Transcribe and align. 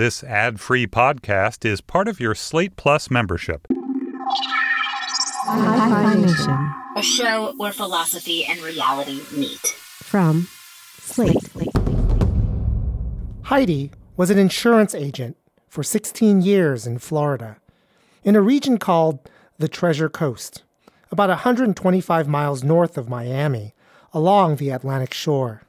This 0.00 0.24
ad 0.24 0.60
free 0.60 0.86
podcast 0.86 1.62
is 1.66 1.82
part 1.82 2.08
of 2.08 2.20
your 2.20 2.34
Slate 2.34 2.74
Plus 2.76 3.10
membership. 3.10 3.66
Hi-Fi 5.44 6.14
Nation. 6.14 6.72
A 6.96 7.02
show 7.02 7.52
where 7.58 7.70
philosophy 7.70 8.46
and 8.46 8.62
reality 8.62 9.20
meet. 9.36 9.58
From 9.58 10.48
Slate. 11.00 11.36
Heidi 13.42 13.90
was 14.16 14.30
an 14.30 14.38
insurance 14.38 14.94
agent 14.94 15.36
for 15.68 15.82
16 15.82 16.40
years 16.40 16.86
in 16.86 16.98
Florida, 16.98 17.58
in 18.24 18.34
a 18.34 18.40
region 18.40 18.78
called 18.78 19.28
the 19.58 19.68
Treasure 19.68 20.08
Coast, 20.08 20.62
about 21.10 21.28
125 21.28 22.26
miles 22.26 22.64
north 22.64 22.96
of 22.96 23.10
Miami, 23.10 23.74
along 24.14 24.56
the 24.56 24.70
Atlantic 24.70 25.12
shore. 25.12 25.60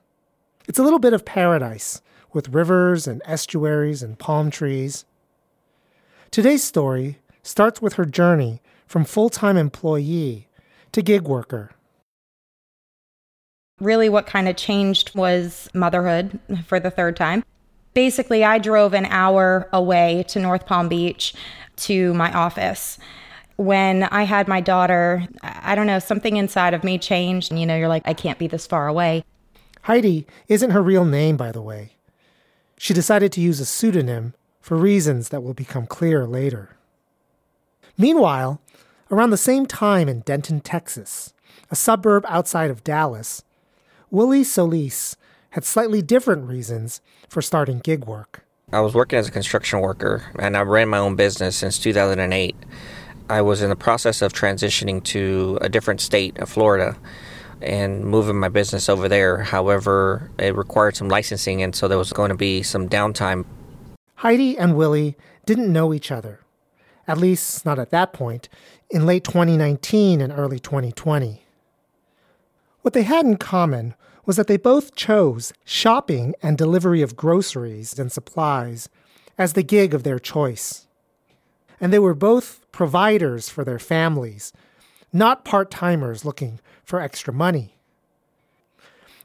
It's 0.70 0.80
a 0.80 0.84
little 0.84 1.00
bit 1.00 1.12
of 1.12 1.26
paradise, 1.26 2.02
with 2.34 2.50
rivers 2.50 3.08
and 3.08 3.22
estuaries 3.26 4.04
and 4.04 4.18
palm 4.20 4.50
trees. 4.52 5.06
Today's 6.30 6.64
story 6.64 7.20
starts 7.44 7.82
with 7.82 7.94
her 7.94 8.06
journey 8.06 8.62
from 8.88 9.06
full 9.06 9.30
time 9.30 9.58
employee 9.58 10.48
to 10.92 11.02
gig 11.02 11.24
worker. 11.24 11.72
Really, 13.80 14.10
what 14.10 14.28
kind 14.28 14.48
of 14.48 14.56
changed 14.56 15.16
was 15.16 15.70
motherhood 15.74 16.40
for 16.66 16.80
the 16.80 16.92
third 16.92 17.16
time. 17.16 17.44
Basically, 17.94 18.44
I 18.44 18.60
drove 18.60 18.94
an 18.94 19.06
hour 19.08 19.68
away 19.74 20.24
to 20.30 20.40
North 20.40 20.66
Palm 20.66 20.88
Beach 20.88 21.34
to 21.78 22.14
my 22.14 22.32
office. 22.32 22.98
When 23.58 24.04
I 24.04 24.24
had 24.24 24.48
my 24.48 24.62
daughter, 24.62 25.28
I 25.44 25.76
don't 25.76 25.88
know, 25.88 26.00
something 26.00 26.38
inside 26.38 26.74
of 26.74 26.84
me 26.84 26.98
changed. 26.98 27.52
And, 27.52 27.60
You 27.60 27.66
know, 27.66 27.76
you're 27.76 27.88
like, 27.88 28.04
I 28.06 28.14
can't 28.14 28.40
be 28.40 28.48
this 28.48 28.68
far 28.68 28.88
away. 28.88 29.26
Heidi 29.84 30.28
isn't 30.48 30.72
her 30.72 30.82
real 30.82 31.06
name, 31.06 31.38
by 31.38 31.52
the 31.52 31.62
way. 31.62 31.94
She 32.82 32.96
decided 32.96 33.32
to 33.34 33.42
use 33.42 33.60
a 33.60 33.66
pseudonym 33.66 34.34
for 34.60 34.76
reasons 34.76 35.30
that 35.30 35.44
will 35.44 35.54
become 35.54 35.86
clear 35.86 36.26
later. 36.26 36.78
Meanwhile, 37.96 38.60
around 39.12 39.30
the 39.30 39.38
same 39.38 39.68
time 39.68 40.10
in 40.10 40.22
Denton, 40.22 40.62
Texas, 40.62 41.32
a 41.70 41.76
suburb 41.76 42.26
outside 42.28 42.72
of 42.72 42.84
Dallas, 42.84 43.44
Willie 44.10 44.44
Solis 44.44 45.16
had 45.52 45.64
slightly 45.64 46.02
different 46.02 46.50
reasons 46.50 47.02
for 47.30 47.40
starting 47.40 47.78
gig 47.78 48.06
work. 48.06 48.46
I 48.74 48.80
was 48.80 48.96
working 48.96 49.20
as 49.20 49.28
a 49.28 49.32
construction 49.32 49.80
worker 49.80 50.24
and 50.40 50.58
I 50.58 50.62
ran 50.62 50.90
my 50.90 50.98
own 50.98 51.16
business 51.16 51.58
since 51.58 51.78
2008. 51.78 52.56
I 53.30 53.44
was 53.44 53.62
in 53.62 53.70
the 53.70 53.76
process 53.76 54.24
of 54.24 54.34
transitioning 54.34 55.04
to 55.04 55.60
a 55.62 55.70
different 55.70 56.02
state 56.02 56.40
of 56.40 56.50
Florida 56.50 56.98
and 57.62 58.04
moving 58.04 58.40
my 58.40 58.50
business 58.50 58.90
over 58.90 59.08
there. 59.08 59.44
However, 59.44 60.32
it 60.38 60.56
required 60.56 60.96
some 60.96 61.10
licensing, 61.10 61.62
and 61.62 61.76
so 61.76 61.88
there 61.88 61.98
was 61.98 62.14
going 62.14 62.30
to 62.30 62.36
be 62.36 62.64
some 62.64 62.90
downtime. 62.90 63.46
Heidi 64.16 64.58
and 64.58 64.76
Willie 64.76 65.16
didn't 65.46 65.72
know 65.72 65.94
each 65.94 66.12
other, 66.12 66.42
at 67.08 67.18
least 67.18 67.66
not 67.66 67.80
at 67.80 67.90
that 67.90 68.14
point, 68.14 68.50
in 68.90 69.06
late 69.06 69.24
2019 69.24 70.22
and 70.22 70.34
early 70.34 70.60
2020. 70.60 71.44
What 72.82 72.94
they 72.94 73.04
had 73.04 73.26
in 73.26 73.38
common 73.38 73.96
was 74.26 74.38
that 74.38 74.48
they 74.48 74.58
both 74.58 74.96
chose 74.96 75.54
shopping 75.66 76.36
and 76.42 76.58
delivery 76.58 77.02
of 77.02 77.16
groceries 77.16 77.98
and 77.98 78.12
supplies 78.12 78.90
as 79.38 79.54
the 79.54 79.64
gig 79.64 79.94
of 79.94 80.04
their 80.04 80.20
choice. 80.20 80.88
And 81.80 81.92
they 81.92 82.00
were 82.00 82.14
both 82.14 82.62
providers 82.72 83.50
for 83.50 83.64
their 83.64 83.80
families, 83.80 84.54
not 85.14 85.46
part 85.46 85.72
timers 85.72 86.26
looking 86.26 86.60
for 86.84 87.00
extra 87.00 87.34
money. 87.34 87.76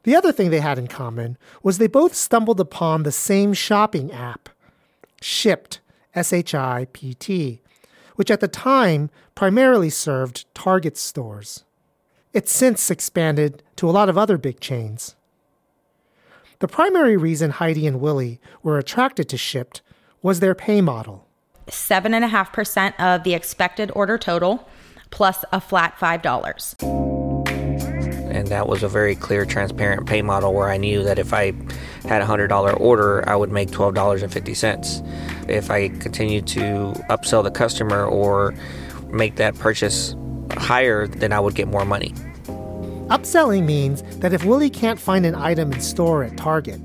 The 0.02 0.14
other 0.14 0.32
thing 0.32 0.50
they 0.50 0.60
had 0.60 0.78
in 0.78 0.86
common 0.86 1.36
was 1.62 1.78
they 1.78 1.88
both 1.88 2.14
stumbled 2.14 2.60
upon 2.60 3.02
the 3.02 3.12
same 3.12 3.52
shopping 3.52 4.12
app, 4.12 4.48
Shipt, 5.20 5.80
S 6.14 6.32
H 6.32 6.54
I 6.54 6.86
P 6.92 7.14
T, 7.14 7.60
which 8.14 8.30
at 8.30 8.40
the 8.40 8.48
time 8.48 9.10
primarily 9.34 9.90
served 9.90 10.46
Target 10.54 10.96
stores. 10.96 11.64
It's 12.32 12.52
since 12.52 12.90
expanded 12.90 13.62
to 13.76 13.88
a 13.88 13.92
lot 13.92 14.08
of 14.08 14.16
other 14.16 14.38
big 14.38 14.60
chains. 14.60 15.16
The 16.60 16.68
primary 16.68 17.16
reason 17.16 17.50
Heidi 17.50 17.86
and 17.86 18.00
Willie 18.00 18.40
were 18.62 18.78
attracted 18.78 19.28
to 19.30 19.36
Shipt 19.36 19.80
was 20.22 20.40
their 20.40 20.54
pay 20.54 20.80
model. 20.80 21.26
7.5% 21.66 22.94
of 22.98 23.24
the 23.24 23.34
expected 23.34 23.90
order 23.94 24.16
total 24.16 24.68
plus 25.10 25.44
a 25.52 25.60
flat 25.60 25.96
$5 25.98 27.16
and 28.36 28.48
that 28.48 28.68
was 28.68 28.82
a 28.82 28.88
very 28.88 29.16
clear, 29.16 29.46
transparent 29.46 30.06
pay 30.06 30.20
model 30.20 30.52
where 30.52 30.68
I 30.68 30.76
knew 30.76 31.02
that 31.04 31.18
if 31.18 31.32
I 31.32 31.54
had 32.04 32.20
a 32.20 32.26
hundred 32.26 32.48
dollar 32.48 32.72
order, 32.72 33.26
I 33.28 33.34
would 33.34 33.50
make 33.50 33.70
twelve 33.70 33.94
dollars 33.94 34.22
and 34.22 34.30
fifty 34.30 34.52
cents. 34.52 35.02
If 35.48 35.70
I 35.70 35.88
continued 35.88 36.46
to 36.48 36.92
upsell 37.08 37.42
the 37.42 37.50
customer 37.50 38.04
or 38.04 38.54
make 39.08 39.36
that 39.36 39.58
purchase 39.58 40.14
higher, 40.52 41.06
then 41.06 41.32
I 41.32 41.40
would 41.40 41.54
get 41.54 41.66
more 41.66 41.84
money. 41.84 42.12
Upselling 43.08 43.64
means 43.64 44.02
that 44.18 44.32
if 44.32 44.44
Willie 44.44 44.70
can't 44.70 45.00
find 45.00 45.24
an 45.24 45.34
item 45.34 45.72
in 45.72 45.80
store 45.80 46.22
at 46.22 46.36
Target, 46.36 46.80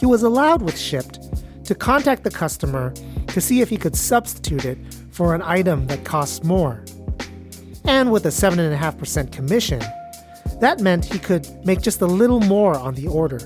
he 0.00 0.06
was 0.06 0.22
allowed 0.22 0.62
with 0.62 0.78
Shipt 0.78 1.18
to 1.66 1.74
contact 1.74 2.24
the 2.24 2.30
customer 2.30 2.94
to 3.28 3.40
see 3.40 3.60
if 3.60 3.68
he 3.68 3.76
could 3.76 3.96
substitute 3.96 4.64
it 4.64 4.78
for 5.10 5.34
an 5.34 5.42
item 5.42 5.86
that 5.88 6.04
costs 6.04 6.42
more. 6.44 6.82
And 7.84 8.12
with 8.12 8.26
a 8.26 8.30
7.5% 8.30 9.32
commission, 9.32 9.80
that 10.60 10.80
meant 10.80 11.04
he 11.04 11.18
could 11.18 11.48
make 11.66 11.80
just 11.80 12.00
a 12.00 12.06
little 12.06 12.40
more 12.40 12.76
on 12.76 12.94
the 12.94 13.08
order. 13.08 13.38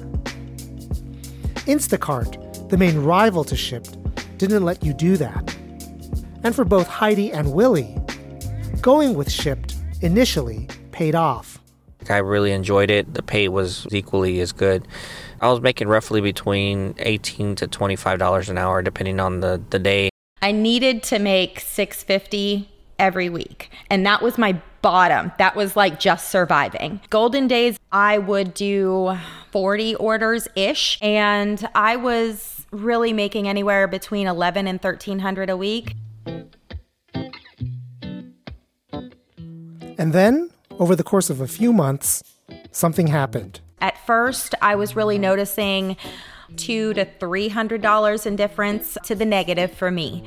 Instacart, 1.67 2.69
the 2.69 2.77
main 2.77 2.99
rival 2.99 3.45
to 3.45 3.55
Shipt, 3.55 3.97
didn't 4.39 4.65
let 4.65 4.85
you 4.85 4.93
do 4.93 5.17
that. 5.17 5.57
And 6.43 6.55
for 6.55 6.65
both 6.65 6.87
Heidi 6.87 7.33
and 7.33 7.53
Willie, 7.53 7.97
going 8.81 9.15
with 9.15 9.29
Shipt 9.29 9.75
initially 10.03 10.69
paid 10.93 11.15
off. 11.15 11.61
I 12.09 12.19
really 12.19 12.53
enjoyed 12.53 12.91
it. 12.91 13.15
The 13.15 13.23
pay 13.23 13.49
was 13.49 13.87
equally 13.91 14.41
as 14.41 14.53
good. 14.53 14.87
I 15.41 15.49
was 15.49 15.61
making 15.61 15.89
roughly 15.89 16.21
between 16.21 16.95
18 16.99 17.57
to 17.57 17.67
$25 17.67 18.49
an 18.49 18.59
hour 18.59 18.83
depending 18.83 19.19
on 19.19 19.41
the, 19.41 19.61
the 19.71 19.79
day. 19.79 20.11
I 20.41 20.53
needed 20.53 21.03
to 21.05 21.19
make 21.19 21.61
650 21.61 22.69
every 22.99 23.29
week. 23.29 23.71
And 23.91 24.05
that 24.07 24.23
was 24.23 24.39
my 24.39 24.61
bottom. 24.83 25.33
That 25.39 25.57
was 25.57 25.77
like 25.77 25.99
just 25.99 26.31
surviving. 26.31 27.01
Golden 27.11 27.49
days, 27.49 27.79
I 27.93 28.19
would 28.19 28.55
do 28.55 29.17
40 29.51 29.95
orders 29.97 30.49
ish. 30.55 30.99
And 31.03 31.69
I 31.75 31.97
was 31.97 32.67
really 32.71 33.13
making 33.13 33.49
anywhere 33.49 33.87
between 33.87 34.27
11 34.27 34.67
and 34.67 34.83
1300 34.83 35.51
a 35.51 35.57
week. 35.57 35.95
And 39.99 40.13
then, 40.13 40.51
over 40.79 40.95
the 40.95 41.03
course 41.03 41.31
of 41.31 41.41
a 41.41 41.49
few 41.49 41.73
months, 41.73 42.23
something 42.71 43.07
happened. 43.07 43.61
At 43.81 44.05
first, 44.07 44.55
I 44.61 44.75
was 44.75 44.95
really 44.95 45.19
noticing 45.19 45.97
two 46.57 46.95
to 46.95 47.05
three 47.05 47.49
hundred 47.49 47.83
dollars 47.83 48.27
in 48.27 48.37
difference 48.37 48.97
to 49.05 49.15
the 49.15 49.25
negative 49.25 49.73
for 49.73 49.91
me. 49.91 50.25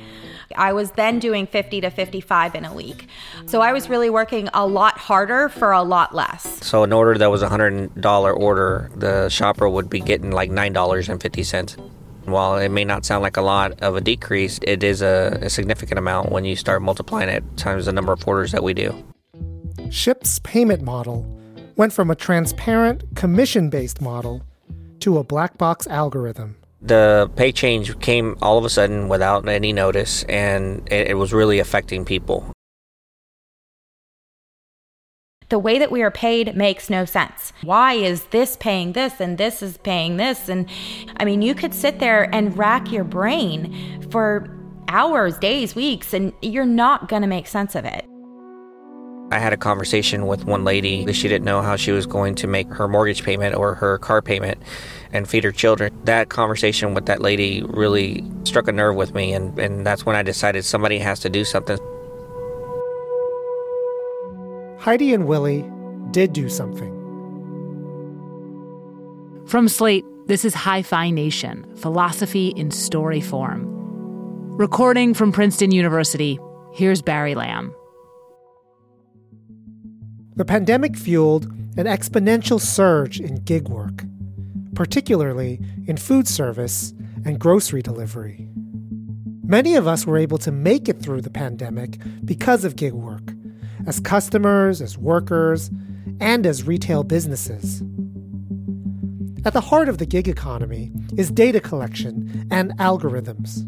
I 0.56 0.72
was 0.72 0.90
then 0.92 1.18
doing 1.18 1.46
50 1.46 1.80
to 1.82 1.90
55 1.90 2.54
in 2.54 2.64
a 2.64 2.74
week. 2.74 3.06
So 3.46 3.60
I 3.60 3.72
was 3.72 3.88
really 3.88 4.10
working 4.10 4.48
a 4.52 4.66
lot 4.66 4.98
harder 4.98 5.48
for 5.48 5.72
a 5.72 5.82
lot 5.82 6.14
less. 6.14 6.64
So 6.66 6.82
an 6.82 6.92
order 6.92 7.16
that 7.18 7.30
was 7.30 7.42
a 7.42 7.48
$100 7.48 8.36
order, 8.36 8.90
the 8.96 9.28
shopper 9.28 9.68
would 9.68 9.88
be 9.88 10.00
getting 10.00 10.32
like 10.32 10.50
$9.50. 10.50 11.78
While 12.24 12.58
it 12.58 12.68
may 12.68 12.84
not 12.84 13.04
sound 13.04 13.22
like 13.22 13.36
a 13.36 13.42
lot 13.42 13.80
of 13.80 13.96
a 13.96 14.00
decrease, 14.00 14.60
it 14.62 14.84
is 14.84 15.02
a, 15.02 15.38
a 15.42 15.50
significant 15.50 15.98
amount 15.98 16.30
when 16.30 16.44
you 16.44 16.54
start 16.56 16.82
multiplying 16.82 17.28
it 17.28 17.44
times 17.56 17.86
the 17.86 17.92
number 17.92 18.12
of 18.12 18.26
orders 18.26 18.52
that 18.52 18.62
we 18.62 18.74
do. 18.74 19.04
Shipt's 19.90 20.38
payment 20.40 20.82
model 20.82 21.26
went 21.76 21.92
from 21.92 22.10
a 22.10 22.14
transparent, 22.14 23.04
commission 23.16 23.70
based 23.70 24.00
model 24.00 24.42
to 25.00 25.18
a 25.18 25.24
black 25.24 25.56
box 25.56 25.86
algorithm. 25.86 26.56
The 26.82 27.30
pay 27.36 27.52
change 27.52 27.98
came 28.00 28.36
all 28.40 28.56
of 28.56 28.64
a 28.64 28.70
sudden 28.70 29.08
without 29.08 29.46
any 29.48 29.72
notice, 29.72 30.22
and 30.24 30.86
it, 30.90 31.08
it 31.08 31.14
was 31.14 31.32
really 31.32 31.58
affecting 31.58 32.04
people. 32.04 32.52
the 35.50 35.58
way 35.58 35.78
that 35.78 35.90
we 35.90 36.00
are 36.02 36.10
paid 36.10 36.56
makes 36.56 36.88
no 36.88 37.04
sense. 37.04 37.52
Why 37.62 37.94
is 37.94 38.24
this 38.26 38.56
paying 38.56 38.92
this 38.92 39.20
and 39.20 39.36
this 39.36 39.62
is 39.62 39.76
paying 39.78 40.16
this? 40.16 40.48
And 40.48 40.68
I 41.18 41.24
mean, 41.24 41.42
you 41.42 41.54
could 41.54 41.74
sit 41.74 41.98
there 41.98 42.32
and 42.34 42.56
rack 42.56 42.90
your 42.90 43.04
brain 43.04 44.08
for 44.10 44.48
hours, 44.88 45.36
days, 45.38 45.74
weeks, 45.74 46.14
and 46.14 46.32
you're 46.40 46.64
not 46.64 47.08
going 47.08 47.22
to 47.22 47.28
make 47.28 47.46
sense 47.46 47.74
of 47.74 47.84
it. 47.84 48.06
I 49.32 49.38
had 49.38 49.52
a 49.52 49.56
conversation 49.56 50.26
with 50.26 50.44
one 50.44 50.64
lady. 50.64 51.04
that 51.04 51.12
She 51.12 51.28
didn't 51.28 51.44
know 51.44 51.62
how 51.62 51.76
she 51.76 51.92
was 51.92 52.06
going 52.06 52.34
to 52.36 52.46
make 52.46 52.68
her 52.68 52.88
mortgage 52.88 53.22
payment 53.22 53.54
or 53.54 53.74
her 53.76 53.98
car 53.98 54.22
payment 54.22 54.62
and 55.12 55.28
feed 55.28 55.44
her 55.44 55.52
children. 55.52 55.92
That 56.04 56.28
conversation 56.28 56.94
with 56.94 57.06
that 57.06 57.20
lady 57.20 57.62
really 57.68 58.24
struck 58.44 58.68
a 58.68 58.72
nerve 58.72 58.96
with 58.96 59.14
me, 59.14 59.32
and, 59.32 59.58
and 59.58 59.86
that's 59.86 60.06
when 60.06 60.16
I 60.16 60.22
decided 60.22 60.64
somebody 60.64 60.98
has 60.98 61.20
to 61.20 61.30
do 61.30 61.44
something. 61.44 61.78
Heidi 64.78 65.12
and 65.12 65.26
Willie 65.26 65.68
did 66.10 66.32
do 66.32 66.48
something. 66.48 66.96
From 69.46 69.68
Slate, 69.68 70.04
This 70.26 70.44
is 70.44 70.54
Hi 70.54 70.82
Fi 70.82 71.10
Nation, 71.10 71.66
philosophy 71.76 72.48
in 72.56 72.70
story 72.70 73.20
form. 73.20 73.66
Recording 74.56 75.12
from 75.12 75.32
Princeton 75.32 75.72
University, 75.72 76.38
here's 76.72 77.02
Barry 77.02 77.34
Lam. 77.34 77.74
The 80.36 80.44
pandemic 80.44 80.96
fueled 80.96 81.44
an 81.76 81.86
exponential 81.86 82.60
surge 82.60 83.20
in 83.20 83.36
gig 83.44 83.68
work, 83.68 84.04
particularly 84.80 85.60
in 85.86 85.98
food 85.98 86.26
service 86.26 86.94
and 87.26 87.38
grocery 87.38 87.82
delivery. 87.82 88.48
Many 89.44 89.74
of 89.74 89.86
us 89.86 90.06
were 90.06 90.16
able 90.16 90.38
to 90.38 90.50
make 90.50 90.88
it 90.88 91.02
through 91.02 91.20
the 91.20 91.28
pandemic 91.28 91.98
because 92.24 92.64
of 92.64 92.76
gig 92.76 92.94
work, 92.94 93.34
as 93.86 94.00
customers, 94.00 94.80
as 94.80 94.96
workers, 94.96 95.70
and 96.18 96.46
as 96.46 96.66
retail 96.66 97.04
businesses. 97.04 97.82
At 99.44 99.52
the 99.52 99.60
heart 99.60 99.90
of 99.90 99.98
the 99.98 100.06
gig 100.06 100.28
economy 100.28 100.90
is 101.14 101.30
data 101.30 101.60
collection 101.60 102.48
and 102.50 102.72
algorithms. 102.78 103.66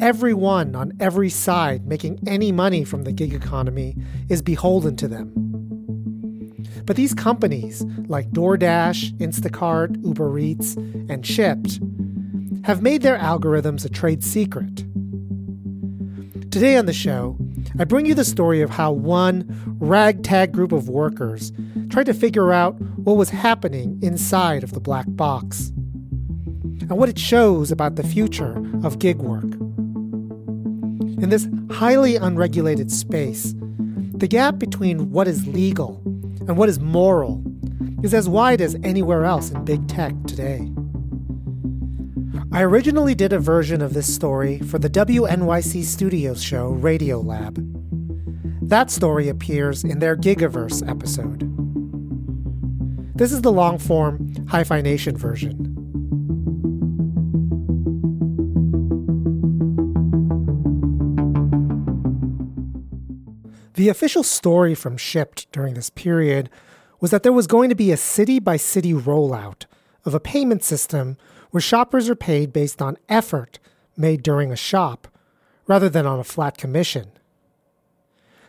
Everyone 0.00 0.74
on 0.74 0.94
every 0.98 1.28
side 1.28 1.86
making 1.86 2.20
any 2.26 2.52
money 2.52 2.84
from 2.84 3.04
the 3.04 3.12
gig 3.12 3.34
economy 3.34 3.96
is 4.30 4.40
beholden 4.40 4.96
to 4.96 5.08
them. 5.08 5.51
But 6.84 6.96
these 6.96 7.14
companies, 7.14 7.84
like 8.08 8.30
DoorDash, 8.30 9.16
Instacart, 9.18 10.04
Uber 10.04 10.38
Eats, 10.38 10.74
and 10.74 11.24
Shipt, 11.24 11.80
have 12.64 12.82
made 12.82 13.02
their 13.02 13.18
algorithms 13.18 13.84
a 13.84 13.88
trade 13.88 14.22
secret. 14.24 14.84
Today 16.50 16.76
on 16.76 16.86
the 16.86 16.92
show, 16.92 17.36
I 17.78 17.84
bring 17.84 18.06
you 18.06 18.14
the 18.14 18.24
story 18.24 18.60
of 18.60 18.70
how 18.70 18.92
one 18.92 19.46
ragtag 19.80 20.52
group 20.52 20.72
of 20.72 20.88
workers 20.88 21.52
tried 21.88 22.06
to 22.06 22.14
figure 22.14 22.52
out 22.52 22.78
what 22.98 23.16
was 23.16 23.30
happening 23.30 23.98
inside 24.02 24.62
of 24.62 24.72
the 24.72 24.80
black 24.80 25.06
box 25.08 25.68
and 26.82 26.90
what 26.90 27.08
it 27.08 27.18
shows 27.18 27.70
about 27.70 27.96
the 27.96 28.02
future 28.02 28.56
of 28.84 28.98
gig 28.98 29.18
work. 29.18 29.44
In 31.22 31.28
this 31.30 31.48
highly 31.70 32.16
unregulated 32.16 32.90
space, 32.90 33.54
the 34.12 34.28
gap 34.28 34.58
between 34.58 35.10
what 35.10 35.26
is 35.26 35.46
legal 35.46 36.02
and 36.48 36.56
what 36.56 36.68
is 36.68 36.80
moral 36.80 37.42
is 38.02 38.12
as 38.12 38.28
wide 38.28 38.60
as 38.60 38.76
anywhere 38.82 39.24
else 39.24 39.50
in 39.50 39.64
big 39.64 39.86
tech 39.88 40.12
today. 40.26 40.68
I 42.52 42.62
originally 42.62 43.14
did 43.14 43.32
a 43.32 43.38
version 43.38 43.80
of 43.80 43.94
this 43.94 44.12
story 44.12 44.58
for 44.58 44.78
the 44.78 44.90
WNYC 44.90 45.84
Studios 45.84 46.42
show 46.42 46.74
Radiolab. 46.74 47.56
That 48.68 48.90
story 48.90 49.28
appears 49.28 49.84
in 49.84 50.00
their 50.00 50.16
Gigaverse 50.16 50.86
episode. 50.88 51.48
This 53.16 53.32
is 53.32 53.42
the 53.42 53.52
long 53.52 53.78
form 53.78 54.34
Hi 54.48 54.64
Fi 54.64 54.80
Nation 54.80 55.16
version. 55.16 55.71
The 63.82 63.88
official 63.88 64.22
story 64.22 64.76
from 64.76 64.96
Shipt 64.96 65.50
during 65.50 65.74
this 65.74 65.90
period 65.90 66.48
was 67.00 67.10
that 67.10 67.24
there 67.24 67.32
was 67.32 67.48
going 67.48 67.68
to 67.68 67.74
be 67.74 67.90
a 67.90 67.96
city 67.96 68.38
by 68.38 68.56
city 68.56 68.92
rollout 68.92 69.64
of 70.04 70.14
a 70.14 70.20
payment 70.20 70.62
system 70.62 71.16
where 71.50 71.60
shoppers 71.60 72.08
are 72.08 72.14
paid 72.14 72.52
based 72.52 72.80
on 72.80 72.96
effort 73.08 73.58
made 73.96 74.22
during 74.22 74.52
a 74.52 74.56
shop 74.56 75.08
rather 75.66 75.88
than 75.88 76.06
on 76.06 76.20
a 76.20 76.22
flat 76.22 76.56
commission. 76.56 77.10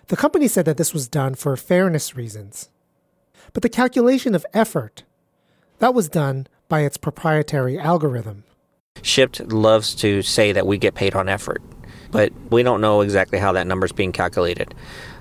The 0.09 0.15
company 0.15 0.47
said 0.47 0.65
that 0.65 0.77
this 0.77 0.93
was 0.93 1.07
done 1.07 1.33
for 1.33 1.57
fairness 1.57 2.15
reasons. 2.15 2.69
But 3.53 3.63
the 3.63 3.69
calculation 3.69 4.35
of 4.35 4.45
effort, 4.53 5.01
that 5.79 5.95
was 5.95 6.09
done 6.09 6.45
by 6.69 6.81
its 6.81 6.97
proprietary 6.97 7.79
algorithm. 7.79 8.43
Shipt 9.01 9.51
loves 9.51 9.95
to 9.95 10.21
say 10.21 10.51
that 10.51 10.67
we 10.67 10.77
get 10.77 10.93
paid 10.93 11.15
on 11.15 11.27
effort, 11.27 11.63
but 12.13 12.31
we 12.51 12.63
don't 12.63 12.79
know 12.79 13.01
exactly 13.01 13.39
how 13.39 13.51
that 13.51 13.67
number 13.67 13.85
is 13.85 13.91
being 13.91 14.11
calculated. 14.11 14.73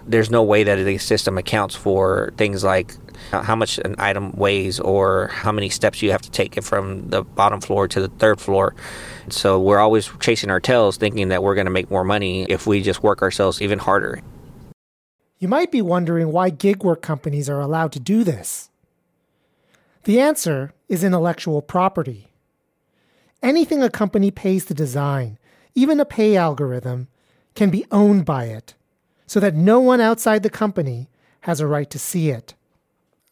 There's 0.07 0.31
no 0.31 0.43
way 0.43 0.63
that 0.63 0.77
the 0.77 0.99
system 0.99 1.39
accounts 1.39 1.75
for 1.75 2.33
things 2.37 2.63
like 2.63 2.95
how 3.31 3.57
much 3.57 3.79
an 3.79 3.95
item 3.99 4.33
weighs 4.33 4.79
or 4.79 5.29
how 5.29 5.51
many 5.51 5.71
steps 5.71 6.03
you 6.03 6.11
have 6.11 6.23
to 6.23 6.31
take 6.31 6.57
it 6.57 6.65
from 6.65 7.09
the 7.09 7.23
bottom 7.23 7.61
floor 7.61 7.89
to 7.89 8.01
the 8.01 8.09
third 8.09 8.41
floor. 8.41 8.75
So 9.31 9.59
we're 9.59 9.79
always 9.79 10.11
chasing 10.21 10.51
our 10.51 10.61
tails 10.61 10.99
thinking 10.99 11.29
that 11.29 11.43
we're 11.43 11.55
going 11.55 11.67
to 11.67 11.73
make 11.73 11.91
more 11.91 12.05
money 12.05 12.45
if 12.45 12.67
we 12.67 12.83
just 12.83 13.03
work 13.03 13.23
ourselves 13.23 13.63
even 13.63 13.79
harder. 13.79 14.21
You 15.39 15.49
might 15.49 15.73
be 15.73 15.83
wondering 15.83 16.31
why 16.31 16.51
gig 16.51 16.85
work 16.85 17.01
companies 17.01 17.49
are 17.49 17.61
allowed 17.61 17.93
to 17.93 18.01
do 18.01 18.23
this. 18.23 18.71
The 20.05 20.21
answer 20.21 20.73
is 20.89 21.03
intellectual 21.03 21.63
property. 21.63 22.29
Anything 23.43 23.83
a 23.83 23.91
company 23.91 24.31
pays 24.31 24.67
to 24.67 24.75
design, 24.75 25.39
even 25.75 26.01
a 26.01 26.05
pay 26.05 26.37
algorithm, 26.37 27.09
can 27.55 27.71
be 27.71 27.85
owned 27.91 28.25
by 28.25 28.45
it, 28.47 28.75
so 29.27 29.41
that 29.41 29.55
no 29.55 29.81
one 29.81 30.01
outside 30.01 30.43
the 30.43 30.51
company 30.51 31.09
has 31.43 31.61
a 31.61 31.67
right 31.67 31.91
to 31.91 31.99
see 31.99 32.31
it. 32.31 32.55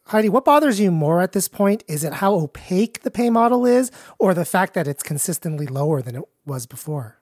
Heidi, 0.07 0.29
what 0.29 0.45
bothers 0.45 0.81
you 0.81 0.91
more 0.91 1.21
at 1.21 1.33
this 1.33 1.47
point? 1.47 1.85
Is 1.87 2.03
it 2.03 2.15
how 2.15 2.35
opaque 2.35 3.03
the 3.03 3.11
pay 3.11 3.31
model 3.31 3.65
is, 3.65 3.93
or 4.19 4.35
the 4.35 4.45
fact 4.45 4.75
that 4.75 4.89
it's 4.89 5.03
consistently 5.03 5.67
lower 5.67 6.03
than 6.03 6.17
it 6.17 6.25
was 6.45 6.67
before? 6.67 7.19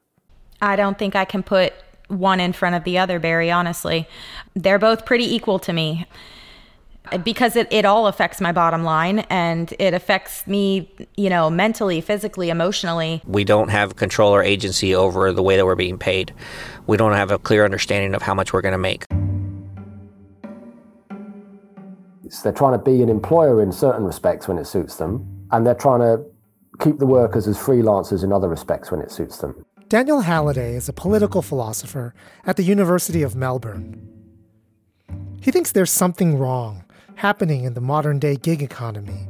I 0.63 0.75
don't 0.75 0.99
think 0.99 1.15
I 1.15 1.25
can 1.25 1.43
put 1.43 1.75
one 2.09 2.41
in 2.41 2.55
front 2.55 2.75
of 2.75 2.85
the 2.85 2.99
other, 2.99 3.19
Barry, 3.19 3.51
honestly. 3.51 4.09
They're 4.55 4.79
both 4.79 5.05
pretty 5.05 5.33
equal 5.35 5.59
to 5.61 5.73
me 5.73 6.07
because 7.25 7.57
it, 7.57 7.67
it 7.71 7.85
all 7.85 8.07
affects 8.07 8.41
my 8.41 8.53
bottom 8.53 8.85
line 8.85 9.21
and 9.31 9.73
it 9.79 9.95
affects 9.95 10.47
me, 10.47 10.91
you 11.17 11.31
know, 11.31 11.51
mentally, 11.51 12.01
physically, 12.01 12.51
emotionally. 12.51 13.23
We 13.27 13.45
don't 13.45 13.69
have 13.69 13.97
control 13.97 14.35
or 14.35 14.43
agency 14.43 14.95
over 14.95 15.33
the 15.33 15.43
way 15.43 15.57
that 15.57 15.65
we're 15.65 15.75
being 15.75 15.99
paid. 15.99 16.35
We 16.87 16.97
don't 16.97 17.13
have 17.13 17.31
a 17.31 17.39
clear 17.39 17.65
understanding 17.65 18.15
of 18.15 18.23
how 18.23 18.35
much 18.35 18.53
we're 18.53 18.63
going 18.63 18.73
to 18.73 18.79
make. 18.79 19.05
It's, 22.25 22.43
they're 22.43 22.53
trying 22.53 22.79
to 22.79 22.85
be 22.85 23.03
an 23.03 23.09
employer 23.09 23.63
in 23.63 23.73
certain 23.73 24.05
respects 24.05 24.49
when 24.49 24.59
it 24.59 24.67
suits 24.67 24.97
them, 24.97 25.47
and 25.51 25.67
they're 25.67 25.75
trying 25.75 26.01
to 26.01 26.25
keep 26.79 26.99
the 26.99 27.07
workers 27.07 27.49
as 27.49 27.57
freelancers 27.57 28.23
in 28.23 28.33
other 28.33 28.49
respects 28.49 28.91
when 28.91 29.01
it 29.01 29.11
suits 29.11 29.39
them. 29.39 29.65
Daniel 29.89 30.21
Halliday 30.21 30.75
is 30.75 30.89
a 30.89 30.93
political 30.93 31.41
philosopher 31.41 32.15
at 32.45 32.57
the 32.57 32.63
University 32.63 33.23
of 33.23 33.35
Melbourne. 33.35 34.07
He 35.41 35.51
thinks 35.51 35.73
there's 35.73 35.91
something 35.91 36.37
wrong 36.37 36.85
happening 37.19 37.65
in 37.65 37.75
the 37.75 37.81
modern 37.81 38.21
day 38.21 38.37
gig 38.37 38.63
economy, 38.63 39.27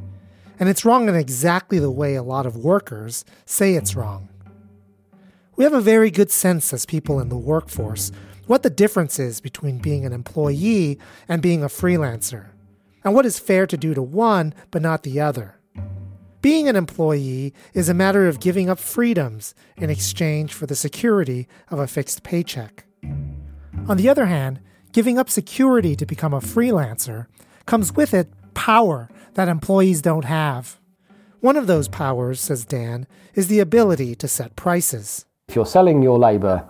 and 0.59 0.69
it's 0.69 0.85
wrong 0.85 1.09
in 1.09 1.15
exactly 1.15 1.79
the 1.79 1.89
way 1.89 2.13
a 2.13 2.23
lot 2.23 2.45
of 2.45 2.55
workers 2.55 3.25
say 3.45 3.73
it's 3.73 3.95
wrong. 3.95 4.29
We 5.55 5.63
have 5.63 5.73
a 5.73 5.81
very 5.81 6.11
good 6.11 6.31
sense 6.31 6.71
as 6.71 6.85
people 6.85 7.19
in 7.19 7.29
the 7.29 7.37
workforce 7.37 8.11
what 8.45 8.63
the 8.63 8.69
difference 8.69 9.19
is 9.19 9.41
between 9.41 9.79
being 9.79 10.05
an 10.05 10.13
employee 10.13 10.99
and 11.27 11.41
being 11.41 11.63
a 11.63 11.67
freelancer 11.67 12.47
and 13.03 13.13
what 13.13 13.25
is 13.25 13.39
fair 13.39 13.65
to 13.67 13.77
do 13.77 13.93
to 13.93 14.01
one 14.01 14.53
but 14.71 14.81
not 14.81 15.03
the 15.03 15.19
other. 15.19 15.55
Being 16.41 16.69
an 16.69 16.75
employee 16.75 17.53
is 17.73 17.89
a 17.89 17.93
matter 17.93 18.27
of 18.27 18.39
giving 18.39 18.69
up 18.69 18.79
freedoms 18.79 19.55
in 19.77 19.89
exchange 19.89 20.53
for 20.53 20.65
the 20.67 20.75
security 20.75 21.47
of 21.69 21.79
a 21.79 21.87
fixed 21.87 22.23
paycheck. 22.23 22.85
On 23.87 23.97
the 23.97 24.09
other 24.09 24.27
hand, 24.27 24.59
giving 24.91 25.17
up 25.17 25.29
security 25.29 25.95
to 25.95 26.05
become 26.05 26.33
a 26.33 26.39
freelancer 26.39 27.25
comes 27.69 27.95
with 27.95 28.15
it 28.15 28.27
power 28.55 29.07
that 29.35 29.47
employees 29.47 30.01
don't 30.01 30.25
have. 30.25 30.79
One 31.39 31.55
of 31.55 31.67
those 31.67 31.87
powers, 31.87 32.41
says 32.41 32.65
Dan, 32.65 33.05
is 33.35 33.47
the 33.47 33.59
ability 33.59 34.15
to 34.15 34.27
set 34.27 34.55
prices. 34.55 35.25
If 35.47 35.55
you're 35.55 35.67
selling 35.67 36.01
your 36.01 36.17
labour, 36.17 36.67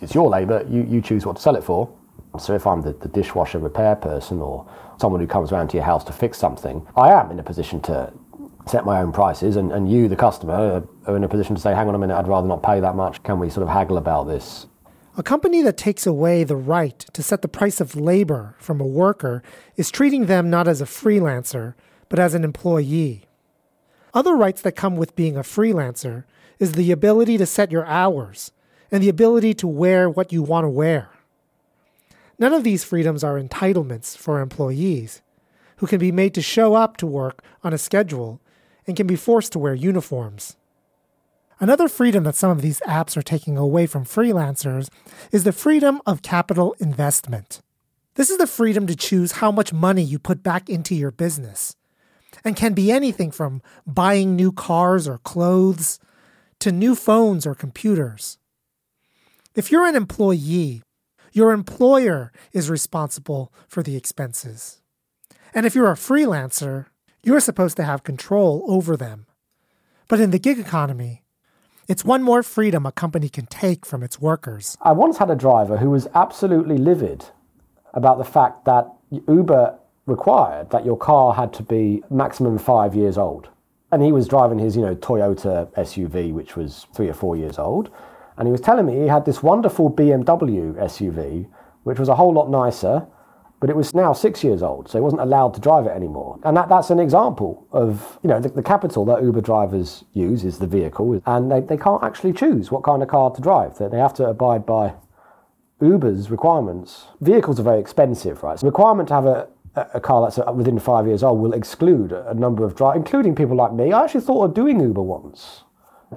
it's 0.00 0.14
your 0.14 0.28
labour, 0.30 0.64
you, 0.70 0.84
you 0.84 1.00
choose 1.02 1.26
what 1.26 1.36
to 1.36 1.42
sell 1.42 1.56
it 1.56 1.64
for. 1.64 1.92
So 2.38 2.54
if 2.54 2.68
I'm 2.68 2.82
the, 2.82 2.92
the 2.92 3.08
dishwasher 3.08 3.58
repair 3.58 3.96
person 3.96 4.38
or 4.40 4.64
someone 5.00 5.20
who 5.20 5.26
comes 5.26 5.50
around 5.50 5.70
to 5.70 5.76
your 5.76 5.84
house 5.84 6.04
to 6.04 6.12
fix 6.12 6.38
something, 6.38 6.86
I 6.96 7.10
am 7.10 7.32
in 7.32 7.40
a 7.40 7.42
position 7.42 7.80
to 7.82 8.12
set 8.68 8.84
my 8.84 9.00
own 9.00 9.10
prices, 9.10 9.56
and, 9.56 9.72
and 9.72 9.90
you, 9.90 10.06
the 10.06 10.14
customer, 10.14 10.84
are 11.06 11.16
in 11.16 11.24
a 11.24 11.28
position 11.28 11.56
to 11.56 11.60
say, 11.60 11.74
hang 11.74 11.88
on 11.88 11.96
a 11.96 11.98
minute, 11.98 12.16
I'd 12.16 12.28
rather 12.28 12.46
not 12.46 12.62
pay 12.62 12.78
that 12.78 12.94
much. 12.94 13.24
Can 13.24 13.40
we 13.40 13.50
sort 13.50 13.66
of 13.66 13.70
haggle 13.70 13.96
about 13.96 14.28
this? 14.28 14.67
A 15.18 15.22
company 15.24 15.62
that 15.62 15.76
takes 15.76 16.06
away 16.06 16.44
the 16.44 16.54
right 16.54 16.96
to 17.12 17.24
set 17.24 17.42
the 17.42 17.48
price 17.48 17.80
of 17.80 17.96
labor 17.96 18.54
from 18.60 18.80
a 18.80 18.86
worker 18.86 19.42
is 19.74 19.90
treating 19.90 20.26
them 20.26 20.48
not 20.48 20.68
as 20.68 20.80
a 20.80 20.84
freelancer, 20.84 21.74
but 22.08 22.20
as 22.20 22.34
an 22.34 22.44
employee. 22.44 23.24
Other 24.14 24.36
rights 24.36 24.62
that 24.62 24.76
come 24.76 24.94
with 24.94 25.16
being 25.16 25.36
a 25.36 25.40
freelancer 25.40 26.22
is 26.60 26.74
the 26.74 26.92
ability 26.92 27.36
to 27.36 27.46
set 27.46 27.72
your 27.72 27.84
hours 27.86 28.52
and 28.92 29.02
the 29.02 29.08
ability 29.08 29.54
to 29.54 29.66
wear 29.66 30.08
what 30.08 30.32
you 30.32 30.40
want 30.40 30.62
to 30.62 30.70
wear. 30.70 31.10
None 32.38 32.52
of 32.52 32.62
these 32.62 32.84
freedoms 32.84 33.24
are 33.24 33.42
entitlements 33.42 34.16
for 34.16 34.40
employees, 34.40 35.20
who 35.78 35.88
can 35.88 35.98
be 35.98 36.12
made 36.12 36.32
to 36.34 36.42
show 36.42 36.76
up 36.76 36.96
to 36.98 37.06
work 37.06 37.42
on 37.64 37.72
a 37.72 37.78
schedule 37.78 38.40
and 38.86 38.96
can 38.96 39.08
be 39.08 39.16
forced 39.16 39.50
to 39.50 39.58
wear 39.58 39.74
uniforms. 39.74 40.56
Another 41.60 41.88
freedom 41.88 42.22
that 42.24 42.36
some 42.36 42.50
of 42.50 42.62
these 42.62 42.80
apps 42.86 43.16
are 43.16 43.22
taking 43.22 43.56
away 43.56 43.86
from 43.86 44.04
freelancers 44.04 44.88
is 45.32 45.42
the 45.42 45.52
freedom 45.52 46.00
of 46.06 46.22
capital 46.22 46.76
investment. 46.78 47.60
This 48.14 48.30
is 48.30 48.38
the 48.38 48.46
freedom 48.46 48.86
to 48.86 48.94
choose 48.94 49.32
how 49.32 49.50
much 49.50 49.72
money 49.72 50.02
you 50.02 50.18
put 50.18 50.42
back 50.42 50.68
into 50.68 50.94
your 50.94 51.10
business. 51.10 51.74
and 52.44 52.56
can 52.56 52.74
be 52.74 52.92
anything 52.92 53.30
from 53.30 53.62
buying 53.86 54.36
new 54.36 54.52
cars 54.52 55.08
or 55.08 55.18
clothes 55.18 55.98
to 56.60 56.72
new 56.72 56.94
phones 56.94 57.46
or 57.46 57.54
computers. 57.54 58.38
If 59.54 59.70
you're 59.70 59.86
an 59.86 59.96
employee, 59.96 60.82
your 61.32 61.52
employer 61.52 62.32
is 62.52 62.70
responsible 62.70 63.52
for 63.66 63.82
the 63.82 63.96
expenses. 63.96 64.80
And 65.54 65.66
if 65.66 65.74
you're 65.74 65.90
a 65.90 65.94
freelancer, 65.94 66.86
you're 67.22 67.40
supposed 67.40 67.76
to 67.78 67.84
have 67.84 68.04
control 68.04 68.64
over 68.68 68.96
them. 68.96 69.26
But 70.06 70.20
in 70.20 70.30
the 70.30 70.38
gig 70.38 70.58
economy, 70.58 71.24
it's 71.88 72.04
one 72.04 72.22
more 72.22 72.42
freedom 72.42 72.84
a 72.84 72.92
company 72.92 73.30
can 73.30 73.46
take 73.46 73.86
from 73.86 74.02
its 74.02 74.20
workers. 74.20 74.76
I 74.82 74.92
once 74.92 75.16
had 75.16 75.30
a 75.30 75.34
driver 75.34 75.78
who 75.78 75.90
was 75.90 76.06
absolutely 76.14 76.76
livid 76.76 77.24
about 77.94 78.18
the 78.18 78.24
fact 78.24 78.66
that 78.66 78.86
Uber 79.26 79.74
required 80.04 80.70
that 80.70 80.84
your 80.84 80.98
car 80.98 81.32
had 81.32 81.52
to 81.54 81.62
be 81.62 82.02
maximum 82.10 82.58
five 82.58 82.94
years 82.94 83.16
old. 83.16 83.48
And 83.90 84.02
he 84.02 84.12
was 84.12 84.28
driving 84.28 84.58
his, 84.58 84.76
you 84.76 84.82
know, 84.82 84.94
Toyota 84.94 85.66
SUV, 85.72 86.32
which 86.32 86.56
was 86.56 86.86
three 86.94 87.08
or 87.08 87.14
four 87.14 87.36
years 87.36 87.58
old. 87.58 87.90
And 88.36 88.46
he 88.46 88.52
was 88.52 88.60
telling 88.60 88.84
me 88.84 89.00
he 89.00 89.06
had 89.06 89.24
this 89.24 89.42
wonderful 89.42 89.90
BMW 89.90 90.74
SUV, 90.74 91.48
which 91.84 91.98
was 91.98 92.10
a 92.10 92.14
whole 92.14 92.34
lot 92.34 92.50
nicer, 92.50 93.06
but 93.60 93.70
it 93.70 93.76
was 93.76 93.94
now 93.94 94.12
six 94.12 94.44
years 94.44 94.62
old, 94.62 94.88
so 94.88 94.98
he 94.98 95.02
wasn't 95.02 95.22
allowed 95.22 95.54
to 95.54 95.60
drive 95.60 95.86
it 95.86 95.90
anymore. 95.90 96.38
And 96.44 96.56
that, 96.56 96.68
that's 96.68 96.90
an 96.90 97.00
example 97.00 97.66
of, 97.72 98.18
you 98.22 98.28
know, 98.28 98.40
the, 98.40 98.50
the 98.50 98.62
capital 98.62 99.04
that 99.06 99.22
Uber 99.22 99.40
drivers 99.40 100.04
use 100.12 100.44
is 100.44 100.58
the 100.58 100.66
vehicle, 100.66 101.20
and 101.26 101.50
they, 101.50 101.60
they 101.60 101.76
can't 101.76 102.02
actually 102.04 102.32
choose 102.32 102.70
what 102.70 102.84
kind 102.84 103.02
of 103.02 103.08
car 103.08 103.30
to 103.32 103.40
drive. 103.40 103.78
They, 103.78 103.88
they 103.88 103.98
have 103.98 104.14
to 104.14 104.26
abide 104.26 104.64
by 104.64 104.94
Uber's 105.80 106.30
requirements. 106.30 107.06
Vehicles 107.20 107.58
are 107.58 107.64
very 107.64 107.80
expensive, 107.80 108.42
right? 108.42 108.58
So 108.58 108.66
the 108.66 108.70
requirement 108.70 109.08
to 109.08 109.14
have 109.14 109.26
a, 109.26 109.48
a 109.94 110.00
car 110.00 110.22
that's 110.22 110.38
uh, 110.38 110.52
within 110.52 110.78
five 110.78 111.06
years 111.06 111.22
old 111.22 111.40
will 111.40 111.52
exclude 111.52 112.12
a 112.12 112.34
number 112.34 112.64
of 112.64 112.74
drivers, 112.74 112.98
including 112.98 113.34
people 113.34 113.56
like 113.56 113.72
me. 113.72 113.92
I 113.92 114.04
actually 114.04 114.22
thought 114.22 114.44
of 114.44 114.54
doing 114.54 114.80
Uber 114.80 115.02
once 115.02 115.62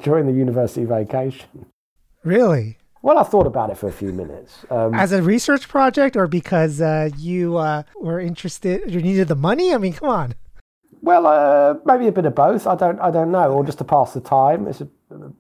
during 0.04 0.26
the 0.26 0.34
university 0.34 0.86
vacation. 0.86 1.66
Really? 2.24 2.78
Well, 3.04 3.18
I 3.18 3.24
thought 3.24 3.48
about 3.48 3.72
it 3.72 3.78
for 3.78 3.88
a 3.88 3.92
few 3.92 4.14
minutes. 4.14 4.64
Um, 4.70 4.94
As 4.94 5.12
a 5.12 5.24
research 5.24 5.68
project, 5.68 6.16
or 6.16 6.28
because 6.28 6.82
uh, 6.82 7.10
you 7.18 7.58
uh, 7.58 7.84
were 8.00 8.20
interested, 8.20 8.92
you 8.92 9.02
needed 9.02 9.28
the 9.28 9.36
money? 9.36 9.74
I 9.74 9.78
mean, 9.78 9.94
come 9.94 10.10
on. 10.10 10.36
Well, 11.02 11.26
uh, 11.26 11.76
maybe 11.84 12.08
a 12.08 12.12
bit 12.12 12.26
of 12.26 12.36
both. 12.36 12.68
I 12.68 12.76
don't, 12.76 13.00
I 13.00 13.10
don't 13.10 13.32
know, 13.32 13.54
or 13.54 13.66
just 13.66 13.80
to 13.80 13.84
pass 13.84 14.14
the 14.14 14.22
time. 14.22 14.68
It's 14.68 14.82
a, 14.82 14.88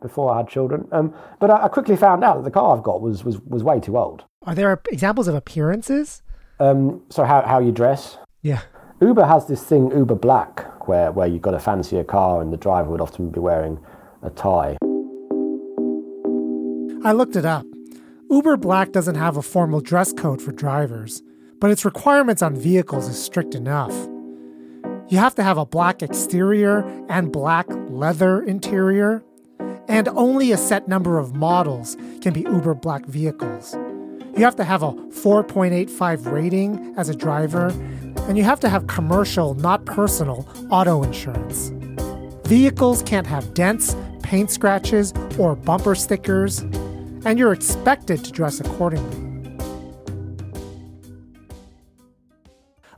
before 0.01 0.33
I 0.33 0.37
had 0.37 0.47
children. 0.47 0.87
Um, 0.91 1.13
but 1.39 1.51
I, 1.51 1.65
I, 1.65 1.67
quickly 1.67 1.95
found 1.95 2.23
out 2.23 2.37
that 2.37 2.43
the 2.43 2.51
car 2.51 2.75
I've 2.75 2.83
got 2.83 3.01
was 3.01 3.23
was, 3.23 3.39
was 3.41 3.63
way 3.63 3.79
too 3.79 3.97
old. 3.97 4.25
Are 4.45 4.55
there 4.55 4.81
examples 4.91 5.27
of 5.27 5.35
appearances? 5.35 6.23
Um, 6.59 7.03
so 7.09 7.23
how 7.23 7.41
how 7.43 7.59
you 7.59 7.71
dress? 7.71 8.17
Yeah. 8.41 8.61
Uber 9.01 9.25
has 9.25 9.47
this 9.47 9.63
thing, 9.63 9.91
Uber 9.91 10.15
Black, 10.15 10.87
where 10.87 11.11
where 11.11 11.27
you've 11.27 11.41
got 11.41 11.53
a 11.53 11.59
fancier 11.59 12.03
car 12.03 12.41
and 12.41 12.51
the 12.51 12.57
driver 12.57 12.89
would 12.89 13.01
often 13.01 13.29
be 13.29 13.39
wearing 13.39 13.79
a 14.23 14.29
tie. 14.29 14.77
I 17.03 17.13
looked 17.13 17.35
it 17.35 17.45
up. 17.45 17.65
Uber 18.29 18.57
Black 18.57 18.91
doesn't 18.91 19.15
have 19.15 19.35
a 19.35 19.41
formal 19.41 19.81
dress 19.81 20.13
code 20.13 20.39
for 20.39 20.51
drivers, 20.51 21.23
but 21.59 21.71
its 21.71 21.83
requirements 21.83 22.43
on 22.43 22.55
vehicles 22.55 23.07
is 23.07 23.21
strict 23.21 23.55
enough. 23.55 23.91
You 25.09 25.17
have 25.17 25.33
to 25.35 25.43
have 25.43 25.57
a 25.57 25.65
black 25.65 26.03
exterior 26.03 26.85
and 27.09 27.31
black 27.31 27.65
leather 27.89 28.43
interior, 28.43 29.23
and 29.87 30.09
only 30.09 30.51
a 30.51 30.57
set 30.57 30.87
number 30.87 31.17
of 31.17 31.35
models 31.35 31.97
can 32.21 32.33
be 32.33 32.41
Uber 32.41 32.75
Black 32.75 33.07
vehicles. 33.07 33.75
You 34.37 34.43
have 34.43 34.55
to 34.57 34.63
have 34.63 34.83
a 34.83 34.91
4.85 34.91 36.31
rating 36.31 36.93
as 36.97 37.09
a 37.09 37.15
driver, 37.15 37.69
and 38.27 38.37
you 38.37 38.43
have 38.43 38.59
to 38.59 38.69
have 38.69 38.85
commercial, 38.85 39.55
not 39.55 39.85
personal, 39.85 40.47
auto 40.69 41.01
insurance. 41.01 41.71
Vehicles 42.47 43.01
can't 43.01 43.25
have 43.25 43.55
dents, 43.55 43.95
paint 44.21 44.51
scratches, 44.51 45.13
or 45.39 45.55
bumper 45.55 45.95
stickers 45.95 46.63
and 47.25 47.37
you're 47.37 47.53
expected 47.53 48.23
to 48.25 48.31
dress 48.31 48.59
accordingly. 48.59 49.27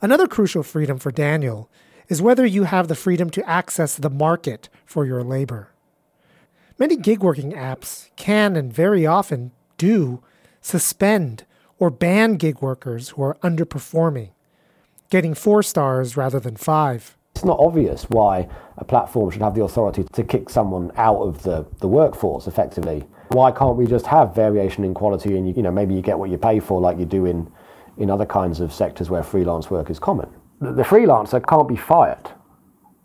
Another 0.02 0.28
crucial 0.28 0.64
freedom 0.64 0.98
for 1.00 1.12
Daniel 1.12 1.70
is 2.10 2.22
whether 2.22 2.46
you 2.46 2.64
have 2.64 2.88
the 2.88 2.96
freedom 2.96 3.30
to 3.30 3.50
access 3.50 3.96
the 3.96 4.10
market 4.10 4.68
for 4.86 5.06
your 5.06 5.24
labor. 5.24 5.70
Many 6.78 6.98
gig 6.98 7.24
working 7.24 7.54
apps 7.54 8.10
can 8.16 8.56
and 8.56 8.74
very 8.74 9.06
often 9.06 9.52
do 9.78 10.22
suspend 10.62 11.46
or 11.80 11.90
ban 11.90 12.36
gig 12.36 12.62
workers 12.62 13.10
who 13.10 13.24
are 13.24 13.38
underperforming, 13.44 14.32
getting 15.10 15.34
four 15.34 15.64
stars 15.64 16.18
rather 16.18 16.40
than 16.40 16.56
five. 16.56 17.16
It's 17.36 17.46
not 17.46 17.60
obvious 17.60 18.04
why 18.10 18.48
a 18.78 18.84
platform 18.84 19.32
should 19.32 19.42
have 19.42 19.56
the 19.56 19.64
authority 19.64 20.06
to 20.14 20.24
kick 20.24 20.50
someone 20.50 20.92
out 20.98 21.22
of 21.22 21.44
the, 21.44 21.66
the 21.80 21.88
workforce 21.88 22.48
effectively 22.48 23.06
why 23.34 23.52
can't 23.52 23.76
we 23.76 23.86
just 23.86 24.06
have 24.06 24.36
variation 24.36 24.84
in 24.84 24.94
quality 24.94 25.38
and 25.38 25.48
you, 25.48 25.54
you 25.56 25.64
know 25.64 25.72
maybe 25.72 25.94
you 25.94 26.02
get 26.02 26.18
what 26.18 26.30
you 26.30 26.38
pay 26.38 26.60
for 26.60 26.80
like 26.80 26.98
you 26.98 27.06
do 27.06 27.26
in 27.26 27.52
in 27.98 28.10
other 28.10 28.26
kinds 28.26 28.60
of 28.60 28.74
sectors 28.74 29.10
where 29.10 29.24
freelance 29.24 29.70
work 29.70 29.90
is 29.90 30.00
common. 30.00 30.30
The, 30.60 30.84
freelancer 30.84 31.46
can't 31.46 31.68
be 31.68 31.76
fired. 31.76 32.32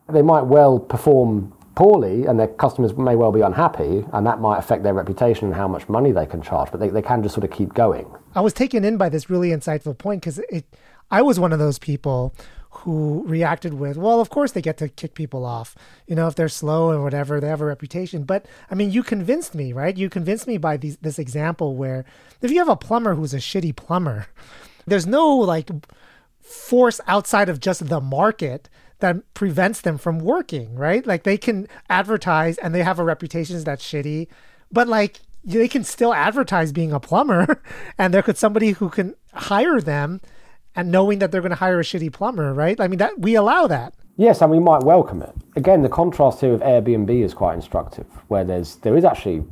They 0.08 0.22
might 0.22 0.42
well 0.42 0.78
perform 0.78 1.52
poorly 1.74 2.26
and 2.26 2.40
their 2.40 2.48
customers 2.48 2.96
may 2.96 3.14
well 3.14 3.30
be 3.30 3.40
unhappy 3.40 4.04
and 4.12 4.26
that 4.26 4.40
might 4.40 4.58
affect 4.58 4.82
their 4.82 4.94
reputation 4.94 5.46
and 5.46 5.54
how 5.54 5.68
much 5.68 5.88
money 5.88 6.10
they 6.10 6.26
can 6.26 6.42
charge 6.42 6.72
but 6.72 6.80
they, 6.80 6.88
they 6.88 7.02
can 7.02 7.22
just 7.22 7.36
sort 7.36 7.44
of 7.44 7.52
keep 7.52 7.72
going 7.72 8.04
i 8.34 8.40
was 8.40 8.52
taken 8.52 8.84
in 8.84 8.96
by 8.96 9.08
this 9.08 9.30
really 9.30 9.50
insightful 9.50 9.96
point 9.96 10.20
because 10.20 10.40
it 10.50 10.64
i 11.12 11.22
was 11.22 11.38
one 11.38 11.52
of 11.52 11.60
those 11.60 11.78
people 11.78 12.34
who 12.70 13.24
reacted 13.26 13.74
with, 13.74 13.96
well, 13.96 14.20
of 14.20 14.30
course 14.30 14.52
they 14.52 14.60
get 14.60 14.76
to 14.78 14.88
kick 14.88 15.14
people 15.14 15.44
off. 15.44 15.74
You 16.06 16.14
know, 16.14 16.28
if 16.28 16.34
they're 16.34 16.48
slow 16.48 16.90
and 16.90 17.02
whatever, 17.02 17.40
they 17.40 17.48
have 17.48 17.60
a 17.60 17.66
reputation. 17.66 18.24
But 18.24 18.46
I 18.70 18.74
mean, 18.74 18.90
you 18.90 19.02
convinced 19.02 19.54
me, 19.54 19.72
right? 19.72 19.96
You 19.96 20.10
convinced 20.10 20.46
me 20.46 20.58
by 20.58 20.76
these, 20.76 20.96
this 20.98 21.18
example 21.18 21.76
where 21.76 22.04
if 22.42 22.50
you 22.50 22.58
have 22.58 22.68
a 22.68 22.76
plumber 22.76 23.14
who's 23.14 23.34
a 23.34 23.38
shitty 23.38 23.74
plumber, 23.74 24.26
there's 24.86 25.06
no 25.06 25.34
like 25.34 25.70
force 26.40 27.00
outside 27.06 27.48
of 27.48 27.60
just 27.60 27.88
the 27.88 28.00
market 28.00 28.68
that 29.00 29.34
prevents 29.34 29.80
them 29.80 29.96
from 29.96 30.18
working, 30.18 30.74
right? 30.74 31.06
Like 31.06 31.22
they 31.22 31.38
can 31.38 31.68
advertise 31.88 32.58
and 32.58 32.74
they 32.74 32.82
have 32.82 32.98
a 32.98 33.04
reputation 33.04 33.62
that's 33.62 33.84
shitty, 33.84 34.28
but 34.72 34.88
like 34.88 35.20
they 35.44 35.68
can 35.68 35.84
still 35.84 36.12
advertise 36.12 36.72
being 36.72 36.92
a 36.92 37.00
plumber 37.00 37.62
and 37.98 38.12
there 38.12 38.22
could 38.22 38.36
somebody 38.36 38.72
who 38.72 38.88
can 38.88 39.14
hire 39.32 39.80
them 39.80 40.20
and 40.78 40.92
knowing 40.92 41.18
that 41.18 41.32
they're 41.32 41.40
going 41.40 41.50
to 41.50 41.56
hire 41.56 41.80
a 41.80 41.82
shitty 41.82 42.12
plumber, 42.12 42.54
right? 42.54 42.80
I 42.80 42.86
mean, 42.86 43.00
that 43.00 43.18
we 43.18 43.34
allow 43.34 43.66
that. 43.66 43.94
Yes, 44.16 44.40
and 44.40 44.50
we 44.50 44.60
might 44.60 44.84
welcome 44.84 45.20
it. 45.22 45.34
Again, 45.56 45.82
the 45.82 45.88
contrast 45.88 46.40
here 46.40 46.52
with 46.52 46.60
Airbnb 46.60 47.10
is 47.10 47.34
quite 47.34 47.54
instructive, 47.54 48.06
where 48.28 48.44
there's 48.44 48.76
there 48.76 48.96
is 48.96 49.04
actually, 49.04 49.42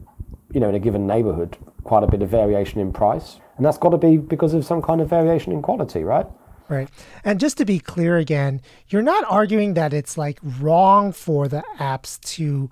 you 0.52 0.60
know, 0.60 0.68
in 0.68 0.76
a 0.76 0.78
given 0.78 1.04
neighborhood, 1.04 1.56
quite 1.82 2.04
a 2.04 2.06
bit 2.06 2.22
of 2.22 2.28
variation 2.28 2.80
in 2.80 2.92
price, 2.92 3.40
and 3.56 3.66
that's 3.66 3.76
got 3.76 3.88
to 3.88 3.98
be 3.98 4.18
because 4.18 4.54
of 4.54 4.64
some 4.64 4.80
kind 4.80 5.00
of 5.00 5.10
variation 5.10 5.52
in 5.52 5.62
quality, 5.62 6.04
right? 6.04 6.26
Right. 6.68 6.88
And 7.24 7.40
just 7.40 7.58
to 7.58 7.64
be 7.64 7.80
clear 7.80 8.18
again, 8.18 8.60
you're 8.88 9.02
not 9.02 9.24
arguing 9.28 9.74
that 9.74 9.92
it's 9.92 10.16
like 10.16 10.38
wrong 10.60 11.10
for 11.10 11.48
the 11.48 11.64
apps 11.78 12.20
to 12.36 12.70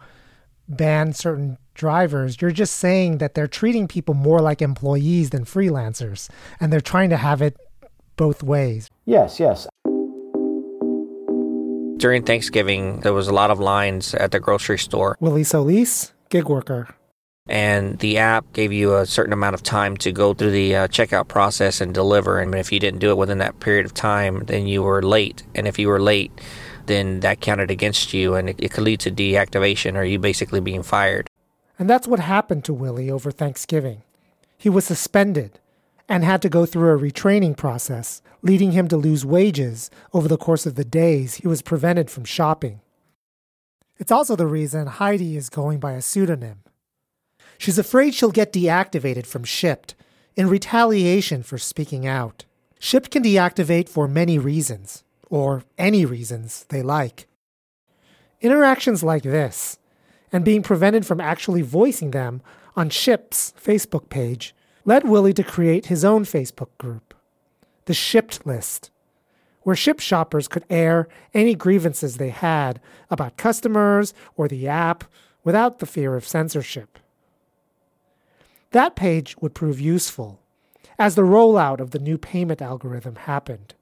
ban 0.68 1.12
certain 1.12 1.58
drivers. 1.74 2.40
You're 2.40 2.52
just 2.52 2.76
saying 2.76 3.18
that 3.18 3.34
they're 3.34 3.48
treating 3.48 3.88
people 3.88 4.14
more 4.14 4.40
like 4.40 4.62
employees 4.62 5.30
than 5.30 5.44
freelancers, 5.44 6.30
and 6.60 6.72
they're 6.72 6.80
trying 6.80 7.10
to 7.10 7.16
have 7.16 7.42
it 7.42 7.56
both 8.16 8.42
ways. 8.42 8.90
Yes, 9.04 9.38
yes. 9.40 9.66
During 11.96 12.24
Thanksgiving, 12.24 13.00
there 13.00 13.14
was 13.14 13.28
a 13.28 13.32
lot 13.32 13.50
of 13.50 13.60
lines 13.60 14.14
at 14.14 14.30
the 14.30 14.40
grocery 14.40 14.78
store. 14.78 15.16
Willie 15.20 15.44
Solis, 15.44 16.12
gig 16.28 16.48
worker. 16.48 16.94
And 17.46 17.98
the 17.98 18.18
app 18.18 18.52
gave 18.52 18.72
you 18.72 18.96
a 18.96 19.06
certain 19.06 19.32
amount 19.32 19.54
of 19.54 19.62
time 19.62 19.96
to 19.98 20.12
go 20.12 20.32
through 20.32 20.50
the 20.50 20.74
uh, 20.74 20.88
checkout 20.88 21.28
process 21.28 21.80
and 21.80 21.92
deliver. 21.92 22.38
And 22.38 22.54
if 22.54 22.72
you 22.72 22.80
didn't 22.80 23.00
do 23.00 23.10
it 23.10 23.18
within 23.18 23.38
that 23.38 23.60
period 23.60 23.84
of 23.84 23.92
time, 23.92 24.44
then 24.46 24.66
you 24.66 24.82
were 24.82 25.02
late. 25.02 25.42
And 25.54 25.68
if 25.68 25.78
you 25.78 25.88
were 25.88 26.00
late, 26.00 26.32
then 26.86 27.20
that 27.20 27.40
counted 27.40 27.70
against 27.70 28.14
you 28.14 28.34
and 28.34 28.48
it, 28.48 28.56
it 28.58 28.70
could 28.70 28.84
lead 28.84 29.00
to 29.00 29.10
deactivation 29.10 29.94
or 29.94 30.04
you 30.04 30.18
basically 30.18 30.60
being 30.60 30.82
fired. 30.82 31.28
And 31.78 31.88
that's 31.88 32.08
what 32.08 32.20
happened 32.20 32.64
to 32.64 32.74
Willie 32.74 33.10
over 33.10 33.30
Thanksgiving. 33.30 34.02
He 34.56 34.68
was 34.68 34.84
suspended 34.84 35.60
and 36.08 36.24
had 36.24 36.42
to 36.42 36.48
go 36.48 36.66
through 36.66 36.94
a 36.94 37.00
retraining 37.00 37.56
process, 37.56 38.22
leading 38.42 38.72
him 38.72 38.88
to 38.88 38.96
lose 38.96 39.24
wages 39.24 39.90
over 40.12 40.28
the 40.28 40.36
course 40.36 40.66
of 40.66 40.74
the 40.74 40.84
days 40.84 41.36
he 41.36 41.48
was 41.48 41.62
prevented 41.62 42.10
from 42.10 42.24
shopping. 42.24 42.80
It's 43.96 44.12
also 44.12 44.36
the 44.36 44.46
reason 44.46 44.86
Heidi 44.86 45.36
is 45.36 45.48
going 45.48 45.78
by 45.78 45.92
a 45.92 46.02
pseudonym. 46.02 46.62
She's 47.58 47.78
afraid 47.78 48.14
she'll 48.14 48.32
get 48.32 48.52
deactivated 48.52 49.26
from 49.26 49.44
Shipt 49.44 49.94
in 50.36 50.48
retaliation 50.48 51.42
for 51.42 51.58
speaking 51.58 52.06
out. 52.06 52.44
Shipt 52.80 53.10
can 53.10 53.22
deactivate 53.22 53.88
for 53.88 54.08
many 54.08 54.38
reasons, 54.38 55.04
or 55.30 55.62
any 55.78 56.04
reasons 56.04 56.66
they 56.68 56.82
like. 56.82 57.26
Interactions 58.40 59.02
like 59.02 59.22
this, 59.22 59.78
and 60.32 60.44
being 60.44 60.62
prevented 60.62 61.06
from 61.06 61.20
actually 61.20 61.62
voicing 61.62 62.10
them 62.10 62.42
on 62.76 62.90
Shipt's 62.90 63.54
Facebook 63.58 64.08
page, 64.08 64.54
led 64.84 65.08
Willie 65.08 65.32
to 65.32 65.42
create 65.42 65.86
his 65.86 66.04
own 66.04 66.24
Facebook 66.24 66.76
group, 66.78 67.14
the 67.86 67.94
Shipt 67.94 68.44
List, 68.44 68.90
where 69.62 69.76
Shipt 69.76 70.00
shoppers 70.00 70.46
could 70.46 70.64
air 70.68 71.08
any 71.32 71.54
grievances 71.54 72.16
they 72.16 72.28
had 72.28 72.80
about 73.10 73.36
customers 73.36 74.12
or 74.36 74.46
the 74.46 74.68
app 74.68 75.04
without 75.42 75.78
the 75.78 75.86
fear 75.86 76.16
of 76.16 76.26
censorship. 76.26 76.98
That 78.72 78.96
page 78.96 79.36
would 79.40 79.54
prove 79.54 79.80
useful 79.80 80.40
as 80.98 81.14
the 81.14 81.22
rollout 81.22 81.80
of 81.80 81.90
the 81.90 81.98
new 81.98 82.18
payment 82.18 82.60
algorithm 82.60 83.16
happened. 83.16 83.74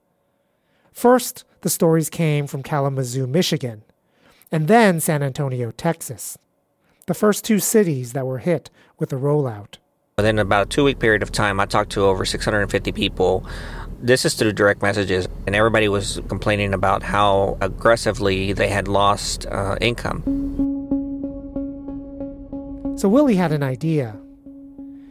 First, 0.91 1.43
the 1.61 1.69
stories 1.69 2.09
came 2.09 2.47
from 2.47 2.63
Kalamazoo, 2.63 3.27
Michigan, 3.27 3.83
and 4.51 4.67
then 4.67 4.99
San 4.99 5.23
Antonio, 5.23 5.71
Texas, 5.71 6.37
the 7.07 7.13
first 7.13 7.43
two 7.43 7.59
cities 7.59 8.13
that 8.13 8.25
were 8.25 8.37
hit 8.39 8.69
with 8.99 9.09
the 9.09 9.15
rollout. 9.15 9.77
Within 10.15 10.37
about 10.37 10.67
a 10.67 10.69
two 10.69 10.83
week 10.83 10.99
period 10.99 11.23
of 11.23 11.31
time, 11.31 11.59
I 11.59 11.65
talked 11.65 11.91
to 11.93 12.01
over 12.01 12.23
650 12.23 12.91
people. 12.91 13.43
This 13.99 14.25
is 14.25 14.35
through 14.35 14.53
direct 14.53 14.83
messages, 14.83 15.27
and 15.47 15.55
everybody 15.55 15.87
was 15.87 16.21
complaining 16.27 16.71
about 16.71 17.01
how 17.01 17.57
aggressively 17.61 18.53
they 18.53 18.67
had 18.67 18.87
lost 18.87 19.47
uh, 19.47 19.75
income. 19.81 20.21
So 22.95 23.09
Willie 23.09 23.35
had 23.35 23.51
an 23.51 23.63
idea. 23.63 24.15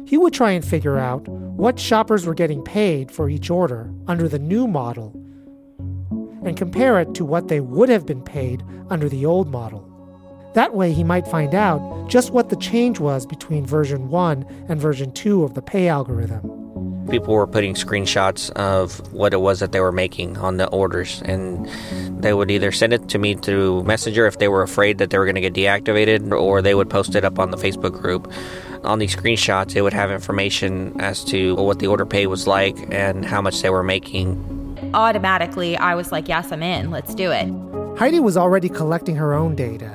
He 0.06 0.16
would 0.16 0.34
try 0.34 0.52
and 0.52 0.64
figure 0.64 0.98
out 0.98 1.26
what 1.26 1.80
shoppers 1.80 2.24
were 2.24 2.34
getting 2.34 2.62
paid 2.62 3.10
for 3.10 3.28
each 3.28 3.50
order 3.50 3.92
under 4.06 4.28
the 4.28 4.38
new 4.38 4.68
model 4.68 5.10
and 6.44 6.56
compare 6.56 7.00
it 7.00 7.12
to 7.14 7.24
what 7.24 7.48
they 7.48 7.58
would 7.58 7.88
have 7.88 8.06
been 8.06 8.22
paid 8.22 8.62
under 8.88 9.08
the 9.08 9.26
old 9.26 9.50
model. 9.50 9.91
That 10.54 10.74
way, 10.74 10.92
he 10.92 11.02
might 11.02 11.26
find 11.26 11.54
out 11.54 12.08
just 12.08 12.30
what 12.30 12.50
the 12.50 12.56
change 12.56 13.00
was 13.00 13.24
between 13.24 13.64
version 13.64 14.10
1 14.10 14.66
and 14.68 14.80
version 14.80 15.12
2 15.12 15.44
of 15.44 15.54
the 15.54 15.62
pay 15.62 15.88
algorithm. 15.88 16.58
People 17.10 17.34
were 17.34 17.46
putting 17.46 17.74
screenshots 17.74 18.50
of 18.50 19.12
what 19.12 19.32
it 19.32 19.40
was 19.40 19.60
that 19.60 19.72
they 19.72 19.80
were 19.80 19.92
making 19.92 20.36
on 20.38 20.58
the 20.58 20.68
orders, 20.68 21.20
and 21.24 21.68
they 22.22 22.32
would 22.32 22.50
either 22.50 22.70
send 22.70 22.92
it 22.92 23.08
to 23.08 23.18
me 23.18 23.34
through 23.34 23.82
Messenger 23.82 24.26
if 24.26 24.38
they 24.38 24.48
were 24.48 24.62
afraid 24.62 24.98
that 24.98 25.10
they 25.10 25.18
were 25.18 25.24
going 25.24 25.34
to 25.34 25.40
get 25.40 25.54
deactivated, 25.54 26.32
or 26.32 26.62
they 26.62 26.74
would 26.74 26.88
post 26.88 27.14
it 27.14 27.24
up 27.24 27.38
on 27.38 27.50
the 27.50 27.56
Facebook 27.56 28.00
group. 28.00 28.32
On 28.84 28.98
these 28.98 29.16
screenshots, 29.16 29.74
it 29.74 29.82
would 29.82 29.92
have 29.92 30.10
information 30.10 30.94
as 31.00 31.24
to 31.24 31.54
what 31.56 31.80
the 31.80 31.86
order 31.86 32.06
pay 32.06 32.26
was 32.26 32.46
like 32.46 32.76
and 32.90 33.24
how 33.24 33.40
much 33.40 33.62
they 33.62 33.70
were 33.70 33.82
making. 33.82 34.90
Automatically, 34.94 35.76
I 35.76 35.94
was 35.94 36.12
like, 36.12 36.28
yes, 36.28 36.52
I'm 36.52 36.62
in. 36.62 36.90
Let's 36.90 37.14
do 37.14 37.30
it. 37.30 37.52
Heidi 37.98 38.20
was 38.20 38.36
already 38.36 38.68
collecting 38.68 39.16
her 39.16 39.34
own 39.34 39.54
data, 39.54 39.90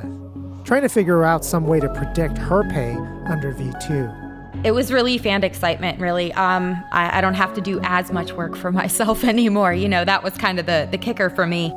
trying 0.68 0.82
to 0.82 0.90
figure 0.90 1.24
out 1.24 1.46
some 1.46 1.66
way 1.66 1.80
to 1.80 1.88
predict 1.94 2.38
her 2.38 2.62
pay 2.66 2.94
under 3.32 3.54
V2. 3.54 4.66
It 4.66 4.72
was 4.72 4.92
relief 4.92 5.26
and 5.26 5.46
excitement, 5.46 5.98
really. 6.02 6.34
Um, 6.34 6.84
I, 6.92 7.20
I 7.20 7.22
don't 7.22 7.36
have 7.36 7.54
to 7.54 7.62
do 7.62 7.80
as 7.84 8.12
much 8.12 8.34
work 8.34 8.54
for 8.58 8.70
myself 8.82 9.24
anymore. 9.24 9.74
You 9.74 9.88
know, 9.88 10.04
that 10.04 10.24
was 10.24 10.38
kind 10.38 10.60
of 10.60 10.66
the, 10.66 10.86
the 10.92 10.98
kicker 10.98 11.30
for 11.30 11.48
me. 11.48 11.70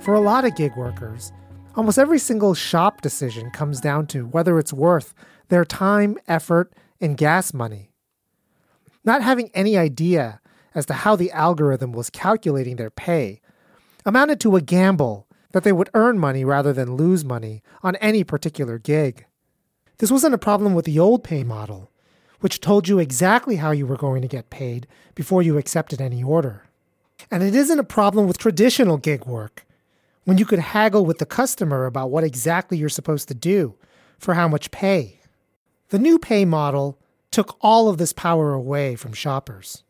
For 0.00 0.14
a 0.14 0.20
lot 0.20 0.44
of 0.44 0.56
gig 0.56 0.74
workers, 0.76 1.32
almost 1.76 1.98
every 1.98 2.18
single 2.18 2.54
shop 2.54 3.00
decision 3.00 3.50
comes 3.52 3.80
down 3.80 4.08
to 4.08 4.26
whether 4.26 4.58
it's 4.58 4.72
worth 4.72 5.14
their 5.48 5.64
time, 5.64 6.18
effort, 6.26 6.72
and 7.00 7.16
gas 7.16 7.54
money. 7.54 7.92
Not 9.04 9.22
having 9.22 9.50
any 9.54 9.76
idea 9.76 10.40
as 10.74 10.84
to 10.86 10.94
how 10.94 11.14
the 11.14 11.30
algorithm 11.30 11.92
was 11.92 12.10
calculating 12.10 12.74
their 12.74 12.90
pay 12.90 13.40
amounted 14.04 14.40
to 14.40 14.56
a 14.56 14.60
gamble 14.60 15.25
that 15.56 15.64
they 15.64 15.72
would 15.72 15.88
earn 15.94 16.18
money 16.18 16.44
rather 16.44 16.70
than 16.74 16.96
lose 16.96 17.24
money 17.24 17.62
on 17.82 17.96
any 17.96 18.22
particular 18.22 18.76
gig. 18.78 19.24
This 19.96 20.10
wasn't 20.10 20.34
a 20.34 20.38
problem 20.38 20.74
with 20.74 20.84
the 20.84 20.98
old 20.98 21.24
pay 21.24 21.44
model, 21.44 21.90
which 22.40 22.60
told 22.60 22.88
you 22.88 22.98
exactly 22.98 23.56
how 23.56 23.70
you 23.70 23.86
were 23.86 23.96
going 23.96 24.20
to 24.20 24.28
get 24.28 24.50
paid 24.50 24.86
before 25.14 25.40
you 25.40 25.56
accepted 25.56 25.98
any 25.98 26.22
order. 26.22 26.64
And 27.30 27.42
it 27.42 27.54
isn't 27.54 27.78
a 27.78 27.84
problem 27.84 28.26
with 28.26 28.36
traditional 28.36 28.98
gig 28.98 29.24
work, 29.24 29.64
when 30.24 30.36
you 30.36 30.44
could 30.44 30.58
haggle 30.58 31.06
with 31.06 31.16
the 31.16 31.24
customer 31.24 31.86
about 31.86 32.10
what 32.10 32.22
exactly 32.22 32.76
you're 32.76 32.90
supposed 32.90 33.26
to 33.28 33.34
do 33.34 33.76
for 34.18 34.34
how 34.34 34.48
much 34.48 34.70
pay. 34.70 35.20
The 35.88 35.98
new 35.98 36.18
pay 36.18 36.44
model 36.44 36.98
took 37.30 37.56
all 37.62 37.88
of 37.88 37.96
this 37.96 38.12
power 38.12 38.52
away 38.52 38.94
from 38.94 39.14
shoppers. 39.14 39.84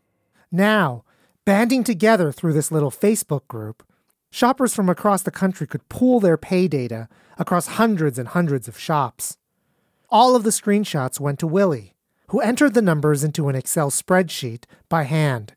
Now, 0.52 1.02
banding 1.44 1.82
together 1.82 2.30
through 2.30 2.52
this 2.52 2.70
little 2.70 2.92
Facebook 2.92 3.48
group, 3.48 3.82
shoppers 4.30 4.74
from 4.74 4.88
across 4.88 5.22
the 5.22 5.30
country 5.30 5.66
could 5.66 5.88
pool 5.88 6.20
their 6.20 6.36
pay 6.36 6.68
data 6.68 7.08
across 7.38 7.66
hundreds 7.66 8.18
and 8.18 8.28
hundreds 8.28 8.68
of 8.68 8.78
shops. 8.78 9.36
All 10.08 10.36
of 10.36 10.44
the 10.44 10.50
screenshots 10.50 11.18
went 11.18 11.38
to 11.40 11.46
Willie, 11.46 11.94
who 12.28 12.40
entered 12.40 12.74
the 12.74 12.82
numbers 12.82 13.24
into 13.24 13.48
an 13.48 13.56
Excel 13.56 13.90
spreadsheet 13.90 14.64
by 14.88 15.04
hand, 15.04 15.54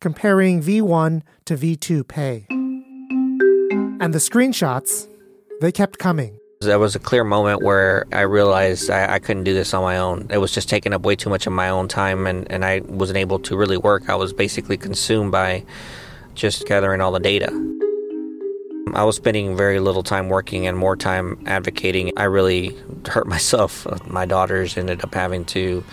comparing 0.00 0.62
V1 0.62 1.22
to 1.46 1.56
V2 1.56 2.06
pay. 2.06 2.46
And 3.98 4.12
the 4.12 4.18
screenshots, 4.18 5.08
they 5.60 5.72
kept 5.72 5.98
coming. 5.98 6.38
There 6.60 6.78
was 6.78 6.94
a 6.94 6.98
clear 6.98 7.24
moment 7.24 7.62
where 7.62 8.06
I 8.12 8.22
realized 8.22 8.90
I, 8.90 9.14
I, 9.14 9.18
couldn't 9.18 9.44
do 9.44 9.52
this 9.52 9.74
on 9.74 9.82
my 9.82 9.98
own. 9.98 10.26
It 10.30 10.38
was 10.38 10.52
just 10.52 10.70
taking 10.70 10.94
up 10.94 11.02
way 11.02 11.14
too 11.14 11.28
much 11.28 11.46
of 11.46 11.52
my 11.52 11.68
own 11.68 11.86
time, 11.86 12.26
and, 12.26 12.50
and 12.50 12.64
I 12.64 12.80
wasn't 12.80 13.18
able 13.18 13.38
to 13.40 13.56
really 13.56 13.76
work. 13.76 14.08
I 14.08 14.14
was 14.14 14.32
basically 14.32 14.78
consumed 14.78 15.32
by 15.32 15.64
just 16.34 16.66
gathering 16.66 17.02
all 17.02 17.12
the 17.12 17.20
data. 17.20 17.50
I 18.94 19.04
was 19.04 19.16
spending 19.16 19.56
very 19.56 19.80
little 19.80 20.02
time 20.02 20.28
working 20.28 20.66
and 20.66 20.76
more 20.76 20.96
time 20.96 21.42
advocating. 21.46 22.12
I 22.16 22.24
really 22.24 22.76
hurt 23.06 23.26
myself. 23.36 23.86
My 24.08 24.26
daughters 24.26 24.76
ended 24.76 25.02
up 25.02 25.14
having 25.14 25.44
to 25.46 25.84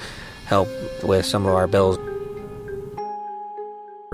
help 0.46 0.70
with 1.04 1.26
some 1.26 1.46
of 1.46 1.54
our 1.54 1.68
bills. 1.68 1.98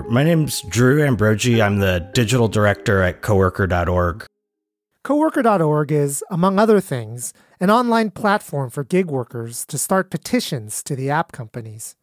My 0.10 0.24
name's 0.24 0.62
Drew 0.62 1.06
Ambrogi. 1.06 1.62
I'm 1.62 1.80
the 1.80 2.10
digital 2.14 2.48
director 2.48 3.04
at 3.04 3.22
coworker.org. 3.22 4.26
Coworker.org 5.04 5.92
is, 5.92 6.24
among 6.30 6.58
other 6.60 6.80
things, 6.80 7.34
an 7.60 7.70
online 7.70 8.12
platform 8.12 8.70
for 8.70 8.84
gig 8.84 9.08
workers 9.08 9.66
to 9.66 9.78
start 9.78 10.10
petitions 10.10 10.82
to 10.84 10.96
the 10.96 11.10
app 11.10 11.32
companies. 11.32 11.96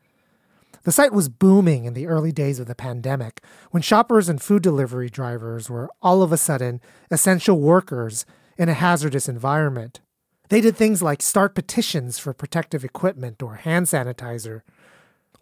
The 0.87 0.92
site 0.92 1.12
was 1.12 1.29
booming 1.29 1.85
in 1.85 1.94
the 1.94 2.07
early 2.07 2.31
days 2.31 2.61
of 2.61 2.68
the 2.68 2.77
pandemic 2.77 3.42
when 3.72 3.83
shoppers 3.83 4.29
and 4.29 4.40
food 4.40 4.62
delivery 4.62 5.11
drivers 5.11 5.68
were 5.68 5.90
all 6.01 6.22
of 6.22 6.31
a 6.31 6.37
sudden 6.37 6.81
essential 7.11 7.59
workers 7.59 8.25
in 8.57 8.68
a 8.68 8.75
hazardous 8.75 9.29
environment. 9.29 9.99
They 10.49 10.61
did 10.61 10.77
things 10.77 11.03
like 11.03 11.22
start 11.22 11.57
petitions 11.57 12.20
for 12.20 12.33
protective 12.33 12.85
equipment 12.85 13.42
or 13.42 13.57
hand 13.57 13.87
sanitizer. 13.87 14.61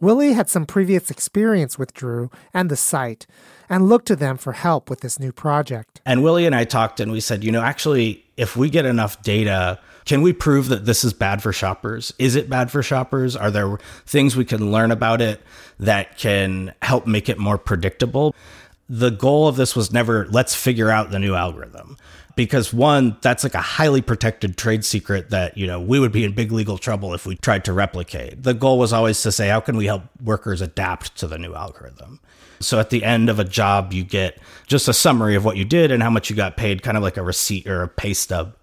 Willie 0.04 0.34
had 0.34 0.50
some 0.50 0.66
previous 0.66 1.10
experience 1.10 1.78
with 1.78 1.94
Drew 1.94 2.30
and 2.52 2.70
the 2.70 2.76
site 2.76 3.26
and 3.70 3.88
looked 3.88 4.06
to 4.08 4.16
them 4.16 4.36
for 4.36 4.52
help 4.52 4.90
with 4.90 5.00
this 5.00 5.18
new 5.18 5.32
project. 5.32 6.02
And 6.04 6.22
Willie 6.22 6.44
and 6.44 6.54
I 6.54 6.64
talked 6.64 7.00
and 7.00 7.10
we 7.10 7.20
said, 7.20 7.42
you 7.42 7.50
know, 7.50 7.62
actually, 7.62 8.22
if 8.36 8.54
we 8.54 8.68
get 8.68 8.84
enough 8.84 9.22
data, 9.22 9.80
can 10.04 10.20
we 10.20 10.34
prove 10.34 10.68
that 10.68 10.84
this 10.84 11.04
is 11.04 11.14
bad 11.14 11.42
for 11.42 11.54
shoppers? 11.54 12.12
Is 12.18 12.36
it 12.36 12.50
bad 12.50 12.70
for 12.70 12.82
shoppers? 12.82 13.34
Are 13.34 13.50
there 13.50 13.78
things 14.04 14.36
we 14.36 14.44
can 14.44 14.70
learn 14.70 14.90
about 14.90 15.22
it 15.22 15.40
that 15.80 16.18
can 16.18 16.74
help 16.82 17.06
make 17.06 17.30
it 17.30 17.38
more 17.38 17.56
predictable? 17.56 18.34
The 18.90 19.08
goal 19.08 19.48
of 19.48 19.56
this 19.56 19.74
was 19.74 19.90
never 19.90 20.26
let's 20.26 20.54
figure 20.54 20.90
out 20.90 21.12
the 21.12 21.18
new 21.18 21.34
algorithm 21.34 21.96
because 22.36 22.72
one 22.72 23.16
that's 23.20 23.44
like 23.44 23.54
a 23.54 23.60
highly 23.60 24.02
protected 24.02 24.56
trade 24.56 24.84
secret 24.84 25.30
that 25.30 25.56
you 25.56 25.66
know 25.66 25.80
we 25.80 25.98
would 25.98 26.12
be 26.12 26.24
in 26.24 26.32
big 26.32 26.52
legal 26.52 26.78
trouble 26.78 27.14
if 27.14 27.26
we 27.26 27.36
tried 27.36 27.64
to 27.64 27.72
replicate. 27.72 28.42
The 28.42 28.54
goal 28.54 28.78
was 28.78 28.92
always 28.92 29.20
to 29.22 29.32
say 29.32 29.48
how 29.48 29.60
can 29.60 29.76
we 29.76 29.86
help 29.86 30.04
workers 30.22 30.60
adapt 30.60 31.16
to 31.18 31.26
the 31.26 31.38
new 31.38 31.54
algorithm? 31.54 32.20
So 32.60 32.80
at 32.80 32.90
the 32.90 33.04
end 33.04 33.28
of 33.28 33.38
a 33.38 33.44
job 33.44 33.92
you 33.92 34.04
get 34.04 34.38
just 34.66 34.88
a 34.88 34.94
summary 34.94 35.34
of 35.34 35.44
what 35.44 35.56
you 35.56 35.64
did 35.64 35.90
and 35.90 36.02
how 36.02 36.10
much 36.10 36.30
you 36.30 36.36
got 36.36 36.56
paid 36.56 36.82
kind 36.82 36.96
of 36.96 37.02
like 37.02 37.16
a 37.16 37.22
receipt 37.22 37.66
or 37.66 37.82
a 37.82 37.88
pay 37.88 38.14
stub. 38.14 38.56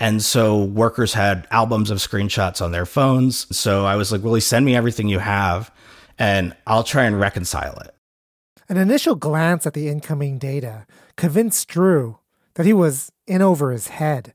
And 0.00 0.22
so 0.22 0.64
workers 0.64 1.14
had 1.14 1.46
albums 1.50 1.90
of 1.90 1.98
screenshots 1.98 2.60
on 2.60 2.72
their 2.72 2.86
phones. 2.86 3.56
So 3.56 3.84
i 3.84 3.96
was 3.96 4.12
like 4.12 4.22
willie 4.22 4.40
send 4.40 4.66
me 4.66 4.76
everything 4.76 5.08
you 5.08 5.20
have 5.20 5.70
and 6.18 6.54
i'll 6.66 6.84
try 6.84 7.04
and 7.04 7.18
reconcile 7.18 7.78
it. 7.78 7.94
An 8.68 8.76
initial 8.78 9.14
glance 9.14 9.66
at 9.66 9.74
the 9.74 9.88
incoming 9.88 10.38
data 10.38 10.86
convinced 11.16 11.68
drew 11.68 12.18
that 12.54 12.66
he 12.66 12.72
was 12.72 13.12
in 13.26 13.42
over 13.42 13.70
his 13.70 13.88
head. 13.88 14.34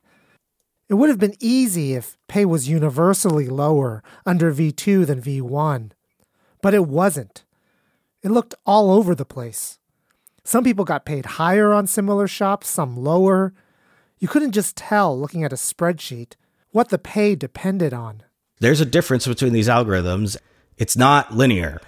It 0.88 0.95
would 0.95 1.10
have 1.10 1.19
been 1.19 1.36
easy 1.39 1.93
if 1.93 2.17
pay 2.27 2.45
was 2.45 2.69
universally 2.69 3.47
lower 3.47 4.03
under 4.25 4.51
V2 4.51 5.05
than 5.05 5.21
V1, 5.21 5.91
but 6.62 6.73
it 6.73 6.88
wasn't. 6.88 7.43
It 8.23 8.32
looked 8.32 8.55
all 8.65 8.91
over 8.91 9.13
the 9.13 9.25
place. 9.25 9.79
Some 10.43 10.63
people 10.63 10.86
got 10.86 11.05
paid 11.05 11.25
higher 11.25 11.73
on 11.73 11.86
similar 11.86 12.27
shops, 12.27 12.67
some 12.67 12.97
lower. 12.97 13.53
You 14.17 14.27
couldn't 14.27 14.51
just 14.51 14.75
tell 14.75 15.17
looking 15.17 15.43
at 15.43 15.53
a 15.53 15.58
spreadsheet 15.58 16.34
what 16.71 16.89
the 16.89 16.97
pay 16.97 17.36
depended 17.36 17.93
on. 17.93 18.23
There's 18.60 18.82
a 18.82 18.86
difference 18.86 19.27
between 19.27 19.53
these 19.53 19.67
algorithms. 19.67 20.38
It's 20.77 20.97
not 20.97 21.36
linear. 21.36 21.82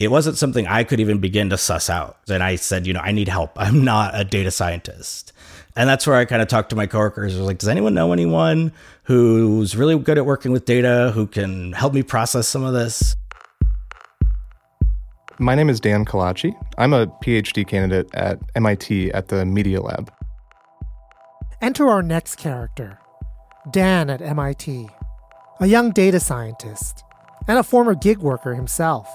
It 0.00 0.10
wasn't 0.10 0.36
something 0.36 0.66
I 0.66 0.82
could 0.84 0.98
even 1.00 1.18
begin 1.18 1.50
to 1.50 1.56
suss 1.56 1.88
out. 1.88 2.18
And 2.28 2.42
I 2.42 2.56
said, 2.56 2.86
you 2.86 2.92
know, 2.92 3.00
I 3.00 3.12
need 3.12 3.28
help. 3.28 3.52
I'm 3.56 3.84
not 3.84 4.18
a 4.18 4.24
data 4.24 4.50
scientist. 4.50 5.32
And 5.76 5.88
that's 5.88 6.06
where 6.06 6.16
I 6.16 6.24
kind 6.24 6.40
of 6.40 6.48
talked 6.48 6.70
to 6.70 6.76
my 6.76 6.86
coworkers. 6.86 7.34
I 7.34 7.38
was 7.38 7.46
like, 7.46 7.58
does 7.58 7.68
anyone 7.68 7.94
know 7.94 8.12
anyone 8.12 8.72
who's 9.04 9.76
really 9.76 9.98
good 9.98 10.18
at 10.18 10.26
working 10.26 10.52
with 10.52 10.64
data 10.64 11.10
who 11.14 11.26
can 11.26 11.72
help 11.72 11.94
me 11.94 12.02
process 12.02 12.46
some 12.46 12.62
of 12.62 12.72
this? 12.74 13.16
My 15.40 15.56
name 15.56 15.68
is 15.68 15.80
Dan 15.80 16.04
Calacci. 16.04 16.54
I'm 16.78 16.92
a 16.92 17.08
PhD 17.08 17.66
candidate 17.66 18.08
at 18.14 18.38
MIT 18.54 19.12
at 19.12 19.28
the 19.28 19.44
Media 19.44 19.80
Lab. 19.80 20.12
Enter 21.60 21.88
our 21.88 22.02
next 22.02 22.36
character, 22.36 22.98
Dan 23.72 24.10
at 24.10 24.22
MIT, 24.22 24.88
a 25.60 25.66
young 25.66 25.90
data 25.90 26.20
scientist 26.20 27.02
and 27.48 27.58
a 27.58 27.64
former 27.64 27.96
gig 27.96 28.18
worker 28.18 28.54
himself. 28.54 29.08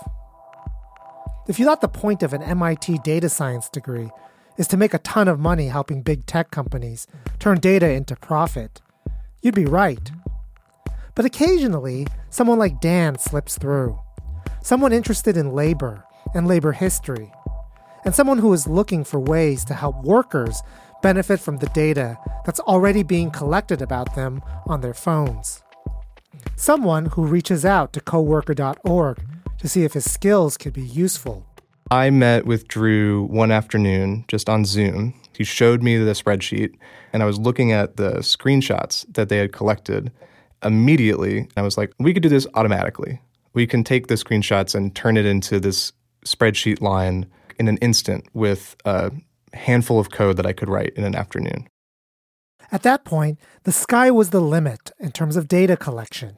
If 1.49 1.57
you 1.57 1.65
thought 1.65 1.81
the 1.81 1.87
point 1.87 2.21
of 2.21 2.31
an 2.33 2.43
MIT 2.43 2.99
data 2.99 3.27
science 3.27 3.69
degree 3.69 4.11
is 4.59 4.67
to 4.67 4.77
make 4.77 4.93
a 4.93 4.99
ton 4.99 5.27
of 5.27 5.39
money 5.39 5.65
helping 5.65 6.03
big 6.03 6.27
tech 6.27 6.51
companies 6.51 7.07
turn 7.39 7.59
data 7.59 7.89
into 7.89 8.15
profit, 8.15 8.81
you'd 9.41 9.55
be 9.55 9.65
right. 9.65 10.11
But 11.15 11.25
occasionally, 11.25 12.05
someone 12.29 12.59
like 12.59 12.79
Dan 12.79 13.17
slips 13.17 13.57
through. 13.57 13.97
Someone 14.61 14.93
interested 14.93 15.37
in 15.37 15.51
labor 15.51 16.03
and 16.35 16.47
labor 16.47 16.71
history, 16.71 17.31
and 18.05 18.13
someone 18.13 18.37
who 18.37 18.53
is 18.53 18.67
looking 18.67 19.03
for 19.03 19.19
ways 19.19 19.65
to 19.65 19.73
help 19.73 20.03
workers 20.03 20.61
benefit 21.01 21.39
from 21.39 21.57
the 21.57 21.71
data 21.73 22.15
that's 22.45 22.59
already 22.59 23.01
being 23.01 23.31
collected 23.31 23.81
about 23.81 24.13
them 24.13 24.43
on 24.67 24.81
their 24.81 24.93
phones. 24.93 25.63
Someone 26.55 27.07
who 27.07 27.25
reaches 27.25 27.65
out 27.65 27.91
to 27.93 28.01
coworker.org 28.01 29.17
to 29.59 29.67
see 29.67 29.83
if 29.83 29.93
his 29.93 30.09
skills 30.09 30.57
could 30.57 30.73
be 30.73 30.81
useful. 30.81 31.45
I 31.91 32.09
met 32.09 32.45
with 32.45 32.67
Drew 32.67 33.23
one 33.25 33.51
afternoon 33.51 34.25
just 34.27 34.49
on 34.49 34.65
Zoom. 34.65 35.13
He 35.35 35.43
showed 35.43 35.81
me 35.81 35.97
the 35.97 36.11
spreadsheet, 36.11 36.75
and 37.13 37.23
I 37.23 37.25
was 37.25 37.39
looking 37.39 37.71
at 37.71 37.97
the 37.97 38.17
screenshots 38.19 39.05
that 39.13 39.29
they 39.29 39.37
had 39.37 39.53
collected. 39.53 40.11
Immediately, 40.63 41.47
I 41.57 41.61
was 41.61 41.77
like, 41.77 41.93
we 41.99 42.13
could 42.13 42.23
do 42.23 42.29
this 42.29 42.45
automatically. 42.53 43.21
We 43.53 43.65
can 43.65 43.83
take 43.83 44.07
the 44.07 44.15
screenshots 44.15 44.75
and 44.75 44.95
turn 44.95 45.17
it 45.17 45.25
into 45.25 45.59
this 45.59 45.93
spreadsheet 46.25 46.81
line 46.81 47.25
in 47.57 47.67
an 47.67 47.77
instant 47.77 48.25
with 48.33 48.75
a 48.85 49.11
handful 49.53 49.99
of 49.99 50.11
code 50.11 50.37
that 50.37 50.45
I 50.45 50.53
could 50.53 50.69
write 50.69 50.93
in 50.95 51.03
an 51.03 51.15
afternoon. 51.15 51.67
At 52.71 52.83
that 52.83 53.03
point, 53.03 53.39
the 53.63 53.71
sky 53.71 54.11
was 54.11 54.29
the 54.29 54.41
limit 54.41 54.91
in 54.99 55.11
terms 55.11 55.35
of 55.35 55.47
data 55.47 55.75
collection. 55.75 56.37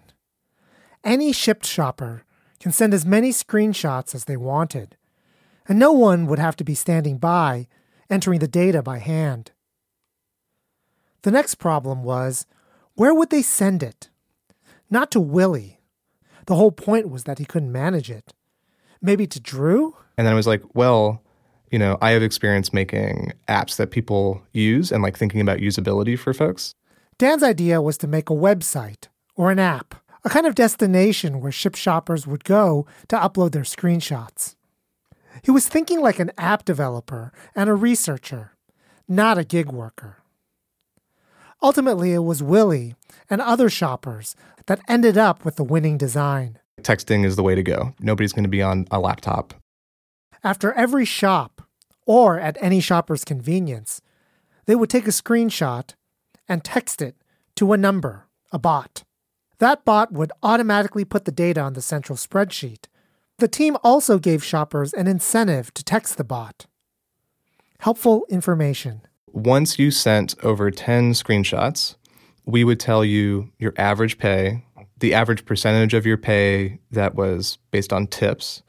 Any 1.03 1.33
Shipt 1.33 1.65
shopper 1.65 2.23
can 2.61 2.71
send 2.71 2.93
as 2.93 3.05
many 3.05 3.31
screenshots 3.31 4.13
as 4.13 4.25
they 4.25 4.37
wanted, 4.37 4.95
and 5.67 5.79
no 5.79 5.91
one 5.91 6.27
would 6.27 6.39
have 6.39 6.55
to 6.57 6.63
be 6.63 6.75
standing 6.75 7.17
by 7.17 7.67
entering 8.09 8.39
the 8.39 8.47
data 8.47 8.83
by 8.83 8.99
hand. 8.99 9.51
The 11.23 11.31
next 11.31 11.55
problem 11.55 12.03
was 12.03 12.45
where 12.95 13.13
would 13.13 13.29
they 13.29 13.41
send 13.41 13.81
it? 13.81 14.09
Not 14.89 15.11
to 15.11 15.19
Willie. 15.19 15.79
The 16.45 16.55
whole 16.55 16.71
point 16.71 17.09
was 17.09 17.23
that 17.23 17.39
he 17.39 17.45
couldn't 17.45 17.71
manage 17.71 18.11
it. 18.11 18.33
Maybe 19.01 19.25
to 19.27 19.39
Drew? 19.39 19.95
And 20.17 20.27
then 20.27 20.33
I 20.33 20.35
was 20.35 20.47
like, 20.47 20.61
well, 20.75 21.21
you 21.71 21.79
know, 21.79 21.97
I 22.01 22.11
have 22.11 22.21
experience 22.21 22.73
making 22.73 23.33
apps 23.47 23.77
that 23.77 23.91
people 23.91 24.43
use 24.51 24.91
and 24.91 25.01
like 25.01 25.17
thinking 25.17 25.41
about 25.41 25.59
usability 25.59 26.19
for 26.19 26.33
folks. 26.33 26.75
Dan's 27.17 27.43
idea 27.43 27.81
was 27.81 27.97
to 27.99 28.07
make 28.07 28.29
a 28.29 28.33
website 28.33 29.07
or 29.35 29.51
an 29.51 29.59
app, 29.59 29.95
a 30.23 30.29
kind 30.29 30.45
of 30.45 30.55
destination 30.55 31.41
where 31.41 31.51
Shipt 31.51 31.75
shoppers 31.75 32.27
would 32.27 32.43
go 32.43 32.85
to 33.07 33.15
upload 33.15 33.51
their 33.51 33.63
screenshots. 33.63 34.55
He 35.43 35.51
was 35.51 35.67
thinking 35.67 36.01
like 36.01 36.19
an 36.19 36.31
app 36.37 36.65
developer 36.65 37.31
and 37.55 37.69
a 37.69 37.73
researcher, 37.73 38.51
not 39.07 39.37
a 39.37 39.43
gig 39.43 39.71
worker. 39.71 40.17
Ultimately, 41.63 42.13
it 42.13 42.19
was 42.19 42.43
Willie 42.43 42.95
and 43.29 43.41
other 43.41 43.69
shoppers 43.69 44.35
that 44.65 44.81
ended 44.87 45.17
up 45.17 45.45
with 45.45 45.55
the 45.55 45.63
winning 45.63 45.97
design. 45.97 46.59
Texting 46.81 47.25
is 47.25 47.35
the 47.35 47.43
way 47.43 47.55
to 47.55 47.63
go. 47.63 47.93
Nobody's 47.99 48.33
going 48.33 48.43
to 48.43 48.49
be 48.49 48.61
on 48.61 48.87
a 48.91 48.99
laptop. 48.99 49.53
After 50.43 50.73
every 50.73 51.05
shop, 51.05 51.61
or 52.05 52.39
at 52.39 52.57
any 52.59 52.79
shopper's 52.79 53.23
convenience, 53.23 54.01
they 54.65 54.75
would 54.75 54.89
take 54.89 55.07
a 55.07 55.11
screenshot 55.11 55.93
and 56.47 56.63
text 56.63 57.01
it 57.01 57.15
to 57.55 57.73
a 57.73 57.77
number, 57.77 58.27
a 58.51 58.59
bot. 58.59 59.03
That 59.61 59.85
bot 59.85 60.11
would 60.11 60.31
automatically 60.41 61.05
put 61.05 61.25
the 61.25 61.31
data 61.31 61.61
on 61.61 61.73
the 61.73 61.83
central 61.83 62.17
spreadsheet. 62.17 62.85
The 63.37 63.47
team 63.47 63.77
also 63.83 64.17
gave 64.17 64.43
shoppers 64.43 64.91
an 64.91 65.05
incentive 65.05 65.71
to 65.75 65.83
text 65.83 66.17
the 66.17 66.23
bot. 66.23 66.65
Helpful 67.77 68.25
information. 68.27 69.01
Once 69.27 69.77
you 69.77 69.91
sent 69.91 70.33
over 70.43 70.71
10 70.71 71.13
screenshots, 71.13 71.95
we 72.43 72.63
would 72.63 72.79
tell 72.79 73.05
you 73.05 73.51
your 73.59 73.75
average 73.77 74.17
pay, 74.17 74.65
the 74.97 75.13
average 75.13 75.45
percentage 75.45 75.93
of 75.93 76.07
your 76.07 76.17
pay 76.17 76.79
that 76.89 77.13
was 77.13 77.59
based 77.69 77.93
on 77.93 78.07
tips, 78.07 78.63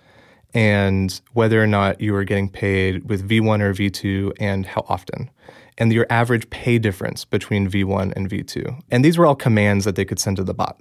and 0.52 1.22
whether 1.32 1.62
or 1.62 1.66
not 1.66 2.02
you 2.02 2.12
were 2.12 2.24
getting 2.24 2.50
paid 2.50 3.08
with 3.08 3.26
V1 3.26 3.62
or 3.62 3.72
V2 3.72 4.32
and 4.38 4.66
how 4.66 4.84
often, 4.90 5.30
and 5.78 5.92
your 5.92 6.06
average 6.10 6.48
pay 6.50 6.78
difference 6.78 7.24
between 7.24 7.68
V1 7.68 8.12
and 8.14 8.28
V2. 8.28 8.80
And 8.90 9.04
these 9.04 9.18
were 9.18 9.26
all 9.26 9.34
commands 9.34 9.84
that 9.84 9.96
they 9.96 10.04
could 10.04 10.18
send 10.18 10.36
to 10.36 10.44
the 10.44 10.54
bot. 10.54 10.78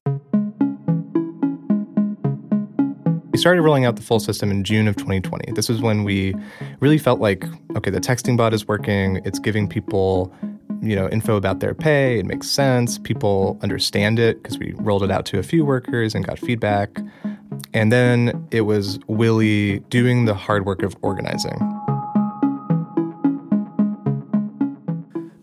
We 3.32 3.38
started 3.38 3.62
rolling 3.62 3.86
out 3.86 3.96
the 3.96 4.02
full 4.02 4.20
system 4.20 4.52
in 4.52 4.64
June 4.64 4.88
of 4.88 4.98
2020. 4.98 5.54
This 5.54 5.70
was 5.70 5.82
when 5.82 6.04
we 6.04 6.36
really 6.82 6.98
felt 6.98 7.22
like, 7.22 7.46
okay, 7.78 7.90
the 7.90 8.02
texting 8.02 8.36
bot 8.36 8.54
is 8.54 8.68
working. 8.68 9.22
It's 9.24 9.40
giving 9.40 9.70
people, 9.70 10.34
you 10.82 10.98
know, 10.98 11.08
info 11.10 11.38
about 11.38 11.62
their 11.62 11.74
pay. 11.74 12.20
It 12.20 12.26
makes 12.26 12.50
sense. 12.50 12.98
People 12.98 13.58
understand 13.64 14.20
it 14.20 14.44
because 14.44 14.60
we 14.60 14.74
rolled 14.78 15.04
it 15.04 15.12
out 15.12 15.26
to 15.28 15.40
a 15.40 15.44
few 15.44 15.64
workers 15.64 16.14
and 16.14 16.28
got 16.28 16.40
feedback. 16.40 17.00
And 17.74 17.90
then 17.90 18.48
it 18.52 18.62
was 18.62 19.00
Willie 19.08 19.80
doing 19.90 20.26
the 20.26 20.34
hard 20.34 20.66
work 20.66 20.84
of 20.84 20.96
organizing. 21.02 21.81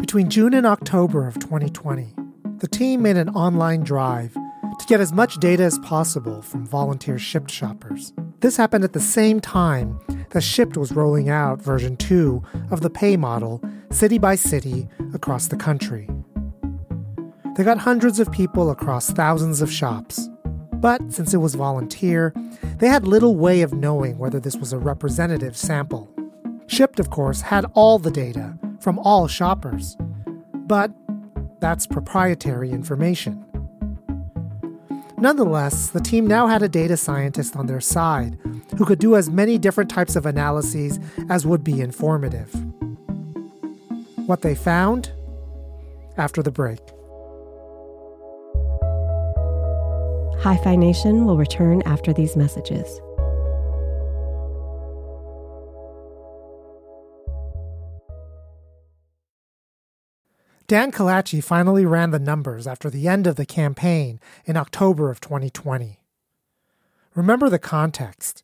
Between 0.09 0.31
June 0.31 0.55
and 0.55 0.64
October 0.64 1.27
of 1.27 1.38
2020, 1.38 2.14
the 2.61 2.66
team 2.66 3.03
made 3.03 3.18
an 3.18 3.29
online 3.29 3.83
drive 3.83 4.33
to 4.33 4.87
get 4.87 5.03
as 5.03 5.12
much 5.12 5.37
data 5.37 5.64
as 5.64 5.79
possible 5.81 6.40
from 6.40 6.64
volunteer 6.64 7.18
Shipt 7.18 7.51
shoppers. 7.51 8.14
This 8.40 8.57
happened 8.57 8.85
at 8.85 8.94
the 8.94 9.01
same 9.01 9.38
time 9.38 10.01
that 10.31 10.42
Shipt 10.42 10.79
was 10.79 10.92
rolling 10.92 11.29
out 11.29 11.61
version 11.61 11.94
2 11.99 12.42
of 12.71 12.81
the 12.81 12.88
pay 12.88 13.18
model 13.18 13.62
city 13.90 14.16
by 14.16 14.35
city 14.35 14.88
across 15.12 15.49
the 15.49 15.59
country. 15.59 16.09
They 17.57 17.62
got 17.62 17.77
hundreds 17.77 18.18
of 18.18 18.33
people 18.33 18.71
across 18.71 19.11
thousands 19.11 19.61
of 19.61 19.71
shops. 19.71 20.27
But 20.73 21.12
since 21.12 21.35
it 21.35 21.42
was 21.42 21.55
volunteer, 21.55 22.33
they 22.79 22.88
had 22.88 23.07
little 23.07 23.37
way 23.37 23.61
of 23.61 23.75
knowing 23.75 24.16
whether 24.16 24.40
this 24.40 24.57
was 24.57 24.73
a 24.73 24.79
representative 24.79 25.55
sample. 25.55 26.09
Shipt, 26.66 26.99
of 26.99 27.11
course, 27.11 27.42
had 27.42 27.66
all 27.75 27.99
the 27.99 28.11
data 28.11 28.59
from 28.81 28.99
all 29.01 29.29
shoppers. 29.29 29.97
But 30.55 30.93
that's 31.61 31.87
proprietary 31.87 32.71
information. 32.71 33.45
Nonetheless, 35.17 35.88
the 35.88 36.01
team 36.01 36.27
now 36.27 36.47
had 36.47 36.62
a 36.62 36.69
data 36.69 36.97
scientist 36.97 37.57
on 37.57 37.67
their 37.67 37.81
side 37.81 38.38
who 38.77 38.85
could 38.85 39.01
do 39.01 39.17
as 39.17 39.29
many 39.29 39.59
different 39.59 39.91
types 39.91 40.14
of 40.14 40.27
analyses 40.27 41.01
as 41.29 41.45
would 41.45 41.64
be 41.64 41.81
informative. 41.81 42.55
What 44.27 44.43
they 44.43 44.55
found? 44.55 45.11
After 46.17 46.43
the 46.43 46.53
break. 46.53 46.79
Hi 50.43 50.57
Fi 50.62 50.77
Nation 50.77 51.27
will 51.27 51.37
return 51.37 51.83
after 51.85 52.12
these 52.12 52.37
messages. 52.37 53.01
Dan 60.69 60.93
Calacci 60.93 61.43
finally 61.43 61.87
ran 61.87 62.11
the 62.11 62.19
numbers 62.19 62.67
after 62.67 62.91
the 62.91 63.09
end 63.09 63.27
of 63.27 63.37
the 63.37 63.47
campaign 63.47 64.21
in 64.45 64.55
October 64.55 65.11
of 65.11 65.19
2020. 65.19 65.99
Remember 67.15 67.49
the 67.49 67.59
context. 67.59 68.43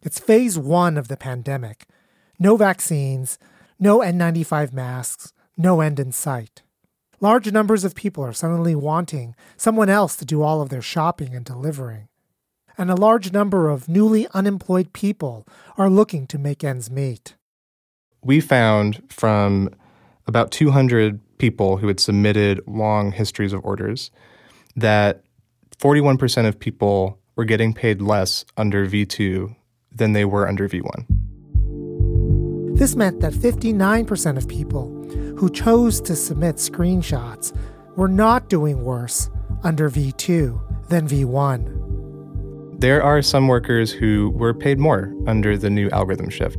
It's 0.00 0.20
phase 0.20 0.56
one 0.56 0.96
of 0.96 1.08
the 1.08 1.16
pandemic. 1.16 1.86
No 2.38 2.56
vaccines, 2.56 3.36
no 3.80 3.98
N95 3.98 4.72
masks, 4.72 5.32
no 5.56 5.80
end 5.80 5.98
in 5.98 6.12
sight. 6.12 6.62
Large 7.18 7.50
numbers 7.50 7.82
of 7.82 7.96
people 7.96 8.22
are 8.22 8.32
suddenly 8.32 8.76
wanting 8.76 9.34
someone 9.56 9.88
else 9.88 10.14
to 10.18 10.24
do 10.24 10.42
all 10.42 10.62
of 10.62 10.68
their 10.68 10.80
shopping 10.80 11.34
and 11.34 11.44
delivering. 11.44 12.06
And 12.78 12.92
a 12.92 12.94
large 12.94 13.32
number 13.32 13.70
of 13.70 13.88
newly 13.88 14.28
unemployed 14.32 14.92
people 14.92 15.44
are 15.76 15.90
looking 15.90 16.28
to 16.28 16.38
make 16.38 16.62
ends 16.62 16.92
meet. 16.92 17.34
We 18.22 18.40
found 18.40 19.02
from 19.08 19.70
about 20.28 20.52
200 20.52 21.20
people 21.38 21.76
who 21.78 21.88
had 21.88 22.00
submitted 22.00 22.60
long 22.66 23.12
histories 23.12 23.52
of 23.52 23.64
orders 23.64 24.10
that 24.74 25.22
41% 25.78 26.46
of 26.46 26.58
people 26.58 27.18
were 27.36 27.44
getting 27.44 27.74
paid 27.74 28.00
less 28.00 28.44
under 28.56 28.86
V2 28.86 29.54
than 29.92 30.12
they 30.12 30.24
were 30.24 30.48
under 30.48 30.68
V1. 30.68 31.06
This 32.78 32.94
meant 32.96 33.20
that 33.20 33.32
59% 33.32 34.36
of 34.36 34.48
people 34.48 34.92
who 35.38 35.48
chose 35.50 36.00
to 36.02 36.14
submit 36.14 36.56
screenshots 36.56 37.56
were 37.96 38.08
not 38.08 38.48
doing 38.48 38.84
worse 38.84 39.30
under 39.62 39.88
V2 39.90 40.88
than 40.88 41.08
V1. 41.08 41.72
There 42.78 43.02
are 43.02 43.22
some 43.22 43.48
workers 43.48 43.90
who 43.90 44.30
were 44.30 44.52
paid 44.52 44.78
more 44.78 45.14
under 45.26 45.56
the 45.56 45.70
new 45.70 45.88
algorithm 45.90 46.28
shift. 46.28 46.58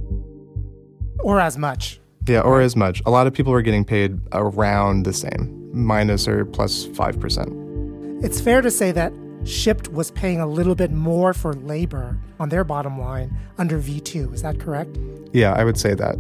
Or 1.20 1.40
as 1.40 1.58
much. 1.58 2.00
Yeah, 2.28 2.42
or 2.42 2.62
as 2.62 2.76
much. 2.76 3.02
A 3.06 3.12
lot 3.12 3.26
of 3.28 3.34
people 3.34 3.54
were 3.54 3.62
getting 3.62 3.86
paid 3.86 4.20
around 4.34 5.04
the 5.04 5.14
same, 5.14 5.70
minus 5.74 6.28
or 6.28 6.46
plus 6.46 6.86
5%. 6.88 8.24
It's 8.24 8.42
fair 8.42 8.62
to 8.62 8.72
say 8.72 8.92
that 8.92 9.14
Shipt 9.44 9.90
was 9.94 10.12
paying 10.12 10.42
a 10.42 10.48
little 10.48 10.76
bit 10.76 10.92
more 10.92 11.34
for 11.34 11.54
labor 11.54 12.18
on 12.40 12.50
their 12.50 12.64
bottom 12.64 13.00
line 13.00 13.38
under 13.58 13.80
V2. 13.80 14.34
Is 14.34 14.42
that 14.42 14.60
correct? 14.60 14.98
Yeah, 15.32 15.54
I 15.54 15.64
would 15.64 15.78
say 15.78 15.94
that. 15.94 16.18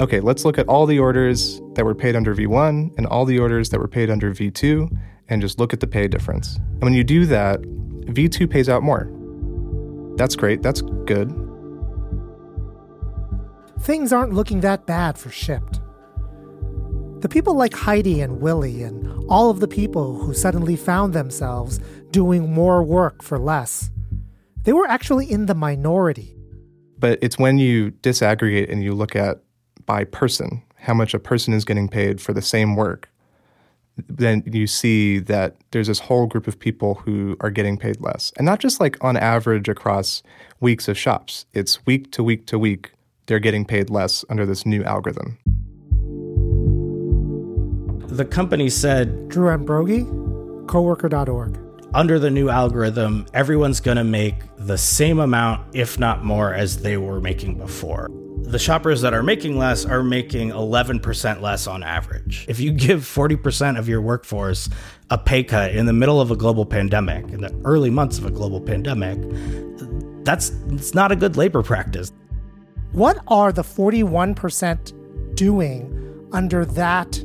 Okay, 0.00 0.20
let's 0.20 0.44
look 0.44 0.58
at 0.58 0.68
all 0.68 0.84
the 0.84 0.98
orders 0.98 1.60
that 1.74 1.84
were 1.84 1.94
paid 1.94 2.14
under 2.14 2.34
V1 2.34 2.96
and 2.98 3.06
all 3.06 3.24
the 3.24 3.38
orders 3.38 3.70
that 3.70 3.80
were 3.80 3.88
paid 3.88 4.10
under 4.10 4.32
V2 4.32 4.90
and 5.28 5.40
just 5.40 5.58
look 5.58 5.72
at 5.72 5.80
the 5.80 5.86
pay 5.86 6.08
difference. 6.08 6.56
And 6.56 6.82
when 6.82 6.94
you 6.94 7.04
do 7.04 7.24
that, 7.26 7.62
V2 7.62 8.50
pays 8.50 8.68
out 8.68 8.82
more. 8.82 9.08
That's 10.16 10.36
great. 10.36 10.62
That's 10.62 10.82
good. 11.06 11.30
Things 13.80 14.12
aren't 14.12 14.34
looking 14.34 14.60
that 14.60 14.86
bad 14.86 15.16
for 15.18 15.30
Shipt. 15.30 15.80
The 17.20 17.28
people 17.28 17.54
like 17.54 17.74
Heidi 17.74 18.20
and 18.20 18.40
Willie, 18.40 18.82
and 18.82 19.24
all 19.28 19.50
of 19.50 19.60
the 19.60 19.68
people 19.68 20.18
who 20.18 20.34
suddenly 20.34 20.76
found 20.76 21.14
themselves 21.14 21.80
doing 22.10 22.52
more 22.52 22.82
work 22.82 23.22
for 23.22 23.38
less, 23.38 23.90
they 24.62 24.72
were 24.72 24.86
actually 24.86 25.30
in 25.30 25.46
the 25.46 25.54
minority. 25.54 26.36
But 26.98 27.18
it's 27.22 27.38
when 27.38 27.58
you 27.58 27.92
disaggregate 28.02 28.70
and 28.70 28.82
you 28.82 28.92
look 28.92 29.16
at 29.16 29.42
by 29.86 30.04
person 30.04 30.62
how 30.76 30.94
much 30.94 31.14
a 31.14 31.18
person 31.18 31.54
is 31.54 31.64
getting 31.64 31.88
paid 31.88 32.20
for 32.20 32.32
the 32.32 32.42
same 32.42 32.76
work, 32.76 33.08
then 34.08 34.42
you 34.46 34.66
see 34.66 35.18
that 35.18 35.56
there's 35.70 35.88
this 35.88 35.98
whole 35.98 36.26
group 36.26 36.46
of 36.46 36.58
people 36.58 36.94
who 36.94 37.36
are 37.40 37.50
getting 37.50 37.76
paid 37.76 38.00
less. 38.00 38.32
And 38.36 38.44
not 38.44 38.60
just 38.60 38.80
like 38.80 39.02
on 39.02 39.16
average 39.16 39.68
across 39.68 40.22
weeks 40.60 40.88
of 40.88 40.96
shops, 40.96 41.46
it's 41.52 41.84
week 41.86 42.12
to 42.12 42.22
week 42.22 42.46
to 42.46 42.58
week, 42.58 42.92
they're 43.28 43.38
getting 43.38 43.64
paid 43.64 43.90
less 43.90 44.24
under 44.28 44.44
this 44.44 44.66
new 44.66 44.82
algorithm. 44.82 45.38
The 48.08 48.24
company 48.24 48.68
said 48.68 49.28
Drew 49.28 49.50
Ambrogi, 49.50 50.04
coworker.org. 50.66 51.58
Under 51.94 52.18
the 52.18 52.30
new 52.30 52.48
algorithm, 52.48 53.26
everyone's 53.32 53.80
going 53.80 53.96
to 53.96 54.04
make 54.04 54.34
the 54.58 54.76
same 54.76 55.20
amount, 55.20 55.74
if 55.74 55.98
not 55.98 56.24
more, 56.24 56.52
as 56.52 56.82
they 56.82 56.96
were 56.96 57.20
making 57.20 57.58
before 57.58 58.08
the 58.48 58.58
shoppers 58.58 59.02
that 59.02 59.12
are 59.12 59.22
making 59.22 59.58
less 59.58 59.84
are 59.84 60.02
making 60.02 60.50
11% 60.50 61.40
less 61.42 61.66
on 61.66 61.82
average. 61.82 62.46
If 62.48 62.60
you 62.60 62.72
give 62.72 63.00
40% 63.00 63.78
of 63.78 63.88
your 63.88 64.00
workforce 64.00 64.70
a 65.10 65.18
pay 65.18 65.44
cut 65.44 65.74
in 65.74 65.84
the 65.84 65.92
middle 65.92 66.18
of 66.20 66.30
a 66.30 66.36
global 66.36 66.64
pandemic, 66.64 67.28
in 67.28 67.42
the 67.42 67.54
early 67.64 67.90
months 67.90 68.16
of 68.16 68.24
a 68.24 68.30
global 68.30 68.60
pandemic, 68.60 69.18
that's 70.24 70.50
it's 70.68 70.94
not 70.94 71.12
a 71.12 71.16
good 71.16 71.36
labor 71.36 71.62
practice. 71.62 72.10
What 72.92 73.18
are 73.28 73.52
the 73.52 73.62
41% 73.62 75.34
doing 75.34 76.28
under 76.32 76.64
that 76.64 77.22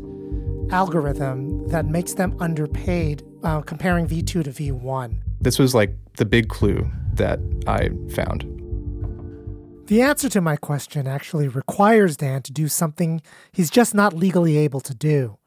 algorithm 0.72 1.68
that 1.70 1.86
makes 1.86 2.14
them 2.16 2.36
underpaid 2.40 3.24
uh, 3.44 3.62
comparing 3.62 4.08
V2 4.08 4.26
to 4.26 4.44
V1? 4.44 5.18
This 5.40 5.58
was 5.58 5.74
like 5.74 5.96
the 6.18 6.26
big 6.26 6.50
clue 6.50 6.90
that 7.14 7.40
I 7.66 7.90
found. 8.14 8.44
The 9.88 10.02
answer 10.02 10.30
to 10.30 10.42
my 10.42 10.56
question 10.56 11.08
actually 11.08 11.48
requires 11.48 12.18
Dan 12.18 12.42
to 12.44 12.52
do 12.52 12.68
something 12.68 13.22
he's 13.52 13.70
just 13.70 13.94
not 13.94 14.14
legally 14.14 14.58
able 14.58 14.82
to 14.82 14.94
do, 14.94 15.38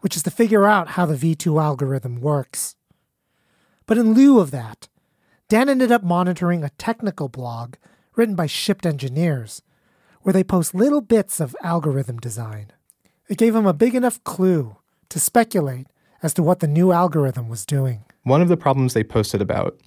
which 0.00 0.16
is 0.16 0.22
to 0.24 0.30
figure 0.30 0.66
out 0.66 0.90
how 0.90 1.06
the 1.06 1.14
V2 1.14 1.60
algorithm 1.60 2.20
works. 2.20 2.76
But 3.86 3.98
in 3.98 4.14
lieu 4.14 4.38
of 4.40 4.50
that, 4.52 4.88
Dan 5.48 5.68
ended 5.68 5.92
up 5.92 6.02
monitoring 6.02 6.64
a 6.64 6.70
technical 6.70 7.28
blog 7.28 7.74
written 8.16 8.34
by 8.34 8.46
Shipt 8.46 8.86
engineers, 8.86 9.62
where 10.22 10.32
they 10.32 10.42
post 10.42 10.74
little 10.74 11.00
bits 11.00 11.38
of 11.38 11.54
algorithm 11.62 12.18
design. 12.18 12.72
It 13.28 13.38
gave 13.38 13.54
him 13.54 13.66
a 13.66 13.72
big 13.72 13.94
enough 13.94 14.22
clue 14.24 14.76
to 15.10 15.20
speculate 15.20 15.86
as 16.22 16.34
to 16.34 16.42
what 16.42 16.60
the 16.60 16.66
new 16.66 16.92
algorithm 16.92 17.48
was 17.48 17.66
doing. 17.66 18.04
One 18.24 18.42
of 18.42 18.48
the 18.48 18.56
problems 18.56 18.94
they 18.94 19.04
posted 19.04 19.40
about 19.40 19.78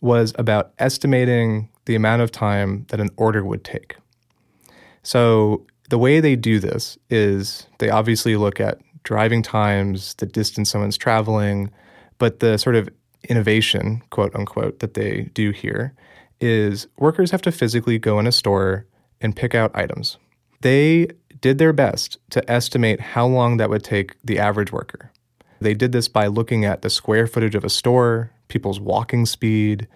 was 0.00 0.32
about 0.38 0.72
estimating 0.78 1.68
the 1.86 1.94
amount 1.94 2.22
of 2.22 2.30
time 2.30 2.86
that 2.88 3.00
an 3.00 3.10
order 3.16 3.44
would 3.44 3.64
take. 3.64 3.96
So 5.02 5.66
the 5.90 5.98
way 5.98 6.20
they 6.20 6.36
do 6.36 6.58
this 6.58 6.96
is 7.10 7.66
they 7.78 7.90
obviously 7.90 8.36
look 8.36 8.60
at 8.60 8.78
driving 9.02 9.42
times, 9.42 10.14
the 10.14 10.26
distance 10.26 10.70
someone's 10.70 10.96
traveling, 10.96 11.70
but 12.18 12.40
the 12.40 12.56
sort 12.56 12.76
of 12.76 12.88
innovation, 13.28 14.02
quote 14.10 14.34
unquote, 14.34 14.78
that 14.78 14.94
they 14.94 15.30
do 15.34 15.50
here 15.50 15.94
is 16.40 16.86
workers 16.98 17.30
have 17.30 17.42
to 17.42 17.52
physically 17.52 17.98
go 17.98 18.18
in 18.18 18.26
a 18.26 18.32
store 18.32 18.86
and 19.20 19.36
pick 19.36 19.54
out 19.54 19.74
items. 19.74 20.18
They 20.60 21.08
did 21.40 21.58
their 21.58 21.72
best 21.72 22.18
to 22.30 22.50
estimate 22.50 23.00
how 23.00 23.26
long 23.26 23.58
that 23.58 23.70
would 23.70 23.84
take 23.84 24.16
the 24.24 24.38
average 24.38 24.72
worker. 24.72 25.10
They 25.60 25.74
did 25.74 25.92
this 25.92 26.08
by 26.08 26.26
looking 26.26 26.64
at 26.64 26.82
the 26.82 26.90
square 26.90 27.26
footage 27.26 27.54
of 27.54 27.64
a 27.64 27.70
store, 27.70 28.30
people's 28.48 28.80
walking 28.80 29.26
speed, 29.26 29.86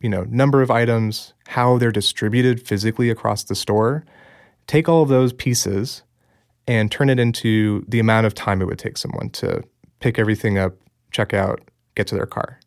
you 0.00 0.08
know, 0.08 0.24
number 0.24 0.62
of 0.62 0.70
items, 0.70 1.32
how 1.48 1.78
they're 1.78 1.92
distributed 1.92 2.66
physically 2.66 3.10
across 3.10 3.44
the 3.44 3.54
store, 3.54 4.04
take 4.66 4.88
all 4.88 5.02
of 5.02 5.08
those 5.08 5.32
pieces 5.32 6.02
and 6.66 6.90
turn 6.90 7.10
it 7.10 7.18
into 7.18 7.84
the 7.88 7.98
amount 8.00 8.26
of 8.26 8.34
time 8.34 8.62
it 8.62 8.66
would 8.66 8.78
take 8.78 8.96
someone 8.96 9.30
to 9.30 9.62
pick 10.00 10.18
everything 10.18 10.58
up, 10.58 10.74
check 11.10 11.34
out, 11.34 11.60
get 11.94 12.06
to 12.06 12.14
their 12.14 12.26
car. 12.26 12.58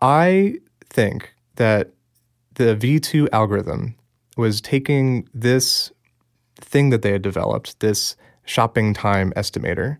I 0.00 0.56
think 0.90 1.33
that 1.56 1.92
the 2.54 2.76
V2 2.76 3.28
algorithm 3.32 3.96
was 4.36 4.60
taking 4.60 5.28
this 5.32 5.92
thing 6.56 6.90
that 6.90 7.02
they 7.02 7.12
had 7.12 7.22
developed, 7.22 7.80
this 7.80 8.16
shopping 8.44 8.94
time 8.94 9.32
estimator, 9.36 9.98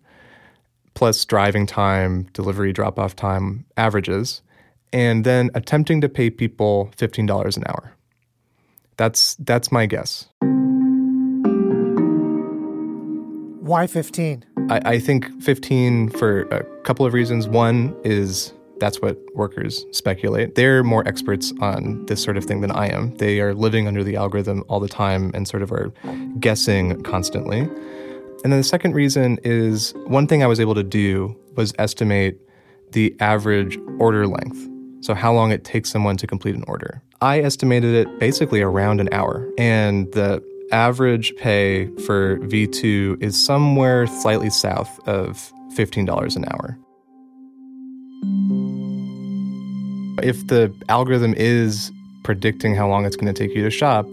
plus 0.94 1.24
driving 1.24 1.66
time, 1.66 2.24
delivery 2.32 2.72
drop 2.72 2.98
off 2.98 3.16
time 3.16 3.64
averages, 3.76 4.42
and 4.92 5.24
then 5.24 5.50
attempting 5.54 6.00
to 6.00 6.08
pay 6.08 6.30
people 6.30 6.90
$15 6.96 7.56
an 7.56 7.64
hour. 7.66 7.92
That's 8.96 9.34
that's 9.36 9.72
my 9.72 9.86
guess. 9.86 10.28
Why 13.60 13.86
15? 13.86 14.44
I, 14.70 14.80
I 14.84 14.98
think 14.98 15.42
15 15.42 16.10
for 16.10 16.42
a 16.42 16.62
couple 16.82 17.04
of 17.04 17.12
reasons. 17.12 17.48
One 17.48 17.96
is 18.04 18.52
that's 18.78 19.00
what 19.00 19.18
workers 19.34 19.84
speculate. 19.92 20.54
They're 20.54 20.82
more 20.82 21.06
experts 21.06 21.52
on 21.60 22.04
this 22.06 22.22
sort 22.22 22.36
of 22.36 22.44
thing 22.44 22.60
than 22.60 22.70
I 22.70 22.88
am. 22.88 23.14
They 23.16 23.40
are 23.40 23.54
living 23.54 23.86
under 23.86 24.04
the 24.04 24.16
algorithm 24.16 24.64
all 24.68 24.80
the 24.80 24.88
time 24.88 25.30
and 25.34 25.46
sort 25.46 25.62
of 25.62 25.72
are 25.72 25.92
guessing 26.40 27.02
constantly. 27.02 27.60
And 27.60 28.52
then 28.52 28.60
the 28.60 28.64
second 28.64 28.94
reason 28.94 29.38
is 29.42 29.94
one 30.06 30.26
thing 30.26 30.42
I 30.42 30.46
was 30.46 30.60
able 30.60 30.74
to 30.74 30.82
do 30.82 31.34
was 31.56 31.72
estimate 31.78 32.40
the 32.92 33.14
average 33.20 33.78
order 33.98 34.26
length. 34.26 34.68
So, 35.00 35.14
how 35.14 35.32
long 35.32 35.50
it 35.50 35.64
takes 35.64 35.90
someone 35.90 36.16
to 36.16 36.26
complete 36.26 36.54
an 36.54 36.64
order. 36.66 37.02
I 37.20 37.40
estimated 37.40 37.94
it 37.94 38.18
basically 38.18 38.62
around 38.62 39.00
an 39.00 39.08
hour. 39.12 39.50
And 39.58 40.10
the 40.12 40.42
average 40.72 41.34
pay 41.36 41.86
for 42.06 42.38
V2 42.38 43.22
is 43.22 43.42
somewhere 43.42 44.06
slightly 44.06 44.50
south 44.50 44.98
of 45.06 45.52
$15 45.74 46.36
an 46.36 46.44
hour. 46.50 46.78
If 50.24 50.46
the 50.46 50.74
algorithm 50.88 51.34
is 51.34 51.92
predicting 52.22 52.74
how 52.74 52.88
long 52.88 53.04
it's 53.04 53.14
going 53.14 53.32
to 53.32 53.38
take 53.38 53.54
you 53.54 53.62
to 53.62 53.70
shop, 53.70 54.06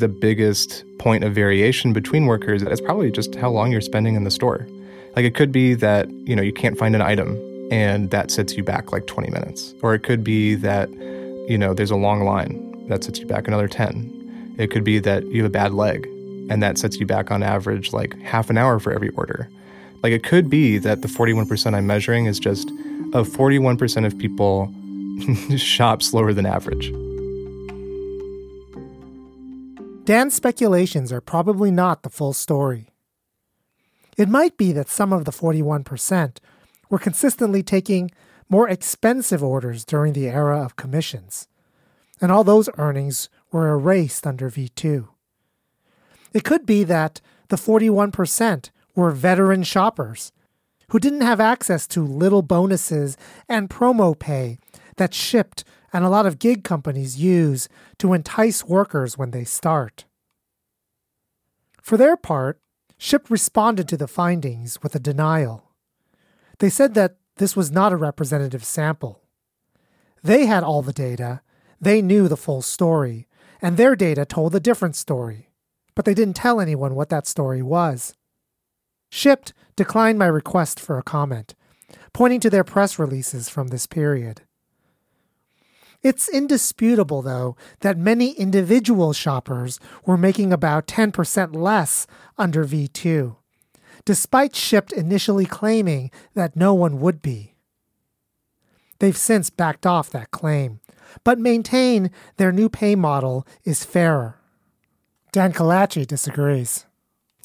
the 0.00 0.08
biggest 0.08 0.84
point 0.98 1.22
of 1.22 1.32
variation 1.32 1.92
between 1.92 2.26
workers 2.26 2.62
is 2.62 2.80
probably 2.80 3.12
just 3.12 3.36
how 3.36 3.50
long 3.50 3.70
you're 3.70 3.80
spending 3.80 4.16
in 4.16 4.24
the 4.24 4.30
store. 4.30 4.66
Like 5.14 5.24
it 5.24 5.36
could 5.36 5.52
be 5.52 5.74
that, 5.74 6.10
you 6.10 6.34
know, 6.34 6.42
you 6.42 6.52
can't 6.52 6.76
find 6.76 6.96
an 6.96 7.02
item 7.02 7.38
and 7.70 8.10
that 8.10 8.32
sets 8.32 8.54
you 8.54 8.64
back 8.64 8.90
like 8.90 9.06
20 9.06 9.30
minutes. 9.30 9.74
Or 9.80 9.94
it 9.94 10.02
could 10.02 10.24
be 10.24 10.56
that, 10.56 10.90
you 11.48 11.56
know, 11.56 11.72
there's 11.72 11.92
a 11.92 11.96
long 11.96 12.24
line 12.24 12.88
that 12.88 13.04
sets 13.04 13.20
you 13.20 13.26
back 13.26 13.46
another 13.46 13.68
10. 13.68 14.54
It 14.58 14.72
could 14.72 14.82
be 14.82 14.98
that 14.98 15.24
you 15.26 15.42
have 15.42 15.50
a 15.50 15.52
bad 15.52 15.72
leg 15.72 16.06
and 16.50 16.62
that 16.62 16.78
sets 16.78 16.98
you 16.98 17.06
back 17.06 17.30
on 17.30 17.44
average 17.44 17.92
like 17.92 18.20
half 18.22 18.50
an 18.50 18.58
hour 18.58 18.80
for 18.80 18.92
every 18.92 19.10
order. 19.10 19.48
Like 20.02 20.12
it 20.12 20.24
could 20.24 20.50
be 20.50 20.78
that 20.78 21.02
the 21.02 21.08
41% 21.08 21.74
I'm 21.74 21.86
measuring 21.86 22.26
is 22.26 22.40
just 22.40 22.68
of 23.12 23.28
41% 23.28 24.04
of 24.04 24.18
people 24.18 24.74
shop 25.56 26.02
slower 26.02 26.32
than 26.32 26.46
average. 26.46 26.92
Dan's 30.04 30.34
speculations 30.34 31.12
are 31.12 31.20
probably 31.20 31.70
not 31.70 32.02
the 32.02 32.10
full 32.10 32.32
story. 32.32 32.88
It 34.16 34.28
might 34.28 34.56
be 34.56 34.72
that 34.72 34.88
some 34.88 35.12
of 35.12 35.24
the 35.24 35.32
41% 35.32 36.36
were 36.90 36.98
consistently 36.98 37.62
taking 37.62 38.10
more 38.48 38.68
expensive 38.68 39.42
orders 39.42 39.84
during 39.84 40.12
the 40.12 40.28
era 40.28 40.62
of 40.62 40.76
commissions, 40.76 41.48
and 42.20 42.30
all 42.30 42.44
those 42.44 42.68
earnings 42.76 43.28
were 43.50 43.70
erased 43.70 44.26
under 44.26 44.50
V2. 44.50 45.08
It 46.32 46.44
could 46.44 46.66
be 46.66 46.84
that 46.84 47.20
the 47.48 47.56
41% 47.56 48.70
were 48.94 49.10
veteran 49.10 49.62
shoppers 49.62 50.32
who 50.88 50.98
didn't 50.98 51.22
have 51.22 51.40
access 51.40 51.86
to 51.88 52.04
little 52.04 52.42
bonuses 52.42 53.16
and 53.48 53.70
promo 53.70 54.16
pay 54.18 54.58
that 54.96 55.12
Shipt 55.12 55.64
and 55.92 56.04
a 56.04 56.08
lot 56.08 56.26
of 56.26 56.38
gig 56.38 56.64
companies 56.64 57.20
use 57.20 57.68
to 57.98 58.12
entice 58.12 58.64
workers 58.64 59.16
when 59.16 59.30
they 59.30 59.44
start. 59.44 60.04
For 61.80 61.96
their 61.96 62.16
part, 62.16 62.60
Shipt 62.98 63.30
responded 63.30 63.88
to 63.88 63.96
the 63.96 64.08
findings 64.08 64.82
with 64.82 64.94
a 64.94 64.98
denial. 64.98 65.72
They 66.58 66.70
said 66.70 66.94
that 66.94 67.16
this 67.36 67.56
was 67.56 67.70
not 67.70 67.92
a 67.92 67.96
representative 67.96 68.64
sample. 68.64 69.20
They 70.22 70.46
had 70.46 70.62
all 70.62 70.82
the 70.82 70.92
data, 70.92 71.42
they 71.80 72.00
knew 72.00 72.28
the 72.28 72.36
full 72.36 72.62
story, 72.62 73.28
and 73.60 73.76
their 73.76 73.94
data 73.94 74.24
told 74.24 74.54
a 74.54 74.60
different 74.60 74.96
story, 74.96 75.50
but 75.94 76.04
they 76.04 76.14
didn't 76.14 76.36
tell 76.36 76.60
anyone 76.60 76.94
what 76.94 77.10
that 77.10 77.26
story 77.26 77.62
was. 77.62 78.14
Shipt 79.10 79.52
declined 79.76 80.18
my 80.18 80.26
request 80.26 80.80
for 80.80 80.98
a 80.98 81.02
comment, 81.02 81.54
pointing 82.12 82.40
to 82.40 82.50
their 82.50 82.64
press 82.64 82.98
releases 82.98 83.48
from 83.48 83.68
this 83.68 83.86
period. 83.86 84.42
It's 86.04 86.28
indisputable, 86.28 87.22
though, 87.22 87.56
that 87.80 87.96
many 87.96 88.32
individual 88.32 89.14
shoppers 89.14 89.80
were 90.04 90.18
making 90.18 90.52
about 90.52 90.86
10% 90.86 91.56
less 91.56 92.06
under 92.36 92.64
V2, 92.66 93.36
despite 94.04 94.52
Shipt 94.52 94.92
initially 94.92 95.46
claiming 95.46 96.10
that 96.34 96.56
no 96.56 96.74
one 96.74 97.00
would 97.00 97.22
be. 97.22 97.54
They've 98.98 99.16
since 99.16 99.48
backed 99.48 99.86
off 99.86 100.10
that 100.10 100.30
claim, 100.30 100.80
but 101.24 101.38
maintain 101.38 102.10
their 102.36 102.52
new 102.52 102.68
pay 102.68 102.94
model 102.94 103.46
is 103.64 103.82
fairer. 103.82 104.38
Dan 105.32 105.54
Calacci 105.54 106.06
disagrees. 106.06 106.84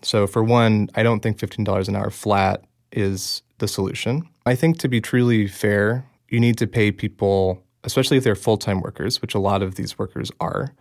So, 0.01 0.27
for 0.27 0.43
one, 0.43 0.89
I 0.95 1.03
don't 1.03 1.21
think 1.21 1.37
$15 1.37 1.87
an 1.87 1.95
hour 1.95 2.09
flat 2.09 2.65
is 2.91 3.41
the 3.59 3.67
solution. 3.69 4.27
I 4.45 4.55
think 4.55 4.79
to 4.79 4.89
be 4.89 4.99
truly 4.99 5.47
fair, 5.47 6.05
you 6.27 6.39
need 6.41 6.57
to 6.57 6.67
pay 6.67 6.91
people, 6.91 7.63
especially 7.83 8.17
if 8.17 8.23
they're 8.23 8.35
full 8.35 8.57
time 8.57 8.81
workers, 8.81 9.21
which 9.21 9.35
a 9.35 9.39
lot 9.39 9.61
of 9.61 9.75
these 9.75 9.97
workers 9.97 10.31
are, 10.39 10.73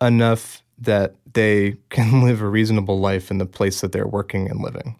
enough 0.00 0.62
that 0.78 1.14
they 1.32 1.76
can 1.90 2.22
live 2.22 2.40
a 2.40 2.48
reasonable 2.48 2.98
life 2.98 3.30
in 3.30 3.38
the 3.38 3.46
place 3.46 3.80
that 3.80 3.92
they're 3.92 4.06
working 4.06 4.50
and 4.50 4.60
living. 4.60 4.96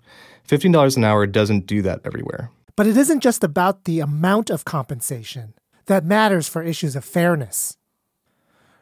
$15 0.48 0.96
an 0.96 1.04
hour 1.04 1.26
doesn't 1.26 1.66
do 1.66 1.80
that 1.82 2.00
everywhere. 2.04 2.50
But 2.76 2.86
it 2.86 2.96
isn't 2.96 3.20
just 3.20 3.44
about 3.44 3.84
the 3.84 4.00
amount 4.00 4.50
of 4.50 4.64
compensation 4.64 5.54
that 5.86 6.04
matters 6.04 6.48
for 6.48 6.62
issues 6.62 6.96
of 6.96 7.04
fairness. 7.04 7.76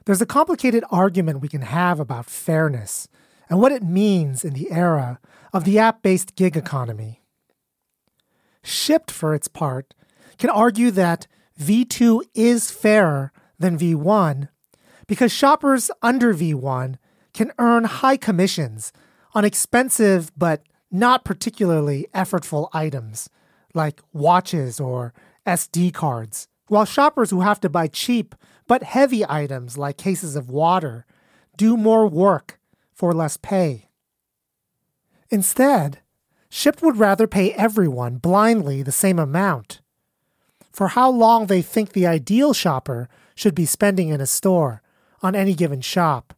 There's 0.04 0.22
a 0.22 0.26
complicated 0.26 0.84
argument 0.90 1.40
we 1.40 1.48
can 1.48 1.62
have 1.62 2.00
about 2.00 2.26
fairness 2.26 3.08
and 3.50 3.60
what 3.60 3.72
it 3.72 3.82
means 3.82 4.44
in 4.44 4.54
the 4.54 4.70
era 4.70 5.18
of 5.52 5.64
the 5.64 5.78
app 5.78 6.02
based 6.02 6.34
gig 6.34 6.56
economy. 6.56 7.22
Shipt, 8.62 9.10
for 9.10 9.34
its 9.34 9.48
part, 9.48 9.94
can 10.38 10.50
argue 10.50 10.90
that 10.92 11.26
V2 11.58 12.22
is 12.34 12.70
fairer 12.70 13.32
than 13.58 13.78
V1 13.78 14.48
because 15.08 15.32
shoppers 15.32 15.90
under 16.02 16.32
V1 16.32 16.96
can 17.34 17.52
earn 17.58 17.84
high 17.84 18.16
commissions 18.16 18.92
on 19.34 19.44
expensive 19.44 20.30
but 20.36 20.62
not 20.90 21.24
particularly 21.24 22.06
effortful 22.14 22.68
items 22.72 23.28
like 23.74 24.00
watches 24.12 24.78
or 24.78 25.12
SD 25.46 25.92
cards, 25.92 26.48
while 26.68 26.84
shoppers 26.84 27.30
who 27.30 27.40
have 27.40 27.60
to 27.60 27.68
buy 27.68 27.88
cheap 27.88 28.34
but 28.66 28.82
heavy 28.82 29.24
items 29.28 29.76
like 29.76 29.96
cases 29.96 30.36
of 30.36 30.50
water 30.50 31.06
do 31.56 31.76
more 31.76 32.06
work 32.06 32.60
for 32.94 33.12
less 33.12 33.36
pay. 33.36 33.88
Instead, 35.30 36.00
Shipt 36.50 36.82
would 36.82 36.96
rather 36.96 37.26
pay 37.26 37.52
everyone 37.52 38.16
blindly 38.16 38.82
the 38.82 38.92
same 38.92 39.18
amount 39.18 39.80
for 40.78 40.86
how 40.86 41.10
long 41.10 41.46
they 41.46 41.60
think 41.60 41.90
the 41.90 42.06
ideal 42.06 42.52
shopper 42.54 43.08
should 43.34 43.52
be 43.52 43.64
spending 43.64 44.10
in 44.10 44.20
a 44.20 44.26
store 44.26 44.80
on 45.22 45.34
any 45.34 45.52
given 45.52 45.80
shop. 45.80 46.34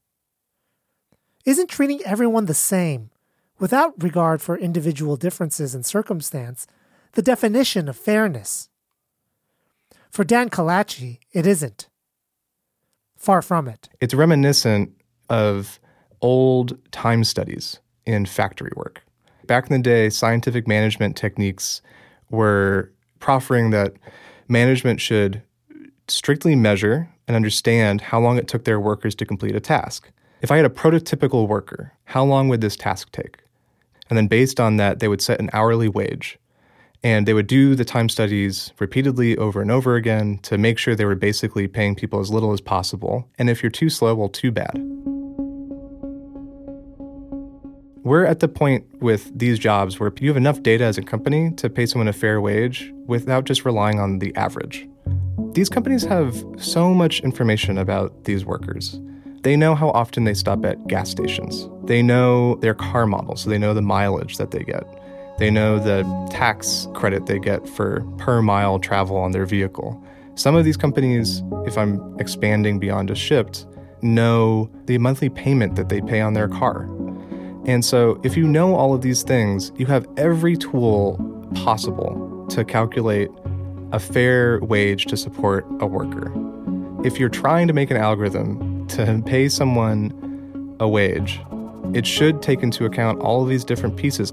Isn't 1.44 1.68
treating 1.68 2.00
everyone 2.06 2.46
the 2.46 2.54
same, 2.54 3.10
without 3.58 4.02
regard 4.02 4.40
for 4.40 4.56
individual 4.56 5.18
differences 5.18 5.74
in 5.74 5.82
circumstance, 5.82 6.66
the 7.12 7.20
definition 7.20 7.86
of 7.86 7.98
fairness? 7.98 8.70
For 10.10 10.24
Dan 10.24 10.48
Calacci, 10.48 11.18
it 11.34 11.46
isn't. 11.46 11.90
Far 13.18 13.42
from 13.42 13.68
it. 13.68 13.90
It's 14.00 14.14
reminiscent 14.14 14.90
of 15.28 15.78
old 16.22 16.78
time 16.92 17.24
studies 17.24 17.78
in 18.06 18.24
factory 18.24 18.72
work. 18.74 19.02
Back 19.44 19.70
in 19.70 19.76
the 19.76 19.82
day, 19.82 20.08
scientific 20.08 20.66
management 20.66 21.14
techniques 21.14 21.82
were 22.30 22.90
proffering 23.18 23.68
that 23.72 23.92
management 24.50 25.00
should 25.00 25.42
strictly 26.08 26.56
measure 26.56 27.08
and 27.28 27.36
understand 27.36 28.00
how 28.00 28.20
long 28.20 28.36
it 28.36 28.48
took 28.48 28.64
their 28.64 28.80
workers 28.80 29.14
to 29.14 29.24
complete 29.24 29.54
a 29.54 29.60
task. 29.60 30.10
If 30.42 30.50
I 30.50 30.56
had 30.56 30.66
a 30.66 30.70
prototypical 30.70 31.46
worker, 31.46 31.92
how 32.04 32.24
long 32.24 32.48
would 32.48 32.60
this 32.60 32.76
task 32.76 33.12
take? 33.12 33.38
And 34.08 34.16
then 34.16 34.26
based 34.26 34.58
on 34.58 34.76
that, 34.78 34.98
they 34.98 35.06
would 35.06 35.22
set 35.22 35.38
an 35.38 35.50
hourly 35.52 35.88
wage. 35.88 36.38
And 37.02 37.26
they 37.26 37.32
would 37.32 37.46
do 37.46 37.74
the 37.74 37.84
time 37.84 38.08
studies 38.08 38.72
repeatedly 38.78 39.36
over 39.38 39.62
and 39.62 39.70
over 39.70 39.94
again 39.94 40.38
to 40.42 40.58
make 40.58 40.78
sure 40.78 40.94
they 40.94 41.04
were 41.04 41.14
basically 41.14 41.68
paying 41.68 41.94
people 41.94 42.20
as 42.20 42.30
little 42.30 42.52
as 42.52 42.60
possible. 42.60 43.28
And 43.38 43.48
if 43.48 43.62
you're 43.62 43.70
too 43.70 43.88
slow, 43.88 44.14
well, 44.14 44.28
too 44.28 44.50
bad. 44.50 44.74
We're 48.10 48.26
at 48.26 48.40
the 48.40 48.48
point 48.48 48.84
with 49.00 49.38
these 49.38 49.56
jobs 49.56 50.00
where 50.00 50.12
you 50.18 50.26
have 50.30 50.36
enough 50.36 50.64
data 50.64 50.82
as 50.82 50.98
a 50.98 51.02
company 51.02 51.52
to 51.52 51.70
pay 51.70 51.86
someone 51.86 52.08
a 52.08 52.12
fair 52.12 52.40
wage 52.40 52.92
without 53.06 53.44
just 53.44 53.64
relying 53.64 54.00
on 54.00 54.18
the 54.18 54.34
average. 54.34 54.88
These 55.52 55.68
companies 55.68 56.02
have 56.02 56.44
so 56.58 56.92
much 56.92 57.20
information 57.20 57.78
about 57.78 58.24
these 58.24 58.44
workers. 58.44 58.98
They 59.42 59.54
know 59.54 59.76
how 59.76 59.90
often 59.90 60.24
they 60.24 60.34
stop 60.34 60.66
at 60.66 60.84
gas 60.88 61.08
stations. 61.08 61.68
They 61.84 62.02
know 62.02 62.56
their 62.56 62.74
car 62.74 63.06
model, 63.06 63.36
so 63.36 63.48
they 63.48 63.58
know 63.58 63.74
the 63.74 63.80
mileage 63.80 64.38
that 64.38 64.50
they 64.50 64.64
get. 64.64 64.82
They 65.38 65.52
know 65.52 65.78
the 65.78 66.02
tax 66.32 66.88
credit 66.94 67.26
they 67.26 67.38
get 67.38 67.68
for 67.68 68.00
per 68.18 68.42
mile 68.42 68.80
travel 68.80 69.18
on 69.18 69.30
their 69.30 69.46
vehicle. 69.46 70.04
Some 70.34 70.56
of 70.56 70.64
these 70.64 70.76
companies, 70.76 71.44
if 71.64 71.78
I'm 71.78 72.18
expanding 72.18 72.80
beyond 72.80 73.06
just 73.06 73.22
Shipt, 73.22 73.66
know 74.02 74.68
the 74.86 74.98
monthly 74.98 75.28
payment 75.28 75.76
that 75.76 75.90
they 75.90 76.00
pay 76.00 76.20
on 76.20 76.34
their 76.34 76.48
car. 76.48 76.88
And 77.66 77.84
so, 77.84 78.20
if 78.24 78.36
you 78.36 78.46
know 78.46 78.74
all 78.74 78.94
of 78.94 79.02
these 79.02 79.22
things, 79.22 79.70
you 79.76 79.86
have 79.86 80.06
every 80.16 80.56
tool 80.56 81.18
possible 81.54 82.46
to 82.50 82.64
calculate 82.64 83.30
a 83.92 83.98
fair 83.98 84.60
wage 84.60 85.06
to 85.06 85.16
support 85.16 85.66
a 85.80 85.86
worker. 85.86 86.32
If 87.04 87.18
you're 87.18 87.28
trying 87.28 87.66
to 87.66 87.72
make 87.72 87.90
an 87.90 87.96
algorithm 87.96 88.86
to 88.88 89.22
pay 89.26 89.48
someone 89.48 90.76
a 90.80 90.88
wage, 90.88 91.40
it 91.92 92.06
should 92.06 92.42
take 92.42 92.62
into 92.62 92.84
account 92.84 93.20
all 93.20 93.42
of 93.42 93.48
these 93.48 93.64
different 93.64 93.96
pieces. 93.96 94.32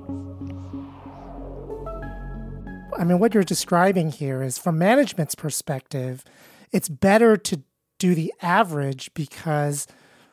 I 2.98 3.04
mean, 3.04 3.20
what 3.20 3.34
you're 3.34 3.44
describing 3.44 4.12
here 4.12 4.42
is 4.42 4.58
from 4.58 4.80
management's 4.80 5.36
perspective, 5.36 6.24
it's 6.72 6.90
better 6.90 7.38
to 7.38 7.62
do 8.00 8.16
the 8.16 8.34
average 8.42 9.14
because 9.14 9.88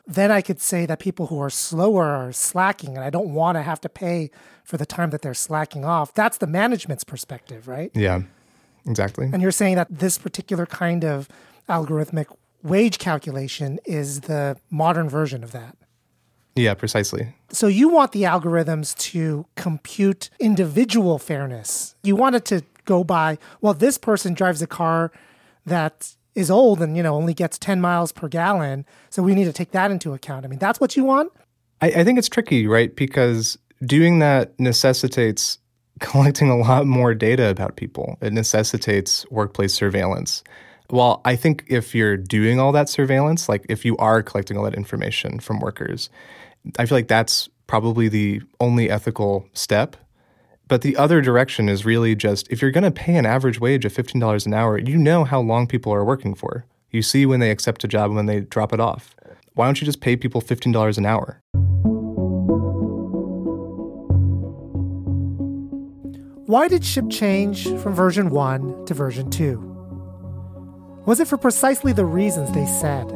then 0.07 0.31
I 0.31 0.41
could 0.41 0.61
say 0.61 0.85
that 0.85 0.99
people 0.99 1.27
who 1.27 1.41
are 1.41 1.49
slower 1.49 2.05
are 2.05 2.31
slacking, 2.31 2.95
and 2.95 3.03
I 3.03 3.09
don't 3.09 3.33
want 3.33 3.57
to 3.57 3.63
have 3.63 3.81
to 3.81 3.89
pay 3.89 4.29
for 4.63 4.77
the 4.77 4.85
time 4.85 5.09
that 5.11 5.21
they're 5.21 5.33
slacking 5.33 5.85
off. 5.85 6.13
That's 6.13 6.37
the 6.37 6.47
management's 6.47 7.03
perspective, 7.03 7.67
right? 7.67 7.91
Yeah, 7.93 8.21
exactly. 8.85 9.29
And 9.31 9.41
you're 9.41 9.51
saying 9.51 9.75
that 9.75 9.87
this 9.89 10.17
particular 10.17 10.65
kind 10.65 11.03
of 11.03 11.27
algorithmic 11.67 12.27
wage 12.63 12.99
calculation 12.99 13.79
is 13.85 14.21
the 14.21 14.57
modern 14.69 15.09
version 15.09 15.43
of 15.43 15.51
that. 15.51 15.77
Yeah, 16.55 16.73
precisely. 16.73 17.35
So 17.49 17.67
you 17.67 17.89
want 17.89 18.11
the 18.11 18.23
algorithms 18.23 18.97
to 19.11 19.45
compute 19.55 20.29
individual 20.39 21.19
fairness. 21.19 21.95
You 22.03 22.15
want 22.15 22.35
it 22.35 22.45
to 22.45 22.63
go 22.85 23.03
by, 23.03 23.37
well, 23.61 23.73
this 23.73 23.97
person 23.97 24.33
drives 24.33 24.61
a 24.61 24.67
car 24.67 25.11
that 25.65 26.15
is 26.35 26.51
old 26.51 26.81
and 26.81 26.95
you 26.95 27.03
know 27.03 27.15
only 27.15 27.33
gets 27.33 27.57
10 27.57 27.81
miles 27.81 28.11
per 28.11 28.27
gallon. 28.27 28.85
So 29.09 29.23
we 29.23 29.33
need 29.33 29.45
to 29.45 29.53
take 29.53 29.71
that 29.71 29.91
into 29.91 30.13
account. 30.13 30.45
I 30.45 30.47
mean 30.47 30.59
that's 30.59 30.79
what 30.79 30.95
you 30.95 31.03
want? 31.03 31.31
I, 31.81 31.87
I 31.87 32.03
think 32.03 32.19
it's 32.19 32.29
tricky 32.29 32.67
right? 32.67 32.95
Because 32.95 33.57
doing 33.83 34.19
that 34.19 34.57
necessitates 34.59 35.57
collecting 35.99 36.49
a 36.49 36.57
lot 36.57 36.85
more 36.85 37.13
data 37.13 37.49
about 37.49 37.77
people. 37.77 38.17
It 38.21 38.33
necessitates 38.33 39.25
workplace 39.31 39.73
surveillance. 39.73 40.43
Well 40.91 41.21
i 41.25 41.35
think 41.35 41.63
if 41.67 41.95
you're 41.95 42.15
doing 42.15 42.59
all 42.59 42.71
that 42.73 42.89
surveillance 42.89 43.49
like 43.49 43.65
if 43.69 43.83
you 43.85 43.97
are 43.97 44.21
collecting 44.21 44.55
all 44.55 44.63
that 44.65 44.75
information 44.75 45.39
from 45.39 45.59
workers 45.59 46.11
i 46.77 46.85
feel 46.85 46.95
like 46.95 47.07
that's 47.07 47.49
probably 47.65 48.07
the 48.07 48.41
only 48.59 48.91
ethical 48.91 49.47
step 49.53 49.97
but 50.67 50.81
the 50.81 50.97
other 50.97 51.21
direction 51.21 51.69
is 51.69 51.85
really 51.85 52.15
just 52.15 52.51
if 52.51 52.61
you're 52.61 52.71
going 52.71 52.83
to 52.83 52.91
pay 52.91 53.15
an 53.15 53.25
average 53.25 53.59
wage 53.59 53.85
of 53.85 53.93
$15 53.93 54.45
an 54.45 54.53
hour, 54.53 54.77
you 54.77 54.97
know 54.97 55.23
how 55.23 55.39
long 55.39 55.67
people 55.67 55.93
are 55.93 56.03
working 56.03 56.35
for. 56.35 56.65
You 56.91 57.01
see 57.01 57.25
when 57.25 57.39
they 57.39 57.51
accept 57.51 57.83
a 57.83 57.87
job 57.87 58.05
and 58.07 58.15
when 58.15 58.25
they 58.25 58.41
drop 58.41 58.73
it 58.73 58.79
off. 58.79 59.15
Why 59.53 59.65
don't 59.65 59.79
you 59.79 59.85
just 59.85 60.01
pay 60.01 60.15
people 60.15 60.41
$15 60.41 60.97
an 60.97 61.05
hour? 61.05 61.41
Why 66.47 66.67
did 66.67 66.83
Shipt 66.83 67.11
change 67.11 67.67
from 67.79 67.93
version 67.93 68.29
1 68.29 68.85
to 68.85 68.93
version 68.93 69.29
2? 69.29 69.75
was 71.05 71.19
it 71.19 71.27
for 71.27 71.37
precisely 71.37 71.93
the 71.93 72.05
reasons 72.05 72.51
they 72.51 72.65
said 72.65 73.07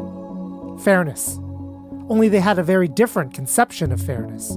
fairness. 0.83 1.37
Only 2.07 2.29
they 2.29 2.39
had 2.39 2.57
a 2.57 2.63
very 2.63 2.87
different 2.87 3.33
conception 3.33 3.91
of 3.91 3.99
fairness. 4.01 4.55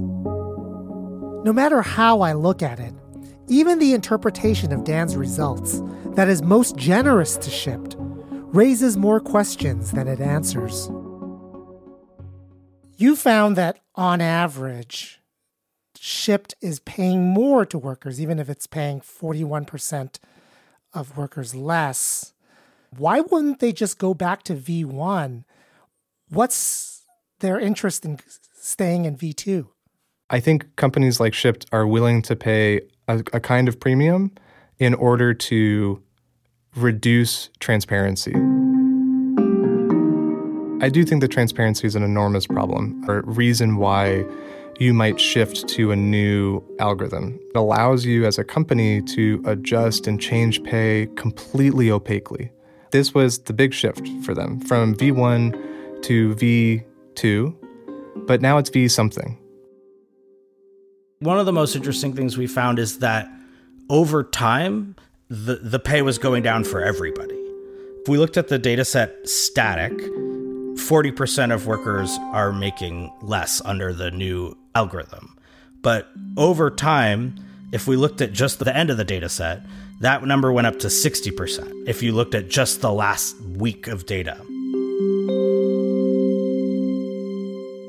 No 1.45 1.53
matter 1.53 1.83
how 1.83 2.21
I 2.21 2.35
look 2.35 2.63
at 2.63 2.79
it, 2.79 2.95
even 3.49 3.81
the 3.81 3.95
interpretation 3.95 4.73
of 4.73 4.85
Dan's 4.85 5.17
results 5.17 5.83
that 6.15 6.29
is 6.29 6.41
most 6.41 6.77
generous 6.77 7.37
to 7.37 7.51
Shipt 7.51 7.97
raises 8.55 8.97
more 8.97 9.19
questions 9.19 9.91
than 9.91 10.07
it 10.07 10.21
answers. 10.21 10.89
You 12.97 13.17
found 13.17 13.57
that 13.57 13.81
on 13.97 14.21
average, 14.21 15.21
Shipt 15.99 16.55
is 16.61 16.79
paying 16.79 17.25
more 17.25 17.67
to 17.67 17.77
workers, 17.77 18.21
even 18.21 18.39
if 18.39 18.49
it's 18.49 18.69
paying 18.69 19.01
41% 19.01 20.19
of 20.95 21.17
workers 21.17 21.57
less. 21.57 22.35
Why 22.97 23.19
wouldn't 23.19 23.59
they 23.59 23.73
just 23.73 23.99
go 23.99 24.15
back 24.15 24.45
to 24.45 24.55
V1? 24.55 25.43
What's 26.29 27.03
their 27.41 27.59
interest 27.59 28.05
in 28.05 28.21
staying 28.55 29.07
in 29.07 29.17
V2? 29.17 29.72
I 30.33 30.41
think 30.41 30.75
companies 30.77 31.21
like 31.21 31.35
Shipt 31.35 31.67
are 31.73 31.87
willing 31.87 32.23
to 32.23 32.35
pay 32.35 32.81
a, 33.07 33.19
a 33.35 33.41
kind 33.41 33.69
of 33.69 33.79
premium 33.79 34.33
in 34.79 34.95
order 34.95 35.35
to 35.35 36.03
reduce 36.75 37.51
transparency. 37.61 38.33
I 40.83 40.89
do 40.89 41.05
think 41.05 41.21
that 41.21 41.29
transparency 41.31 41.87
is 41.87 41.95
an 41.95 42.03
enormous 42.03 42.47
problem, 42.47 43.05
or 43.07 43.21
reason 43.27 43.77
why 43.77 44.25
you 44.81 44.95
might 44.95 45.21
shift 45.21 45.69
to 45.69 45.93
a 45.93 45.97
new 45.97 46.65
algorithm. 46.81 47.39
It 47.55 47.59
allows 47.59 48.07
you 48.07 48.25
as 48.25 48.39
a 48.39 48.43
company 48.43 49.03
to 49.03 49.43
adjust 49.45 50.07
and 50.07 50.19
change 50.19 50.65
pay 50.65 51.09
completely 51.15 51.91
opaquely. 51.91 52.51
This 52.91 53.13
was 53.13 53.39
the 53.41 53.53
big 53.53 53.75
shift 53.75 54.09
for 54.25 54.35
them 54.35 54.61
from 54.61 54.95
V1 54.95 56.03
to 56.05 56.35
V2, 56.37 57.55
but 58.27 58.41
now 58.41 58.57
it's 58.57 58.71
V 58.71 58.89
something. 58.89 59.39
One 61.23 61.39
of 61.39 61.47
the 61.47 61.53
most 61.53 61.77
interesting 61.77 62.15
things 62.15 62.37
we 62.37 62.49
found 62.49 62.81
is 62.81 62.99
that 62.99 63.31
over 63.89 64.25
time, 64.25 64.97
the, 65.29 65.55
the 65.55 65.79
pay 65.79 66.03
was 66.03 66.19
going 66.19 66.43
down 66.43 66.65
for 66.65 66.83
everybody. 66.83 67.37
If 68.01 68.09
we 68.09 68.19
looked 68.19 68.37
at 68.37 68.49
the 68.49 68.59
data 68.59 68.85
set 68.85 69.29
static, 69.29 69.93
40% 69.93 71.55
of 71.55 71.69
workers 71.69 72.11
are 72.33 72.53
making 72.53 73.13
less 73.23 73.63
under 73.65 73.93
the 73.93 74.11
new 74.11 74.59
algorithm. 74.75 75.37
But 75.81 76.09
over 76.37 76.73
time, 76.73 77.37
if 77.73 77.87
we 77.87 77.95
looked 77.95 78.21
at 78.21 78.33
just 78.33 78.59
the 78.59 78.77
end 78.77 78.91
of 78.91 78.97
the 78.97 79.05
data 79.05 79.29
set, 79.29 79.63
that 80.01 80.25
number 80.25 80.51
went 80.51 80.67
up 80.67 80.81
to 80.81 80.89
60% 80.89 81.87
if 81.87 82.03
you 82.03 82.11
looked 82.11 82.35
at 82.35 82.49
just 82.49 82.81
the 82.81 82.93
last 82.93 83.41
week 83.43 83.87
of 83.87 84.07
data. 84.07 84.37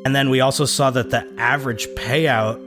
And 0.06 0.16
then 0.16 0.30
we 0.30 0.40
also 0.40 0.66
saw 0.66 0.92
that 0.92 1.10
the 1.10 1.28
average 1.40 1.88
payout 1.96 2.63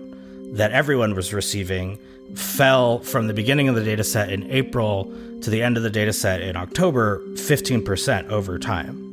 that 0.53 0.73
everyone 0.73 1.15
was 1.15 1.33
receiving 1.33 1.99
fell 2.35 2.99
from 3.01 3.29
the 3.29 3.35
beginning 3.35 3.69
of 3.69 3.75
the 3.75 3.85
data 3.85 4.03
set 4.03 4.31
in 4.31 4.51
April 4.51 5.13
to 5.43 5.51
the 5.51 5.63
end 5.63 5.77
of 5.77 5.83
the 5.83 5.91
data 5.91 6.13
set 6.13 6.41
in 6.41 6.57
October 6.57 7.21
15% 7.35 8.29
over 8.31 8.59
time. 8.59 9.07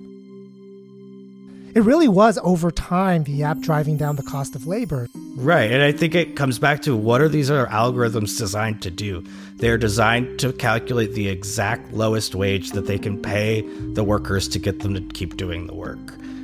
It 1.76 1.82
really 1.82 2.08
was 2.08 2.38
over 2.44 2.70
time 2.70 3.24
the 3.24 3.44
app 3.44 3.60
driving 3.60 3.98
down 3.98 4.16
the 4.16 4.24
cost 4.24 4.56
of 4.56 4.68
labor. 4.68 5.10
Right. 5.36 5.72
And 5.72 5.82
I 5.82 5.92
think 5.92 6.14
it 6.14 6.36
comes 6.36 6.60
back 6.60 6.84
to 6.84 6.96
what 6.96 7.20
are 7.20 7.30
these 7.30 7.50
other 7.50 7.66
algorithms 7.66 8.38
designed 8.38 8.84
to 8.84 8.92
do? 8.92 9.24
They're 9.56 9.80
designed 9.80 10.40
to 10.40 10.54
calculate 10.54 11.14
the 11.14 11.30
exact 11.30 11.92
lowest 11.92 12.36
wage 12.36 12.72
that 12.72 12.86
they 12.86 13.00
can 13.00 13.20
pay 13.20 13.62
the 13.94 14.04
workers 14.04 14.48
to 14.50 14.60
get 14.60 14.82
them 14.82 14.94
to 14.94 15.02
keep 15.16 15.36
doing 15.36 15.66
the 15.66 15.74
work. 15.74 15.98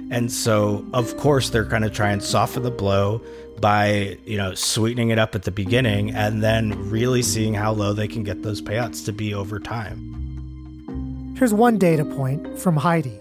And 0.10 0.32
so, 0.32 0.84
of 0.94 1.16
course, 1.18 1.52
they're 1.52 1.64
going 1.64 1.84
to 1.84 1.92
try 1.92 2.10
and 2.10 2.24
soften 2.24 2.64
the 2.64 2.72
blow 2.72 3.22
by, 3.60 4.18
you 4.26 4.38
know, 4.38 4.54
sweetening 4.54 5.10
it 5.10 5.20
up 5.20 5.36
at 5.36 5.44
the 5.44 5.52
beginning 5.52 6.12
and 6.12 6.44
then 6.44 6.90
really 6.90 7.22
seeing 7.22 7.54
how 7.54 7.72
low 7.72 7.94
they 7.94 8.08
can 8.08 8.24
get 8.24 8.42
those 8.44 8.62
payouts 8.62 9.06
to 9.06 9.12
be 9.12 9.34
over 9.34 9.60
time. 9.60 11.36
Here's 11.38 11.54
one 11.54 11.78
data 11.78 12.04
point 12.04 12.60
from 12.60 12.78
Heidi. 12.78 13.20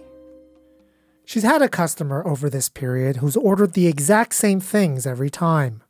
She's 1.24 1.42
had 1.42 1.62
a 1.62 1.68
customer 1.68 2.26
over 2.26 2.48
this 2.48 2.68
period 2.68 3.18
who's 3.18 3.36
ordered 3.36 3.74
the 3.74 3.86
exact 3.86 4.34
same 4.34 4.60
things 4.60 5.06
every 5.06 5.30
time. 5.30 5.82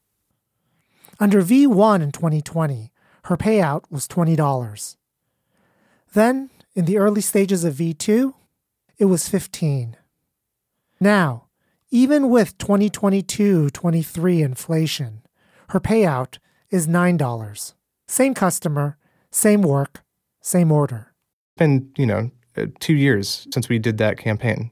Under 1.20 1.42
V1 1.42 2.02
in 2.02 2.12
2020, 2.12 2.92
her 3.24 3.36
payout 3.36 3.84
was 3.90 4.06
$20. 4.08 4.96
Then, 6.12 6.50
in 6.74 6.84
the 6.84 6.98
early 6.98 7.20
stages 7.20 7.64
of 7.64 7.74
V2, 7.74 8.34
it 8.98 9.06
was 9.06 9.28
15. 9.28 9.96
Now, 11.00 11.47
even 11.90 12.28
with 12.28 12.58
2022 12.58 13.70
23 13.70 14.42
inflation, 14.42 15.22
her 15.70 15.80
payout 15.80 16.38
is 16.70 16.86
$9. 16.86 17.74
Same 18.06 18.34
customer, 18.34 18.96
same 19.30 19.62
work, 19.62 20.02
same 20.40 20.70
order. 20.70 21.12
Been, 21.56 21.90
you 21.96 22.06
know, 22.06 22.30
uh, 22.56 22.66
two 22.80 22.94
years 22.94 23.46
since 23.52 23.68
we 23.68 23.78
did 23.78 23.98
that 23.98 24.18
campaign. 24.18 24.70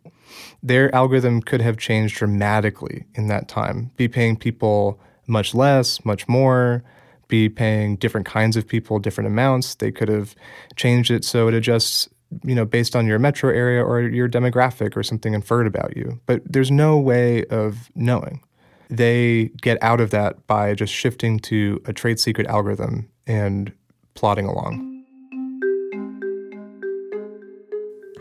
Their 0.63 0.95
algorithm 0.95 1.41
could 1.41 1.61
have 1.61 1.77
changed 1.77 2.17
dramatically 2.17 3.07
in 3.15 3.29
that 3.29 3.49
time, 3.49 3.93
be 3.97 4.09
paying 4.09 4.37
people 4.37 5.01
much 5.27 5.55
less, 5.55 6.05
much 6.05 6.29
more, 6.29 6.83
be 7.29 7.49
paying 7.49 7.97
different 7.97 8.27
kinds 8.27 8.57
of 8.57 8.67
people 8.67 8.99
different 8.99 9.29
amounts. 9.29 9.75
They 9.75 9.91
could 9.91 10.09
have 10.09 10.35
changed 10.77 11.11
it 11.11 11.25
so 11.25 11.49
it 11.49 11.55
adjusts, 11.55 12.09
you 12.45 12.55
know, 12.55 12.65
based 12.65 12.97
on 12.97 13.07
your 13.07 13.19
metro 13.19 13.51
area 13.51 13.83
or 13.85 14.03
your 14.03 14.29
demographic 14.29 14.97
or 14.97 15.03
something 15.03 15.35
inferred 15.35 15.67
about 15.67 15.97
you. 15.97 16.21
But 16.27 16.43
there's 16.45 16.71
no 16.71 16.99
way 16.99 17.45
of 17.47 17.91
knowing. 17.95 18.43
They 18.89 19.51
get 19.63 19.83
out 19.83 20.01
of 20.01 20.11
that 20.11 20.47
by 20.47 20.75
just 20.75 20.93
shifting 20.93 21.39
to 21.41 21.81
a 21.87 21.93
trade 21.93 22.21
secret 22.21 22.47
algorithm 22.47 23.09
and 23.27 23.73
plodding 24.15 24.47
along. 24.47 24.93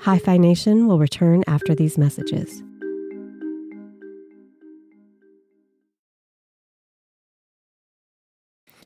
Hi 0.01 0.19
Phi 0.19 0.37
Nation 0.37 0.87
will 0.87 0.99
return 0.99 1.43
after 1.47 1.73
these 1.73 1.97
messages. 1.97 2.61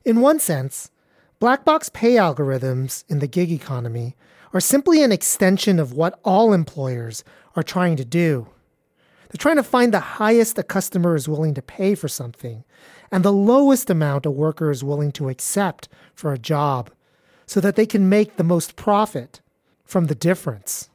In 0.04 0.20
one 0.22 0.40
sense, 0.40 0.90
black 1.40 1.64
box 1.64 1.90
pay 1.92 2.14
algorithms 2.14 3.04
in 3.08 3.18
the 3.18 3.26
gig 3.26 3.52
economy 3.52 4.16
are 4.52 4.60
simply 4.60 5.02
an 5.02 5.12
extension 5.12 5.78
of 5.78 5.92
what 5.92 6.18
all 6.24 6.52
employers 6.52 7.24
are 7.56 7.62
trying 7.62 7.96
to 7.96 8.04
do. 8.04 8.48
They're 9.28 9.38
trying 9.38 9.56
to 9.56 9.62
find 9.62 9.94
the 9.94 10.00
highest 10.00 10.58
a 10.58 10.62
customer 10.62 11.14
is 11.14 11.28
willing 11.28 11.54
to 11.54 11.62
pay 11.62 11.94
for 11.94 12.08
something 12.08 12.64
and 13.12 13.24
the 13.24 13.32
lowest 13.32 13.90
amount 13.90 14.26
a 14.26 14.30
worker 14.30 14.70
is 14.70 14.84
willing 14.84 15.12
to 15.12 15.28
accept 15.28 15.88
for 16.14 16.32
a 16.32 16.38
job 16.38 16.90
so 17.46 17.60
that 17.60 17.76
they 17.76 17.86
can 17.86 18.08
make 18.08 18.36
the 18.36 18.44
most 18.44 18.76
profit 18.76 19.40
from 19.84 20.06
the 20.06 20.14
difference. 20.14 20.88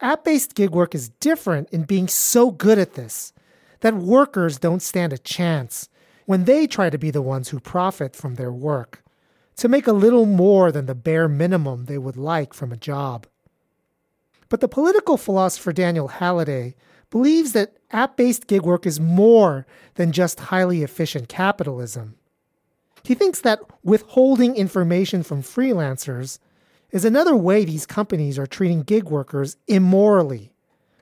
App 0.00 0.24
based 0.24 0.54
gig 0.54 0.70
work 0.70 0.94
is 0.94 1.08
different 1.20 1.68
in 1.70 1.82
being 1.84 2.06
so 2.08 2.50
good 2.50 2.78
at 2.78 2.94
this 2.94 3.32
that 3.80 3.94
workers 3.94 4.58
don't 4.58 4.82
stand 4.82 5.12
a 5.12 5.18
chance 5.18 5.88
when 6.26 6.44
they 6.44 6.66
try 6.66 6.90
to 6.90 6.98
be 6.98 7.10
the 7.10 7.22
ones 7.22 7.48
who 7.48 7.60
profit 7.60 8.14
from 8.14 8.34
their 8.34 8.52
work, 8.52 9.02
to 9.56 9.68
make 9.68 9.86
a 9.86 9.92
little 9.92 10.26
more 10.26 10.70
than 10.70 10.86
the 10.86 10.94
bare 10.94 11.28
minimum 11.28 11.86
they 11.86 11.98
would 11.98 12.16
like 12.16 12.52
from 12.52 12.72
a 12.72 12.76
job. 12.76 13.26
But 14.48 14.60
the 14.60 14.68
political 14.68 15.16
philosopher 15.16 15.72
Daniel 15.72 16.08
Halliday 16.08 16.76
believes 17.10 17.52
that 17.52 17.76
app 17.90 18.16
based 18.16 18.46
gig 18.46 18.62
work 18.62 18.86
is 18.86 19.00
more 19.00 19.66
than 19.94 20.12
just 20.12 20.40
highly 20.40 20.82
efficient 20.82 21.28
capitalism. 21.28 22.16
He 23.02 23.14
thinks 23.14 23.40
that 23.40 23.60
withholding 23.84 24.56
information 24.56 25.22
from 25.22 25.42
freelancers 25.42 26.38
is 26.90 27.04
another 27.04 27.36
way 27.36 27.64
these 27.64 27.86
companies 27.86 28.38
are 28.38 28.46
treating 28.46 28.82
gig 28.82 29.04
workers 29.04 29.56
immorally 29.68 30.52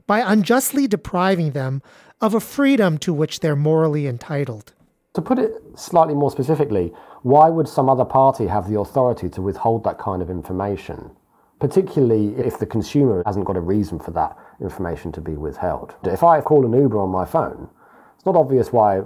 by 0.06 0.20
unjustly 0.20 0.86
depriving 0.86 1.52
them 1.52 1.82
of 2.20 2.34
a 2.34 2.40
freedom 2.40 2.98
to 2.98 3.12
which 3.12 3.40
they're 3.40 3.56
morally 3.56 4.06
entitled. 4.06 4.72
To 5.14 5.22
put 5.22 5.38
it 5.38 5.52
slightly 5.76 6.14
more 6.14 6.30
specifically, 6.30 6.92
why 7.24 7.48
would 7.48 7.66
some 7.66 7.88
other 7.88 8.04
party 8.04 8.46
have 8.48 8.68
the 8.68 8.78
authority 8.78 9.30
to 9.30 9.40
withhold 9.40 9.82
that 9.82 9.96
kind 9.96 10.20
of 10.20 10.28
information? 10.28 11.10
Particularly 11.58 12.36
if 12.36 12.58
the 12.58 12.66
consumer 12.66 13.22
hasn't 13.24 13.46
got 13.46 13.56
a 13.56 13.62
reason 13.62 13.98
for 13.98 14.10
that 14.10 14.36
information 14.60 15.10
to 15.12 15.22
be 15.22 15.32
withheld. 15.32 15.94
If 16.04 16.22
I 16.22 16.42
call 16.42 16.66
an 16.66 16.78
Uber 16.78 17.00
on 17.00 17.08
my 17.08 17.24
phone, 17.24 17.70
it's 18.14 18.26
not 18.26 18.36
obvious 18.36 18.74
why 18.74 19.04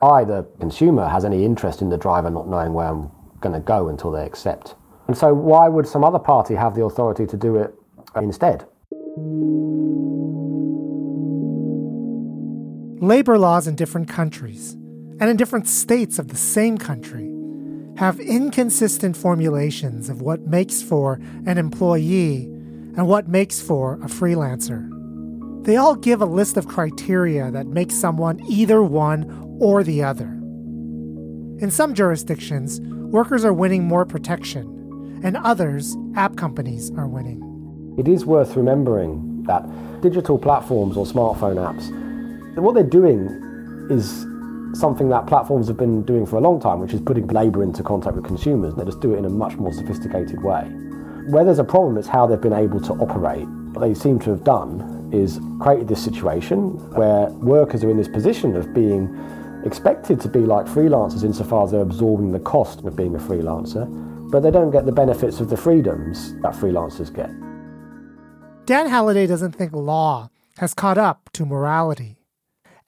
I, 0.00 0.22
the 0.22 0.46
consumer, 0.60 1.08
has 1.08 1.24
any 1.24 1.44
interest 1.44 1.82
in 1.82 1.88
the 1.88 1.96
driver 1.96 2.30
not 2.30 2.46
knowing 2.46 2.72
where 2.72 2.86
I'm 2.86 3.10
going 3.40 3.54
to 3.54 3.60
go 3.60 3.88
until 3.88 4.12
they 4.12 4.24
accept. 4.24 4.76
And 5.08 5.18
so, 5.18 5.34
why 5.34 5.66
would 5.66 5.88
some 5.88 6.04
other 6.04 6.20
party 6.20 6.54
have 6.54 6.76
the 6.76 6.84
authority 6.84 7.26
to 7.26 7.36
do 7.36 7.56
it 7.56 7.74
instead? 8.14 8.64
Labor 13.02 13.38
laws 13.38 13.66
in 13.66 13.74
different 13.74 14.08
countries 14.08 14.76
and 15.20 15.30
in 15.30 15.36
different 15.36 15.68
states 15.68 16.18
of 16.18 16.28
the 16.28 16.36
same 16.36 16.78
country 16.78 17.30
have 17.96 18.18
inconsistent 18.18 19.16
formulations 19.16 20.08
of 20.08 20.20
what 20.20 20.40
makes 20.40 20.82
for 20.82 21.20
an 21.46 21.58
employee 21.58 22.44
and 22.96 23.06
what 23.06 23.28
makes 23.28 23.60
for 23.60 23.94
a 23.94 24.06
freelancer. 24.06 24.90
They 25.64 25.76
all 25.76 25.94
give 25.94 26.20
a 26.20 26.26
list 26.26 26.56
of 26.56 26.68
criteria 26.68 27.50
that 27.50 27.66
makes 27.66 27.94
someone 27.94 28.40
either 28.48 28.82
one 28.82 29.58
or 29.60 29.84
the 29.84 30.02
other. 30.02 30.26
In 31.60 31.70
some 31.70 31.94
jurisdictions, 31.94 32.80
workers 32.80 33.44
are 33.44 33.52
winning 33.52 33.84
more 33.84 34.04
protection, 34.04 35.20
and 35.22 35.36
others, 35.36 35.96
app 36.16 36.36
companies, 36.36 36.90
are 36.96 37.08
winning. 37.08 37.40
It 37.96 38.08
is 38.08 38.26
worth 38.26 38.56
remembering 38.56 39.44
that 39.46 39.64
digital 40.02 40.38
platforms 40.38 40.96
or 40.96 41.06
smartphone 41.06 41.56
apps, 41.56 42.56
what 42.56 42.74
they're 42.74 42.82
doing 42.82 43.28
is 43.90 44.26
something 44.74 45.08
that 45.08 45.26
platforms 45.26 45.68
have 45.68 45.76
been 45.76 46.02
doing 46.02 46.26
for 46.26 46.36
a 46.36 46.40
long 46.40 46.60
time, 46.60 46.80
which 46.80 46.92
is 46.92 47.00
putting 47.00 47.26
labor 47.28 47.62
into 47.62 47.82
contact 47.82 48.16
with 48.16 48.24
consumers. 48.24 48.74
They 48.74 48.84
just 48.84 49.00
do 49.00 49.14
it 49.14 49.18
in 49.18 49.24
a 49.24 49.30
much 49.30 49.56
more 49.56 49.72
sophisticated 49.72 50.42
way. 50.42 50.62
Where 51.28 51.44
there's 51.44 51.58
a 51.58 51.64
problem, 51.64 51.96
it's 51.96 52.08
how 52.08 52.26
they've 52.26 52.40
been 52.40 52.52
able 52.52 52.80
to 52.80 52.92
operate. 52.94 53.46
What 53.72 53.80
they 53.80 53.94
seem 53.94 54.18
to 54.20 54.30
have 54.30 54.44
done 54.44 55.10
is 55.12 55.40
created 55.60 55.88
this 55.88 56.02
situation 56.02 56.78
where 56.92 57.28
workers 57.30 57.82
are 57.84 57.90
in 57.90 57.96
this 57.96 58.08
position 58.08 58.56
of 58.56 58.74
being 58.74 59.08
expected 59.64 60.20
to 60.20 60.28
be 60.28 60.40
like 60.40 60.66
freelancers 60.66 61.24
insofar 61.24 61.64
as 61.64 61.70
they're 61.70 61.80
absorbing 61.80 62.32
the 62.32 62.40
cost 62.40 62.84
of 62.84 62.96
being 62.96 63.14
a 63.14 63.18
freelancer, 63.18 63.88
but 64.30 64.40
they 64.40 64.50
don't 64.50 64.70
get 64.70 64.84
the 64.84 64.92
benefits 64.92 65.40
of 65.40 65.48
the 65.48 65.56
freedoms 65.56 66.34
that 66.42 66.52
freelancers 66.52 67.14
get. 67.14 67.30
Dan 68.66 68.88
Halliday 68.88 69.26
doesn't 69.26 69.52
think 69.52 69.72
law 69.72 70.30
has 70.58 70.74
caught 70.74 70.98
up 70.98 71.30
to 71.32 71.44
morality. 71.44 72.16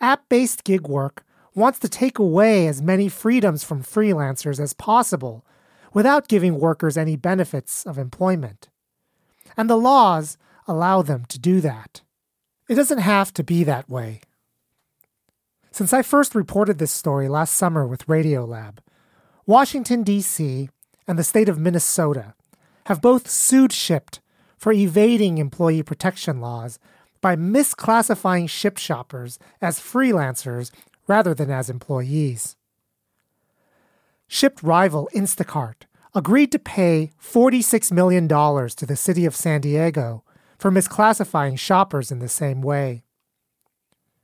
App 0.00 0.28
based 0.28 0.64
gig 0.64 0.86
work 0.86 1.24
wants 1.56 1.78
to 1.80 1.88
take 1.88 2.18
away 2.18 2.68
as 2.68 2.82
many 2.82 3.08
freedoms 3.08 3.64
from 3.64 3.82
freelancers 3.82 4.60
as 4.60 4.74
possible 4.74 5.44
without 5.92 6.28
giving 6.28 6.60
workers 6.60 6.96
any 6.96 7.16
benefits 7.16 7.86
of 7.86 7.98
employment. 7.98 8.68
And 9.56 9.68
the 9.68 9.78
laws 9.78 10.36
allow 10.68 11.00
them 11.00 11.24
to 11.28 11.38
do 11.38 11.60
that. 11.62 12.02
It 12.68 12.74
doesn't 12.74 12.98
have 12.98 13.32
to 13.34 13.42
be 13.42 13.64
that 13.64 13.88
way. 13.88 14.20
Since 15.70 15.92
I 15.92 16.02
first 16.02 16.34
reported 16.34 16.78
this 16.78 16.92
story 16.92 17.28
last 17.28 17.54
summer 17.54 17.86
with 17.86 18.06
Radiolab, 18.06 18.78
Washington, 19.46 20.02
D.C. 20.02 20.68
and 21.06 21.18
the 21.18 21.24
state 21.24 21.48
of 21.48 21.58
Minnesota 21.58 22.34
have 22.86 23.00
both 23.00 23.30
sued 23.30 23.70
Shipt 23.72 24.20
for 24.58 24.72
evading 24.72 25.38
employee 25.38 25.82
protection 25.82 26.40
laws 26.40 26.78
by 27.20 27.36
misclassifying 27.36 28.48
Shipt 28.48 28.78
shoppers 28.78 29.38
as 29.60 29.80
freelancers 29.80 30.70
rather 31.06 31.34
than 31.34 31.50
as 31.50 31.70
employees. 31.70 32.56
Shipt 34.28 34.62
rival 34.62 35.08
Instacart 35.14 35.84
agreed 36.14 36.50
to 36.52 36.58
pay 36.58 37.12
$46 37.22 37.92
million 37.92 38.26
to 38.26 38.86
the 38.86 38.96
city 38.96 39.24
of 39.24 39.36
San 39.36 39.60
Diego 39.60 40.24
for 40.58 40.70
misclassifying 40.70 41.58
shoppers 41.58 42.10
in 42.10 42.18
the 42.18 42.28
same 42.28 42.62
way. 42.62 43.04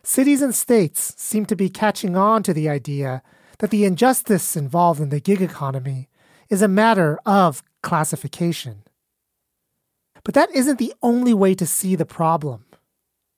Cities 0.03 0.43
and 0.43 0.55
states 0.55 1.15
seem 1.17 1.47
to 1.47 1.55
be 1.55 1.69
catching 1.69 2.17
on 2.17 2.43
to 2.43 2.53
the 2.53 2.69
idea 2.69 3.23
that 3.59 3.71
the 3.71 3.85
injustice 3.85 4.57
involved 4.57 5.01
in 5.01 5.11
the 5.11 5.21
gig 5.21 5.41
economy 5.41 6.09
is 6.49 6.63
a 6.63 6.69
matter 6.69 7.21
of 7.25 7.63
classification. 7.83 8.83
But 10.25 10.35
that 10.35 10.51
isn't 10.55 10.79
the 10.79 10.95
only 11.03 11.35
way 11.35 11.55
to 11.55 11.67
see 11.67 11.95
the 11.95 12.05
problem. 12.05 12.65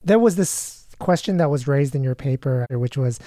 There 0.03 0.19
was 0.19 0.35
this 0.35 0.74
question 0.99 1.37
that 1.37 1.49
was 1.49 1.67
raised 1.67 1.95
in 1.95 2.03
your 2.03 2.15
paper, 2.15 2.65
which 2.69 2.97
was 2.97 3.19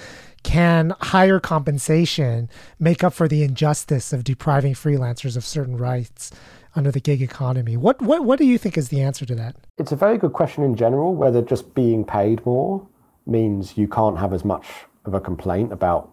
can 0.43 0.93
higher 1.01 1.39
compensation 1.39 2.49
make 2.79 3.03
up 3.03 3.13
for 3.13 3.27
the 3.27 3.43
injustice 3.43 4.13
of 4.13 4.23
depriving 4.23 4.73
freelancers 4.73 5.35
of 5.35 5.45
certain 5.45 5.77
rights 5.77 6.31
under 6.75 6.91
the 6.91 6.99
gig 6.99 7.21
economy? 7.21 7.77
What, 7.77 8.01
what, 8.01 8.23
what 8.23 8.39
do 8.39 8.45
you 8.45 8.57
think 8.57 8.77
is 8.77 8.89
the 8.89 9.01
answer 9.01 9.25
to 9.25 9.35
that? 9.35 9.55
It's 9.77 9.91
a 9.91 9.95
very 9.95 10.17
good 10.17 10.33
question 10.33 10.63
in 10.63 10.75
general, 10.75 11.15
whether 11.15 11.41
just 11.41 11.73
being 11.73 12.05
paid 12.05 12.45
more 12.45 12.85
means 13.25 13.77
you 13.77 13.87
can't 13.87 14.17
have 14.17 14.33
as 14.33 14.45
much 14.45 14.65
of 15.05 15.13
a 15.13 15.19
complaint 15.19 15.71
about 15.71 16.11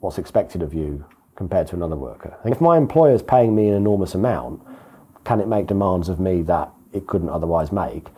what's 0.00 0.18
expected 0.18 0.62
of 0.62 0.74
you 0.74 1.04
compared 1.36 1.66
to 1.68 1.76
another 1.76 1.96
worker. 1.96 2.36
If 2.44 2.60
my 2.60 2.76
employer 2.76 3.14
is 3.14 3.22
paying 3.22 3.54
me 3.54 3.68
an 3.68 3.74
enormous 3.74 4.14
amount, 4.14 4.60
can 5.24 5.40
it 5.40 5.48
make 5.48 5.66
demands 5.66 6.08
of 6.08 6.20
me 6.20 6.42
that 6.42 6.70
it 6.92 7.06
couldn't 7.06 7.30
otherwise 7.30 7.72
make? 7.72 8.08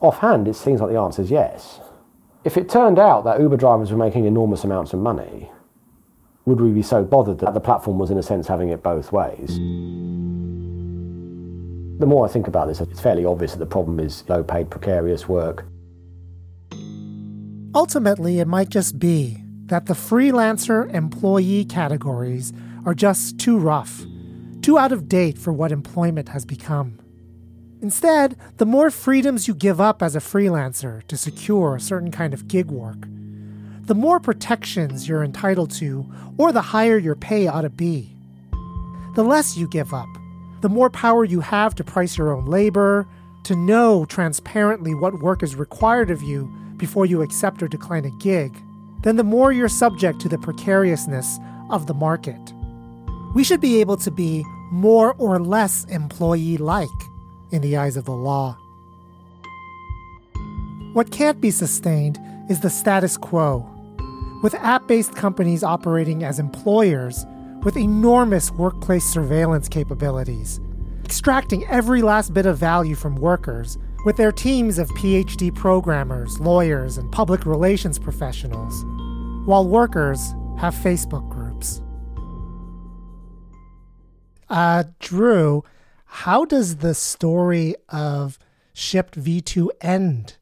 Offhand, 0.00 0.46
it 0.46 0.54
seems 0.54 0.80
like 0.80 0.90
the 0.90 0.98
answer 0.98 1.22
is 1.22 1.30
yes. 1.30 1.80
If 2.48 2.56
it 2.56 2.70
turned 2.70 2.98
out 2.98 3.24
that 3.24 3.40
Uber 3.42 3.58
drivers 3.58 3.92
were 3.92 3.98
making 3.98 4.24
enormous 4.24 4.64
amounts 4.64 4.94
of 4.94 5.00
money, 5.00 5.50
would 6.46 6.62
we 6.62 6.70
be 6.70 6.80
so 6.80 7.04
bothered 7.04 7.40
that 7.40 7.52
the 7.52 7.60
platform 7.60 7.98
was, 7.98 8.10
in 8.10 8.16
a 8.16 8.22
sense, 8.22 8.46
having 8.46 8.70
it 8.70 8.82
both 8.82 9.12
ways? 9.12 9.58
The 11.98 12.06
more 12.06 12.24
I 12.24 12.28
think 12.30 12.48
about 12.48 12.68
this, 12.68 12.80
it's 12.80 13.00
fairly 13.00 13.26
obvious 13.26 13.52
that 13.52 13.58
the 13.58 13.66
problem 13.66 14.00
is 14.00 14.26
low 14.30 14.42
paid, 14.42 14.70
precarious 14.70 15.28
work. 15.28 15.66
Ultimately, 17.74 18.40
it 18.40 18.48
might 18.48 18.70
just 18.70 18.98
be 18.98 19.36
that 19.66 19.84
the 19.84 19.92
freelancer 19.92 20.90
employee 20.94 21.66
categories 21.66 22.54
are 22.86 22.94
just 22.94 23.38
too 23.38 23.58
rough, 23.58 24.06
too 24.62 24.78
out 24.78 24.92
of 24.92 25.06
date 25.06 25.36
for 25.36 25.52
what 25.52 25.70
employment 25.70 26.30
has 26.30 26.46
become. 26.46 26.98
Instead, 27.80 28.36
the 28.56 28.66
more 28.66 28.90
freedoms 28.90 29.46
you 29.46 29.54
give 29.54 29.80
up 29.80 30.02
as 30.02 30.16
a 30.16 30.20
freelancer 30.20 31.06
to 31.06 31.16
secure 31.16 31.76
a 31.76 31.80
certain 31.80 32.10
kind 32.10 32.34
of 32.34 32.48
gig 32.48 32.70
work, 32.70 33.06
the 33.82 33.94
more 33.94 34.18
protections 34.18 35.08
you're 35.08 35.22
entitled 35.22 35.70
to, 35.70 36.04
or 36.36 36.50
the 36.50 36.60
higher 36.60 36.98
your 36.98 37.14
pay 37.14 37.46
ought 37.46 37.62
to 37.62 37.70
be. 37.70 38.14
The 39.14 39.22
less 39.22 39.56
you 39.56 39.68
give 39.68 39.94
up, 39.94 40.08
the 40.60 40.68
more 40.68 40.90
power 40.90 41.24
you 41.24 41.40
have 41.40 41.74
to 41.76 41.84
price 41.84 42.18
your 42.18 42.34
own 42.34 42.46
labor, 42.46 43.06
to 43.44 43.54
know 43.54 44.04
transparently 44.04 44.92
what 44.92 45.22
work 45.22 45.42
is 45.42 45.54
required 45.54 46.10
of 46.10 46.20
you 46.20 46.52
before 46.76 47.06
you 47.06 47.22
accept 47.22 47.62
or 47.62 47.68
decline 47.68 48.04
a 48.04 48.10
gig, 48.18 48.52
then 49.02 49.16
the 49.16 49.24
more 49.24 49.52
you're 49.52 49.68
subject 49.68 50.20
to 50.20 50.28
the 50.28 50.38
precariousness 50.38 51.38
of 51.70 51.86
the 51.86 51.94
market. 51.94 52.52
We 53.34 53.44
should 53.44 53.60
be 53.60 53.80
able 53.80 53.96
to 53.98 54.10
be 54.10 54.44
more 54.72 55.14
or 55.14 55.38
less 55.38 55.84
employee 55.84 56.56
like 56.56 56.88
in 57.50 57.62
the 57.62 57.76
eyes 57.76 57.96
of 57.96 58.04
the 58.04 58.12
law. 58.12 58.56
What 60.92 61.10
can't 61.10 61.40
be 61.40 61.50
sustained 61.50 62.18
is 62.48 62.60
the 62.60 62.70
status 62.70 63.16
quo, 63.16 63.66
with 64.42 64.54
app 64.54 64.86
based 64.88 65.14
companies 65.14 65.62
operating 65.62 66.24
as 66.24 66.38
employers 66.38 67.24
with 67.62 67.76
enormous 67.76 68.50
workplace 68.52 69.04
surveillance 69.04 69.68
capabilities, 69.68 70.60
extracting 71.04 71.66
every 71.66 72.02
last 72.02 72.32
bit 72.32 72.46
of 72.46 72.58
value 72.58 72.94
from 72.94 73.16
workers 73.16 73.78
with 74.04 74.16
their 74.16 74.32
teams 74.32 74.78
of 74.78 74.88
PhD 74.90 75.54
programmers, 75.54 76.38
lawyers, 76.40 76.98
and 76.98 77.10
public 77.10 77.44
relations 77.46 77.98
professionals, 77.98 78.84
while 79.46 79.66
workers 79.66 80.34
have 80.58 80.74
Facebook 80.74 81.28
groups. 81.30 81.82
Uh, 84.48 84.84
Drew, 85.00 85.62
how 86.08 86.44
does 86.44 86.76
the 86.76 86.94
story 86.94 87.76
of 87.88 88.38
Shipt 88.74 89.20
V2 89.20 89.68
end? 89.80 90.36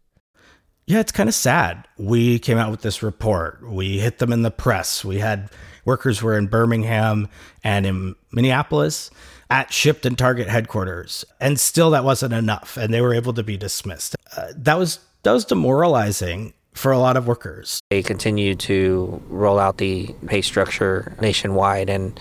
Yeah, 0.86 1.00
it's 1.00 1.12
kind 1.12 1.28
of 1.28 1.34
sad. 1.34 1.88
We 1.98 2.38
came 2.38 2.58
out 2.58 2.70
with 2.70 2.82
this 2.82 3.02
report. 3.02 3.68
We 3.68 3.98
hit 3.98 4.18
them 4.18 4.32
in 4.32 4.42
the 4.42 4.52
press. 4.52 5.04
We 5.04 5.18
had 5.18 5.50
workers 5.84 6.22
were 6.22 6.38
in 6.38 6.46
Birmingham 6.46 7.28
and 7.64 7.84
in 7.84 8.14
Minneapolis 8.30 9.10
at 9.50 9.72
Shipt 9.72 10.06
and 10.06 10.16
Target 10.16 10.48
headquarters, 10.48 11.24
and 11.40 11.58
still 11.58 11.90
that 11.90 12.04
wasn't 12.04 12.32
enough, 12.32 12.76
and 12.76 12.94
they 12.94 13.00
were 13.00 13.14
able 13.14 13.32
to 13.34 13.42
be 13.42 13.56
dismissed. 13.56 14.14
Uh, 14.36 14.52
that 14.56 14.78
was 14.78 15.00
that 15.24 15.32
was 15.32 15.44
demoralizing 15.44 16.52
for 16.72 16.92
a 16.92 16.98
lot 16.98 17.16
of 17.16 17.26
workers. 17.26 17.80
They 17.90 18.02
continue 18.02 18.54
to 18.54 19.20
roll 19.28 19.58
out 19.58 19.78
the 19.78 20.14
pay 20.26 20.42
structure 20.42 21.16
nationwide, 21.20 21.90
and 21.90 22.18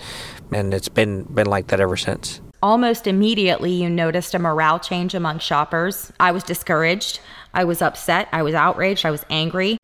and 0.52 0.74
it's 0.74 0.88
been 0.88 1.22
been 1.24 1.46
like 1.46 1.68
that 1.68 1.80
ever 1.80 1.96
since. 1.96 2.40
Almost 2.62 3.06
immediately, 3.06 3.72
you 3.72 3.90
noticed 3.90 4.34
a 4.34 4.38
morale 4.38 4.78
change 4.78 5.14
among 5.14 5.40
shoppers. 5.40 6.10
I 6.18 6.32
was 6.32 6.42
discouraged. 6.42 7.20
I 7.52 7.64
was 7.64 7.82
upset. 7.82 8.28
I 8.32 8.42
was 8.42 8.54
outraged. 8.54 9.04
I 9.04 9.10
was 9.10 9.24
angry. 9.28 9.76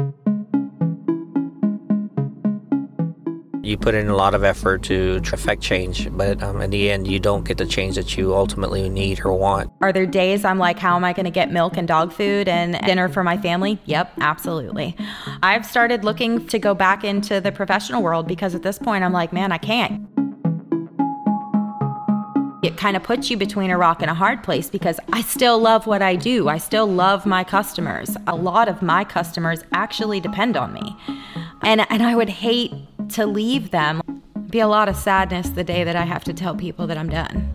You 3.65 3.77
put 3.79 3.95
in 3.95 4.09
a 4.09 4.17
lot 4.17 4.35
of 4.35 4.43
effort 4.43 4.83
to 4.85 5.21
affect 5.33 5.63
change, 5.63 6.11
but 6.17 6.43
um, 6.43 6.61
in 6.61 6.71
the 6.71 6.91
end, 6.91 7.07
you 7.07 7.21
don't 7.21 7.45
get 7.45 7.59
the 7.59 7.67
change 7.67 7.95
that 7.95 8.17
you 8.17 8.35
ultimately 8.35 8.89
need 8.89 9.25
or 9.25 9.33
want. 9.35 9.71
Are 9.83 9.93
there 9.93 10.05
days 10.05 10.45
I'm 10.45 10.59
like, 10.59 10.79
how 10.79 10.97
am 10.97 11.05
I 11.05 11.13
going 11.13 11.27
to 11.27 11.31
get 11.31 11.53
milk 11.53 11.77
and 11.77 11.87
dog 11.87 12.13
food 12.13 12.49
and 12.49 12.79
dinner 12.85 13.09
for 13.09 13.23
my 13.23 13.39
family? 13.39 13.79
Yep, 13.85 14.15
absolutely. 14.21 14.97
I've 15.43 15.65
started 15.65 16.05
looking 16.05 16.47
to 16.49 16.59
go 16.59 16.75
back 16.75 17.05
into 17.05 17.41
the 17.41 17.53
professional 17.53 18.03
world 18.03 18.27
because 18.27 18.55
at 18.55 18.63
this 18.63 18.79
point, 18.79 19.05
I'm 19.05 19.13
like, 19.13 19.33
man, 19.33 19.53
I 19.53 19.59
can't. 19.59 20.09
It 22.63 22.77
kind 22.77 22.97
of 22.97 23.03
puts 23.03 23.31
you 23.31 23.37
between 23.37 23.71
a 23.71 23.77
rock 23.77 24.03
and 24.03 24.11
a 24.11 24.15
hard 24.15 24.43
place 24.43 24.71
because 24.71 25.01
I 25.13 25.23
still 25.23 25.59
love 25.59 25.87
what 25.87 26.01
I 26.01 26.17
do. 26.17 26.49
I 26.49 26.59
still 26.59 26.87
love 26.87 27.27
my 27.27 27.45
customers. 27.45 28.17
A 28.27 28.37
lot 28.37 28.69
of 28.69 28.83
my 28.83 29.05
customers 29.05 29.65
actually 29.73 30.21
depend 30.21 30.57
on 30.57 30.73
me. 30.73 30.97
And, 31.63 31.85
and 31.91 32.03
I 32.03 32.15
would 32.15 32.29
hate 32.29 32.73
to 33.11 33.27
leave 33.27 33.71
them. 33.71 34.01
Be 34.49 34.61
a 34.61 34.69
lot 34.69 34.89
of 34.89 34.97
sadness 34.97 35.49
the 35.49 35.65
day 35.65 35.83
that 35.85 35.97
I 35.97 36.03
have 36.05 36.25
to 36.25 36.33
tell 36.33 36.55
people 36.55 36.87
that 36.87 36.97
I'm 36.97 37.09
done. 37.09 37.55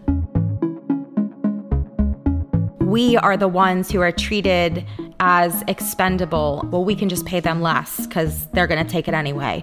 we 2.87 3.17
are 3.17 3.35
the 3.35 3.49
ones 3.49 3.91
who 3.91 3.99
are 3.99 4.13
treated 4.13 4.85
as 5.19 5.61
expendable. 5.67 6.65
Well, 6.71 6.85
we 6.85 6.95
can 6.95 7.09
just 7.09 7.25
pay 7.25 7.41
them 7.41 7.61
less 7.61 8.07
because 8.07 8.47
they're 8.53 8.65
going 8.65 8.83
to 8.83 8.89
take 8.89 9.09
it 9.09 9.13
anyway. 9.13 9.61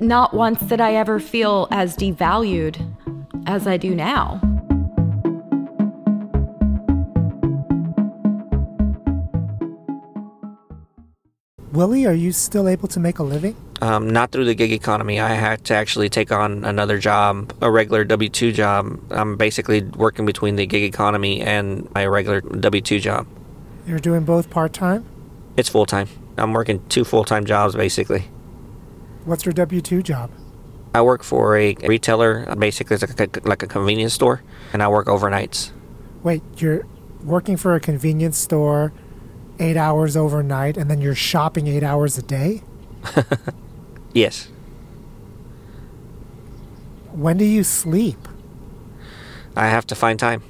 Not 0.00 0.34
once 0.34 0.60
did 0.60 0.80
I 0.80 0.94
ever 0.94 1.20
feel 1.20 1.68
as 1.70 1.96
devalued 1.96 2.76
as 3.46 3.66
I 3.66 3.76
do 3.76 3.94
now. 3.94 4.40
Willie, 11.72 12.06
are 12.06 12.14
you 12.14 12.30
still 12.30 12.68
able 12.68 12.86
to 12.88 13.00
make 13.00 13.18
a 13.18 13.24
living? 13.24 13.56
Um, 13.80 14.08
not 14.08 14.30
through 14.30 14.44
the 14.44 14.54
gig 14.54 14.72
economy. 14.72 15.18
I 15.20 15.34
had 15.34 15.64
to 15.64 15.74
actually 15.74 16.08
take 16.08 16.30
on 16.30 16.64
another 16.64 16.98
job, 16.98 17.52
a 17.60 17.70
regular 17.70 18.04
W 18.04 18.30
2 18.30 18.52
job. 18.52 19.00
I'm 19.10 19.36
basically 19.36 19.82
working 19.82 20.24
between 20.24 20.54
the 20.54 20.66
gig 20.66 20.84
economy 20.84 21.40
and 21.40 21.92
my 21.92 22.06
regular 22.06 22.40
W 22.40 22.80
2 22.80 23.00
job. 23.00 23.26
You're 23.86 23.98
doing 23.98 24.24
both 24.24 24.50
part 24.50 24.72
time? 24.72 25.04
It's 25.56 25.68
full 25.68 25.84
time. 25.84 26.08
I'm 26.38 26.52
working 26.52 26.80
two 26.88 27.04
full 27.04 27.24
time 27.24 27.44
jobs 27.44 27.74
basically. 27.74 28.24
What's 29.24 29.44
your 29.44 29.52
W 29.52 29.80
2 29.80 30.02
job? 30.02 30.30
I 30.94 31.02
work 31.02 31.22
for 31.22 31.56
a 31.56 31.74
retailer, 31.74 32.54
basically, 32.56 32.94
it's 32.94 33.02
like 33.02 33.36
a, 33.36 33.48
like 33.48 33.62
a 33.62 33.66
convenience 33.66 34.14
store, 34.14 34.42
and 34.72 34.82
I 34.82 34.88
work 34.88 35.06
overnights. 35.06 35.70
Wait, 36.22 36.42
you're 36.58 36.86
working 37.24 37.56
for 37.56 37.74
a 37.74 37.80
convenience 37.80 38.38
store 38.38 38.92
eight 39.58 39.76
hours 39.76 40.16
overnight 40.16 40.76
and 40.76 40.90
then 40.90 41.00
you're 41.00 41.14
shopping 41.14 41.66
eight 41.66 41.82
hours 41.82 42.18
a 42.18 42.22
day? 42.22 42.62
yes. 44.12 44.48
When 47.12 47.36
do 47.36 47.44
you 47.44 47.62
sleep? 47.62 48.28
I 49.56 49.68
have 49.68 49.86
to 49.88 49.94
find 49.94 50.18
time. 50.18 50.42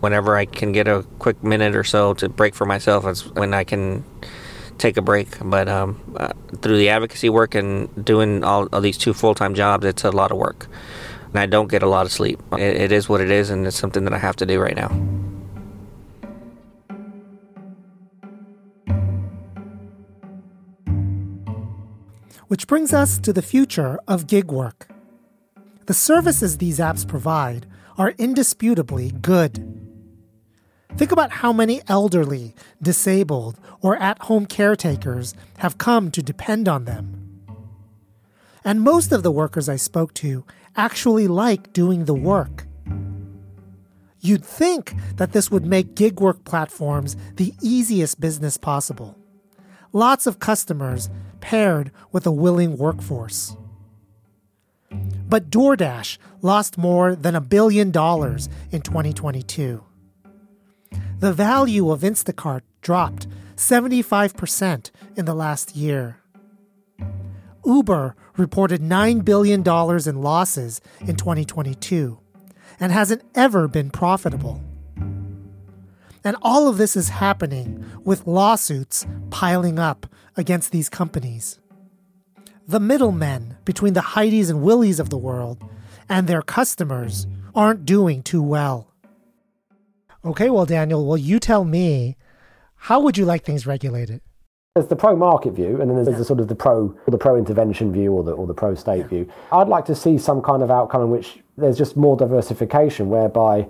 Whenever 0.00 0.36
I 0.36 0.44
can 0.44 0.72
get 0.72 0.86
a 0.88 1.04
quick 1.18 1.42
minute 1.42 1.74
or 1.74 1.84
so 1.84 2.14
to 2.14 2.28
break 2.28 2.54
for 2.54 2.64
myself, 2.64 3.04
is 3.06 3.26
when 3.32 3.52
I 3.52 3.64
can 3.64 4.04
take 4.78 4.96
a 4.96 5.02
break. 5.02 5.28
But 5.42 5.68
um, 5.68 6.00
uh, 6.16 6.32
through 6.62 6.78
the 6.78 6.88
advocacy 6.88 7.28
work 7.28 7.54
and 7.54 8.04
doing 8.04 8.44
all 8.44 8.68
these 8.80 8.98
two 8.98 9.12
full 9.12 9.34
time 9.34 9.54
jobs, 9.54 9.84
it's 9.84 10.04
a 10.04 10.10
lot 10.10 10.30
of 10.30 10.38
work. 10.38 10.66
And 11.28 11.38
I 11.38 11.46
don't 11.46 11.68
get 11.68 11.82
a 11.82 11.88
lot 11.88 12.06
of 12.06 12.12
sleep. 12.12 12.40
It, 12.52 12.76
it 12.76 12.92
is 12.92 13.08
what 13.08 13.20
it 13.20 13.30
is, 13.30 13.50
and 13.50 13.66
it's 13.66 13.76
something 13.76 14.04
that 14.04 14.14
I 14.14 14.18
have 14.18 14.36
to 14.36 14.46
do 14.46 14.60
right 14.60 14.76
now. 14.76 14.88
Which 22.48 22.66
brings 22.66 22.94
us 22.94 23.18
to 23.18 23.32
the 23.34 23.42
future 23.42 23.98
of 24.08 24.26
gig 24.26 24.50
work. 24.50 24.88
The 25.84 25.92
services 25.92 26.56
these 26.56 26.78
apps 26.78 27.06
provide 27.06 27.66
are 27.98 28.14
indisputably 28.16 29.10
good. 29.10 29.78
Think 30.96 31.12
about 31.12 31.30
how 31.30 31.52
many 31.52 31.82
elderly, 31.88 32.54
disabled, 32.80 33.58
or 33.80 33.96
at 33.96 34.22
home 34.22 34.46
caretakers 34.46 35.34
have 35.58 35.78
come 35.78 36.10
to 36.10 36.22
depend 36.22 36.68
on 36.68 36.84
them. 36.84 37.18
And 38.64 38.80
most 38.80 39.12
of 39.12 39.22
the 39.22 39.30
workers 39.30 39.68
I 39.68 39.76
spoke 39.76 40.14
to 40.14 40.44
actually 40.76 41.28
like 41.28 41.72
doing 41.72 42.04
the 42.04 42.14
work. 42.14 42.66
You'd 44.20 44.44
think 44.44 44.94
that 45.16 45.32
this 45.32 45.50
would 45.50 45.64
make 45.64 45.94
gig 45.94 46.20
work 46.20 46.44
platforms 46.44 47.16
the 47.36 47.54
easiest 47.62 48.20
business 48.20 48.56
possible. 48.56 49.16
Lots 49.92 50.26
of 50.26 50.38
customers 50.40 51.08
paired 51.40 51.92
with 52.12 52.26
a 52.26 52.32
willing 52.32 52.76
workforce. 52.76 53.56
But 54.90 55.50
DoorDash 55.50 56.18
lost 56.42 56.78
more 56.78 57.14
than 57.14 57.34
a 57.34 57.40
billion 57.40 57.90
dollars 57.90 58.48
in 58.70 58.82
2022. 58.82 59.84
The 61.20 61.32
value 61.32 61.90
of 61.90 62.00
Instacart 62.00 62.62
dropped 62.80 63.26
75% 63.58 64.90
in 65.16 65.24
the 65.24 65.34
last 65.34 65.74
year. 65.74 66.18
Uber 67.66 68.14
reported 68.36 68.80
$9 68.80 69.24
billion 69.24 69.60
in 69.60 70.22
losses 70.22 70.80
in 71.00 71.16
2022 71.16 72.18
and 72.78 72.92
hasn't 72.92 73.22
ever 73.34 73.66
been 73.66 73.90
profitable. 73.90 74.62
And 76.24 76.36
all 76.40 76.68
of 76.68 76.78
this 76.78 76.96
is 76.96 77.08
happening 77.08 77.84
with 78.04 78.26
lawsuits 78.26 79.06
piling 79.30 79.78
up 79.78 80.06
against 80.36 80.70
these 80.70 80.88
companies. 80.88 81.58
The 82.68 82.80
middlemen 82.80 83.56
between 83.64 83.94
the 83.94 84.00
Heidis 84.00 84.50
and 84.50 84.62
Willies 84.62 85.00
of 85.00 85.10
the 85.10 85.18
world 85.18 85.62
and 86.08 86.28
their 86.28 86.42
customers 86.42 87.26
aren't 87.56 87.84
doing 87.84 88.22
too 88.22 88.42
well. 88.42 88.92
Okay, 90.24 90.48
well, 90.48 90.66
Daniel, 90.66 91.06
will 91.06 91.18
you 91.18 91.40
tell 91.40 91.64
me, 91.64 92.16
how 92.78 93.00
would 93.00 93.18
you 93.18 93.24
like 93.24 93.44
things 93.44 93.66
regulated? 93.66 94.20
There's 94.74 94.88
the 94.88 94.96
pro 94.96 95.16
market 95.16 95.54
view, 95.54 95.80
and 95.80 95.90
then 95.90 96.04
there's 96.04 96.18
the 96.18 96.24
sort 96.24 96.40
of 96.40 96.48
the 96.48 96.54
pro 96.54 96.96
the 97.06 97.18
pro 97.18 97.36
intervention 97.36 97.92
view 97.92 98.12
or 98.12 98.22
the 98.22 98.32
or 98.32 98.46
the 98.46 98.54
pro 98.54 98.74
state 98.74 99.06
view. 99.06 99.28
I'd 99.50 99.68
like 99.68 99.84
to 99.86 99.94
see 99.94 100.18
some 100.18 100.40
kind 100.40 100.62
of 100.62 100.70
outcome 100.70 101.02
in 101.02 101.10
which 101.10 101.40
there's 101.56 101.76
just 101.76 101.96
more 101.96 102.16
diversification, 102.16 103.08
whereby 103.08 103.66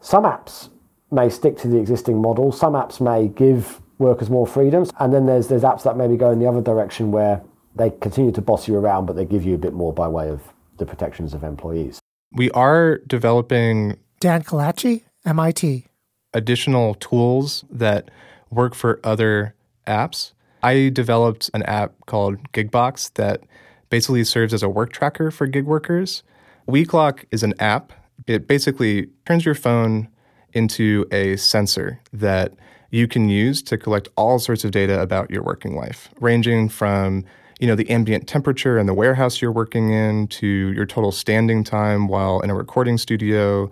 some 0.00 0.24
apps 0.24 0.68
may 1.10 1.30
stick 1.30 1.56
to 1.58 1.68
the 1.68 1.78
existing 1.78 2.20
model, 2.20 2.52
some 2.52 2.74
apps 2.74 3.00
may 3.00 3.28
give 3.28 3.80
workers 3.98 4.28
more 4.28 4.46
freedoms, 4.46 4.90
and 5.00 5.14
then 5.14 5.26
there's 5.26 5.48
there's 5.48 5.62
apps 5.62 5.82
that 5.84 5.96
maybe 5.96 6.16
go 6.16 6.30
in 6.30 6.38
the 6.38 6.46
other 6.46 6.60
direction 6.60 7.10
where 7.10 7.42
they 7.74 7.90
continue 7.90 8.32
to 8.32 8.42
boss 8.42 8.68
you 8.68 8.76
around, 8.76 9.06
but 9.06 9.16
they 9.16 9.24
give 9.24 9.44
you 9.44 9.54
a 9.54 9.58
bit 9.58 9.72
more 9.72 9.92
by 9.92 10.08
way 10.08 10.28
of 10.28 10.42
the 10.76 10.84
protections 10.84 11.32
of 11.32 11.42
employees. 11.42 12.00
We 12.32 12.50
are 12.50 12.98
developing 13.06 13.98
Dan 14.18 14.42
Calacci, 14.42 15.04
MIT. 15.24 15.86
Additional 16.34 16.94
tools 16.94 17.64
that 17.70 18.10
work 18.50 18.74
for 18.74 19.00
other 19.04 19.54
apps. 19.86 20.32
I 20.62 20.90
developed 20.90 21.50
an 21.54 21.62
app 21.64 21.94
called 22.06 22.52
Gigbox 22.52 23.14
that 23.14 23.42
basically 23.88 24.24
serves 24.24 24.52
as 24.54 24.62
a 24.62 24.68
work 24.68 24.92
tracker 24.92 25.30
for 25.30 25.46
gig 25.46 25.64
workers. 25.64 26.22
WeClock 26.68 27.24
is 27.30 27.42
an 27.42 27.54
app. 27.58 27.92
It 28.26 28.46
basically 28.46 29.08
turns 29.26 29.44
your 29.44 29.54
phone 29.54 30.08
into 30.52 31.06
a 31.10 31.36
sensor 31.36 32.00
that 32.12 32.52
you 32.90 33.06
can 33.06 33.28
use 33.28 33.62
to 33.62 33.78
collect 33.78 34.08
all 34.16 34.38
sorts 34.38 34.64
of 34.64 34.72
data 34.72 35.00
about 35.00 35.30
your 35.30 35.42
working 35.42 35.76
life, 35.76 36.10
ranging 36.20 36.68
from 36.68 37.24
you 37.60 37.66
know 37.66 37.74
the 37.74 37.88
ambient 37.90 38.26
temperature 38.26 38.78
in 38.78 38.86
the 38.86 38.94
warehouse 38.94 39.42
you're 39.42 39.52
working 39.52 39.90
in 39.90 40.26
to 40.28 40.46
your 40.46 40.86
total 40.86 41.12
standing 41.12 41.62
time 41.62 42.08
while 42.08 42.40
in 42.40 42.50
a 42.50 42.54
recording 42.54 42.96
studio. 42.98 43.70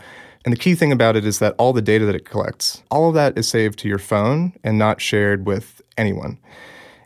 And 0.49 0.57
the 0.57 0.59
key 0.59 0.75
thing 0.75 0.93
about 0.93 1.15
it 1.15 1.27
is 1.27 1.41
that 1.41 1.55
all 1.59 1.75
the 1.75 1.83
data 1.83 2.07
that 2.07 2.15
it 2.15 2.25
collects, 2.25 2.83
all 2.91 3.11
of 3.11 3.15
that 3.15 3.37
is 3.37 3.47
saved 3.47 3.79
to 3.81 3.89
your 3.89 3.99
phone 3.99 4.55
and 4.65 4.79
not 4.79 4.99
shared 4.99 5.45
with 5.45 5.83
anyone. 5.99 6.39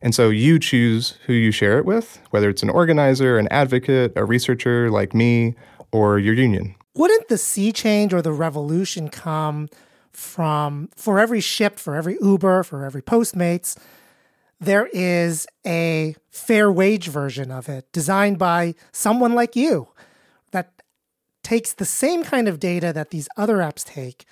And 0.00 0.14
so 0.14 0.30
you 0.30 0.60
choose 0.60 1.18
who 1.26 1.32
you 1.32 1.50
share 1.50 1.76
it 1.78 1.84
with, 1.84 2.20
whether 2.30 2.48
it's 2.48 2.62
an 2.62 2.70
organizer, 2.70 3.38
an 3.38 3.48
advocate, 3.50 4.12
a 4.14 4.24
researcher 4.24 4.92
like 4.92 5.12
me, 5.12 5.56
or 5.90 6.20
your 6.20 6.34
union. 6.34 6.76
Wouldn't 6.94 7.26
the 7.26 7.36
sea 7.36 7.72
change 7.72 8.14
or 8.14 8.22
the 8.22 8.30
revolution 8.30 9.08
come 9.08 9.68
from 10.12 10.88
for 10.94 11.18
every 11.18 11.40
Shipt, 11.40 11.80
for 11.80 11.96
every 11.96 12.18
Uber, 12.20 12.62
for 12.62 12.84
every 12.84 13.02
Postmates, 13.02 13.76
there 14.60 14.88
is 14.92 15.48
a 15.66 16.14
fair 16.30 16.70
wage 16.70 17.08
version 17.08 17.50
of 17.50 17.68
it 17.68 17.90
designed 17.90 18.38
by 18.38 18.76
someone 18.92 19.34
like 19.34 19.56
you 19.56 19.88
takes 21.52 21.74
the 21.74 21.84
same 21.84 22.24
kind 22.24 22.48
of 22.48 22.58
data 22.58 22.94
that 22.94 23.10
these 23.10 23.28
other 23.36 23.58
apps 23.58 23.84
take, 23.84 24.24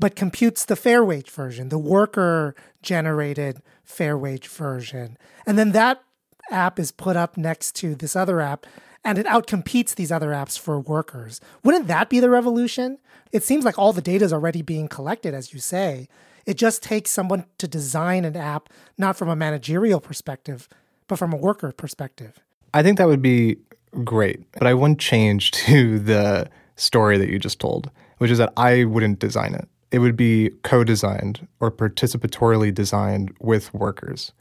but 0.00 0.16
computes 0.16 0.64
the 0.64 0.74
fair 0.74 1.04
wage 1.04 1.30
version, 1.30 1.68
the 1.68 1.78
worker 1.78 2.56
generated 2.82 3.62
fair 3.84 4.18
wage 4.18 4.48
version. 4.48 5.16
And 5.46 5.56
then 5.56 5.70
that 5.72 6.02
app 6.50 6.80
is 6.80 6.90
put 6.90 7.16
up 7.16 7.36
next 7.36 7.76
to 7.76 7.94
this 7.94 8.16
other 8.16 8.40
app 8.40 8.66
and 9.04 9.16
it 9.16 9.26
outcompetes 9.26 9.94
these 9.94 10.10
other 10.10 10.30
apps 10.30 10.58
for 10.58 10.80
workers. 10.80 11.40
Wouldn't 11.62 11.86
that 11.86 12.10
be 12.10 12.18
the 12.18 12.30
revolution? 12.30 12.98
It 13.30 13.44
seems 13.44 13.64
like 13.64 13.78
all 13.78 13.92
the 13.92 14.02
data 14.02 14.24
is 14.24 14.32
already 14.32 14.62
being 14.62 14.88
collected, 14.88 15.34
as 15.34 15.54
you 15.54 15.60
say. 15.60 16.08
It 16.46 16.54
just 16.54 16.82
takes 16.82 17.12
someone 17.12 17.44
to 17.58 17.68
design 17.68 18.24
an 18.24 18.36
app, 18.36 18.68
not 18.98 19.16
from 19.16 19.28
a 19.28 19.36
managerial 19.36 20.00
perspective, 20.00 20.68
but 21.06 21.16
from 21.16 21.32
a 21.32 21.36
worker 21.36 21.70
perspective. 21.70 22.40
I 22.74 22.82
think 22.82 22.98
that 22.98 23.06
would 23.06 23.22
be 23.22 23.58
great, 24.04 24.40
but 24.52 24.66
I 24.66 24.74
wouldn't 24.74 24.98
change 24.98 25.50
to 25.66 25.98
the 25.98 26.48
story 26.76 27.18
that 27.18 27.28
you 27.28 27.38
just 27.38 27.58
told, 27.58 27.90
which 28.18 28.30
is 28.30 28.38
that 28.38 28.52
I 28.56 28.84
wouldn't 28.84 29.18
design 29.18 29.54
it. 29.54 29.68
It 29.90 30.00
would 30.00 30.16
be 30.16 30.50
co 30.62 30.84
designed 30.84 31.46
or 31.60 31.70
participatorily 31.70 32.74
designed 32.74 33.34
with 33.40 33.72
workers. 33.72 34.32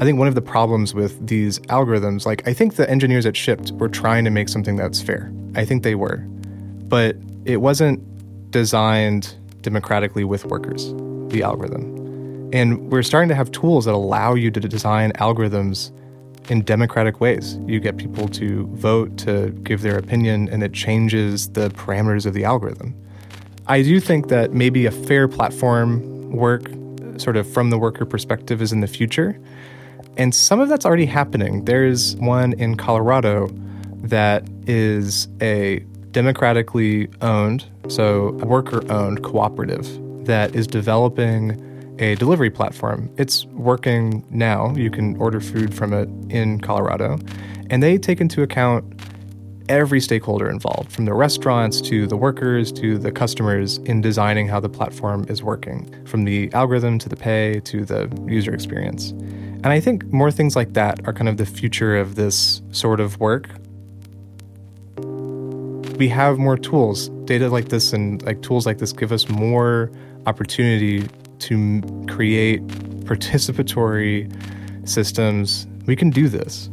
I 0.00 0.04
think 0.04 0.18
one 0.18 0.28
of 0.28 0.34
the 0.34 0.42
problems 0.42 0.94
with 0.94 1.26
these 1.26 1.60
algorithms, 1.60 2.26
like 2.26 2.46
I 2.46 2.52
think 2.52 2.76
the 2.76 2.88
engineers 2.90 3.26
at 3.26 3.34
Shipt 3.34 3.72
were 3.72 3.88
trying 3.88 4.24
to 4.24 4.30
make 4.30 4.48
something 4.48 4.76
that's 4.76 5.00
fair. 5.00 5.32
I 5.54 5.64
think 5.64 5.82
they 5.82 5.94
were. 5.94 6.18
But 6.88 7.16
it 7.44 7.58
wasn't 7.58 8.02
designed 8.50 9.34
democratically 9.62 10.24
with 10.24 10.44
workers, 10.44 10.92
the 11.32 11.42
algorithm. 11.42 12.50
And 12.52 12.92
we're 12.92 13.02
starting 13.02 13.28
to 13.30 13.34
have 13.34 13.50
tools 13.50 13.86
that 13.86 13.94
allow 13.94 14.34
you 14.34 14.50
to 14.50 14.60
design 14.60 15.12
algorithms 15.12 15.90
in 16.48 16.62
democratic 16.62 17.20
ways. 17.20 17.58
You 17.66 17.80
get 17.80 17.96
people 17.96 18.28
to 18.28 18.66
vote, 18.68 19.16
to 19.18 19.50
give 19.62 19.82
their 19.82 19.98
opinion, 19.98 20.48
and 20.48 20.62
it 20.62 20.72
changes 20.72 21.50
the 21.50 21.70
parameters 21.70 22.26
of 22.26 22.34
the 22.34 22.44
algorithm. 22.44 22.94
I 23.66 23.82
do 23.82 23.98
think 23.98 24.28
that 24.28 24.52
maybe 24.52 24.86
a 24.86 24.90
fair 24.90 25.26
platform 25.26 26.30
work, 26.30 26.70
sort 27.16 27.36
of 27.36 27.50
from 27.50 27.70
the 27.70 27.78
worker 27.78 28.04
perspective, 28.04 28.60
is 28.60 28.72
in 28.72 28.80
the 28.80 28.86
future. 28.86 29.40
And 30.16 30.34
some 30.34 30.60
of 30.60 30.68
that's 30.68 30.84
already 30.84 31.06
happening. 31.06 31.64
There's 31.64 32.16
one 32.16 32.52
in 32.54 32.76
Colorado 32.76 33.48
that 34.02 34.46
is 34.66 35.28
a 35.40 35.78
democratically 36.10 37.08
owned, 37.20 37.64
so 37.88 38.32
worker 38.32 38.82
owned 38.92 39.24
cooperative 39.24 39.86
that 40.26 40.54
is 40.54 40.66
developing 40.66 41.73
a 41.98 42.14
delivery 42.16 42.50
platform. 42.50 43.10
It's 43.16 43.44
working 43.46 44.24
now. 44.30 44.74
You 44.74 44.90
can 44.90 45.16
order 45.16 45.40
food 45.40 45.74
from 45.74 45.92
it 45.92 46.08
in 46.30 46.60
Colorado. 46.60 47.18
And 47.70 47.82
they 47.82 47.98
take 47.98 48.20
into 48.20 48.42
account 48.42 48.84
every 49.68 50.00
stakeholder 50.00 50.50
involved, 50.50 50.92
from 50.92 51.06
the 51.06 51.14
restaurants 51.14 51.80
to 51.80 52.06
the 52.06 52.16
workers 52.16 52.70
to 52.72 52.98
the 52.98 53.10
customers, 53.10 53.78
in 53.78 54.00
designing 54.00 54.46
how 54.46 54.60
the 54.60 54.68
platform 54.68 55.24
is 55.28 55.42
working, 55.42 56.04
from 56.04 56.24
the 56.24 56.52
algorithm 56.52 56.98
to 56.98 57.08
the 57.08 57.16
pay 57.16 57.60
to 57.60 57.84
the 57.84 58.10
user 58.26 58.52
experience. 58.52 59.10
And 59.10 59.68
I 59.68 59.80
think 59.80 60.04
more 60.12 60.30
things 60.30 60.54
like 60.54 60.74
that 60.74 61.00
are 61.06 61.12
kind 61.14 61.28
of 61.28 61.38
the 61.38 61.46
future 61.46 61.96
of 61.96 62.16
this 62.16 62.60
sort 62.72 63.00
of 63.00 63.18
work. 63.18 63.48
We 65.96 66.08
have 66.08 66.38
more 66.38 66.58
tools. 66.58 67.08
Data 67.24 67.48
like 67.48 67.68
this 67.68 67.94
and 67.94 68.22
like 68.24 68.42
tools 68.42 68.66
like 68.66 68.78
this 68.78 68.92
give 68.92 69.12
us 69.12 69.28
more 69.28 69.90
opportunity 70.26 71.08
to 71.40 71.82
create 72.08 72.66
participatory 73.04 74.30
systems. 74.88 75.66
We 75.86 75.96
can 75.96 76.10
do 76.10 76.28
this. 76.28 76.70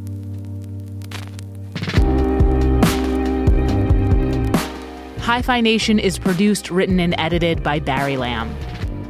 Hi 5.20 5.40
Phi 5.40 5.60
Nation 5.60 5.98
is 5.98 6.18
produced, 6.18 6.70
written, 6.70 7.00
and 7.00 7.14
edited 7.16 7.62
by 7.62 7.78
Barry 7.78 8.16
Lam. 8.16 8.54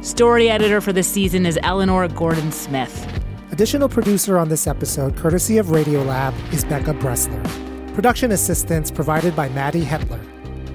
Story 0.03 0.49
editor 0.49 0.79
for 0.79 0.93
this 0.93 1.07
season 1.07 1.45
is 1.45 1.57
Eleanor 1.63 2.07
Gordon 2.07 2.51
Smith. 2.51 3.07
Additional 3.51 3.87
producer 3.87 4.37
on 4.37 4.49
this 4.49 4.67
episode, 4.67 5.15
courtesy 5.15 5.57
of 5.57 5.67
Radiolab, 5.67 6.33
is 6.53 6.63
Becca 6.65 6.93
Bressler. 6.93 7.43
Production 7.93 8.31
assistance 8.31 8.89
provided 8.89 9.35
by 9.35 9.49
Maddie 9.49 9.83
Hetler. 9.83 10.32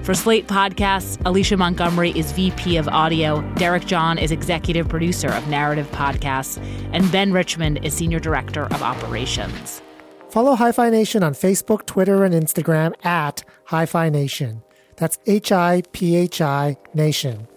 For 0.09 0.15
Slate 0.15 0.47
Podcasts, 0.47 1.23
Alicia 1.23 1.55
Montgomery 1.55 2.09
is 2.17 2.31
VP 2.31 2.77
of 2.77 2.87
Audio, 2.87 3.43
Derek 3.57 3.85
John 3.85 4.17
is 4.17 4.31
Executive 4.31 4.89
Producer 4.89 5.27
of 5.27 5.47
Narrative 5.47 5.85
Podcasts, 5.91 6.57
and 6.93 7.11
Ben 7.11 7.31
Richmond 7.31 7.85
is 7.85 7.93
Senior 7.93 8.17
Director 8.17 8.63
of 8.63 8.81
Operations. 8.81 9.83
Follow 10.29 10.55
Hi 10.55 10.71
Phi 10.71 10.89
Nation 10.89 11.21
on 11.21 11.33
Facebook, 11.33 11.85
Twitter, 11.85 12.23
and 12.25 12.33
Instagram 12.33 12.95
at 13.05 13.43
Hi 13.65 13.85
Phi 13.85 14.09
Nation. 14.09 14.63
That's 14.95 15.19
H 15.27 15.51
I 15.51 15.83
P 15.91 16.15
H 16.15 16.41
I 16.41 16.77
Nation. 16.95 17.47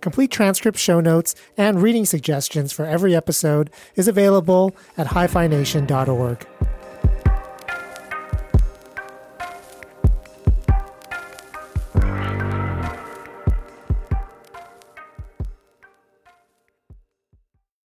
Complete 0.00 0.30
transcript, 0.30 0.78
show 0.78 0.98
notes, 0.98 1.34
and 1.58 1.82
reading 1.82 2.06
suggestions 2.06 2.72
for 2.72 2.86
every 2.86 3.14
episode 3.14 3.68
is 3.96 4.08
available 4.08 4.74
at 4.96 5.08
hiphination.org. 5.08 6.46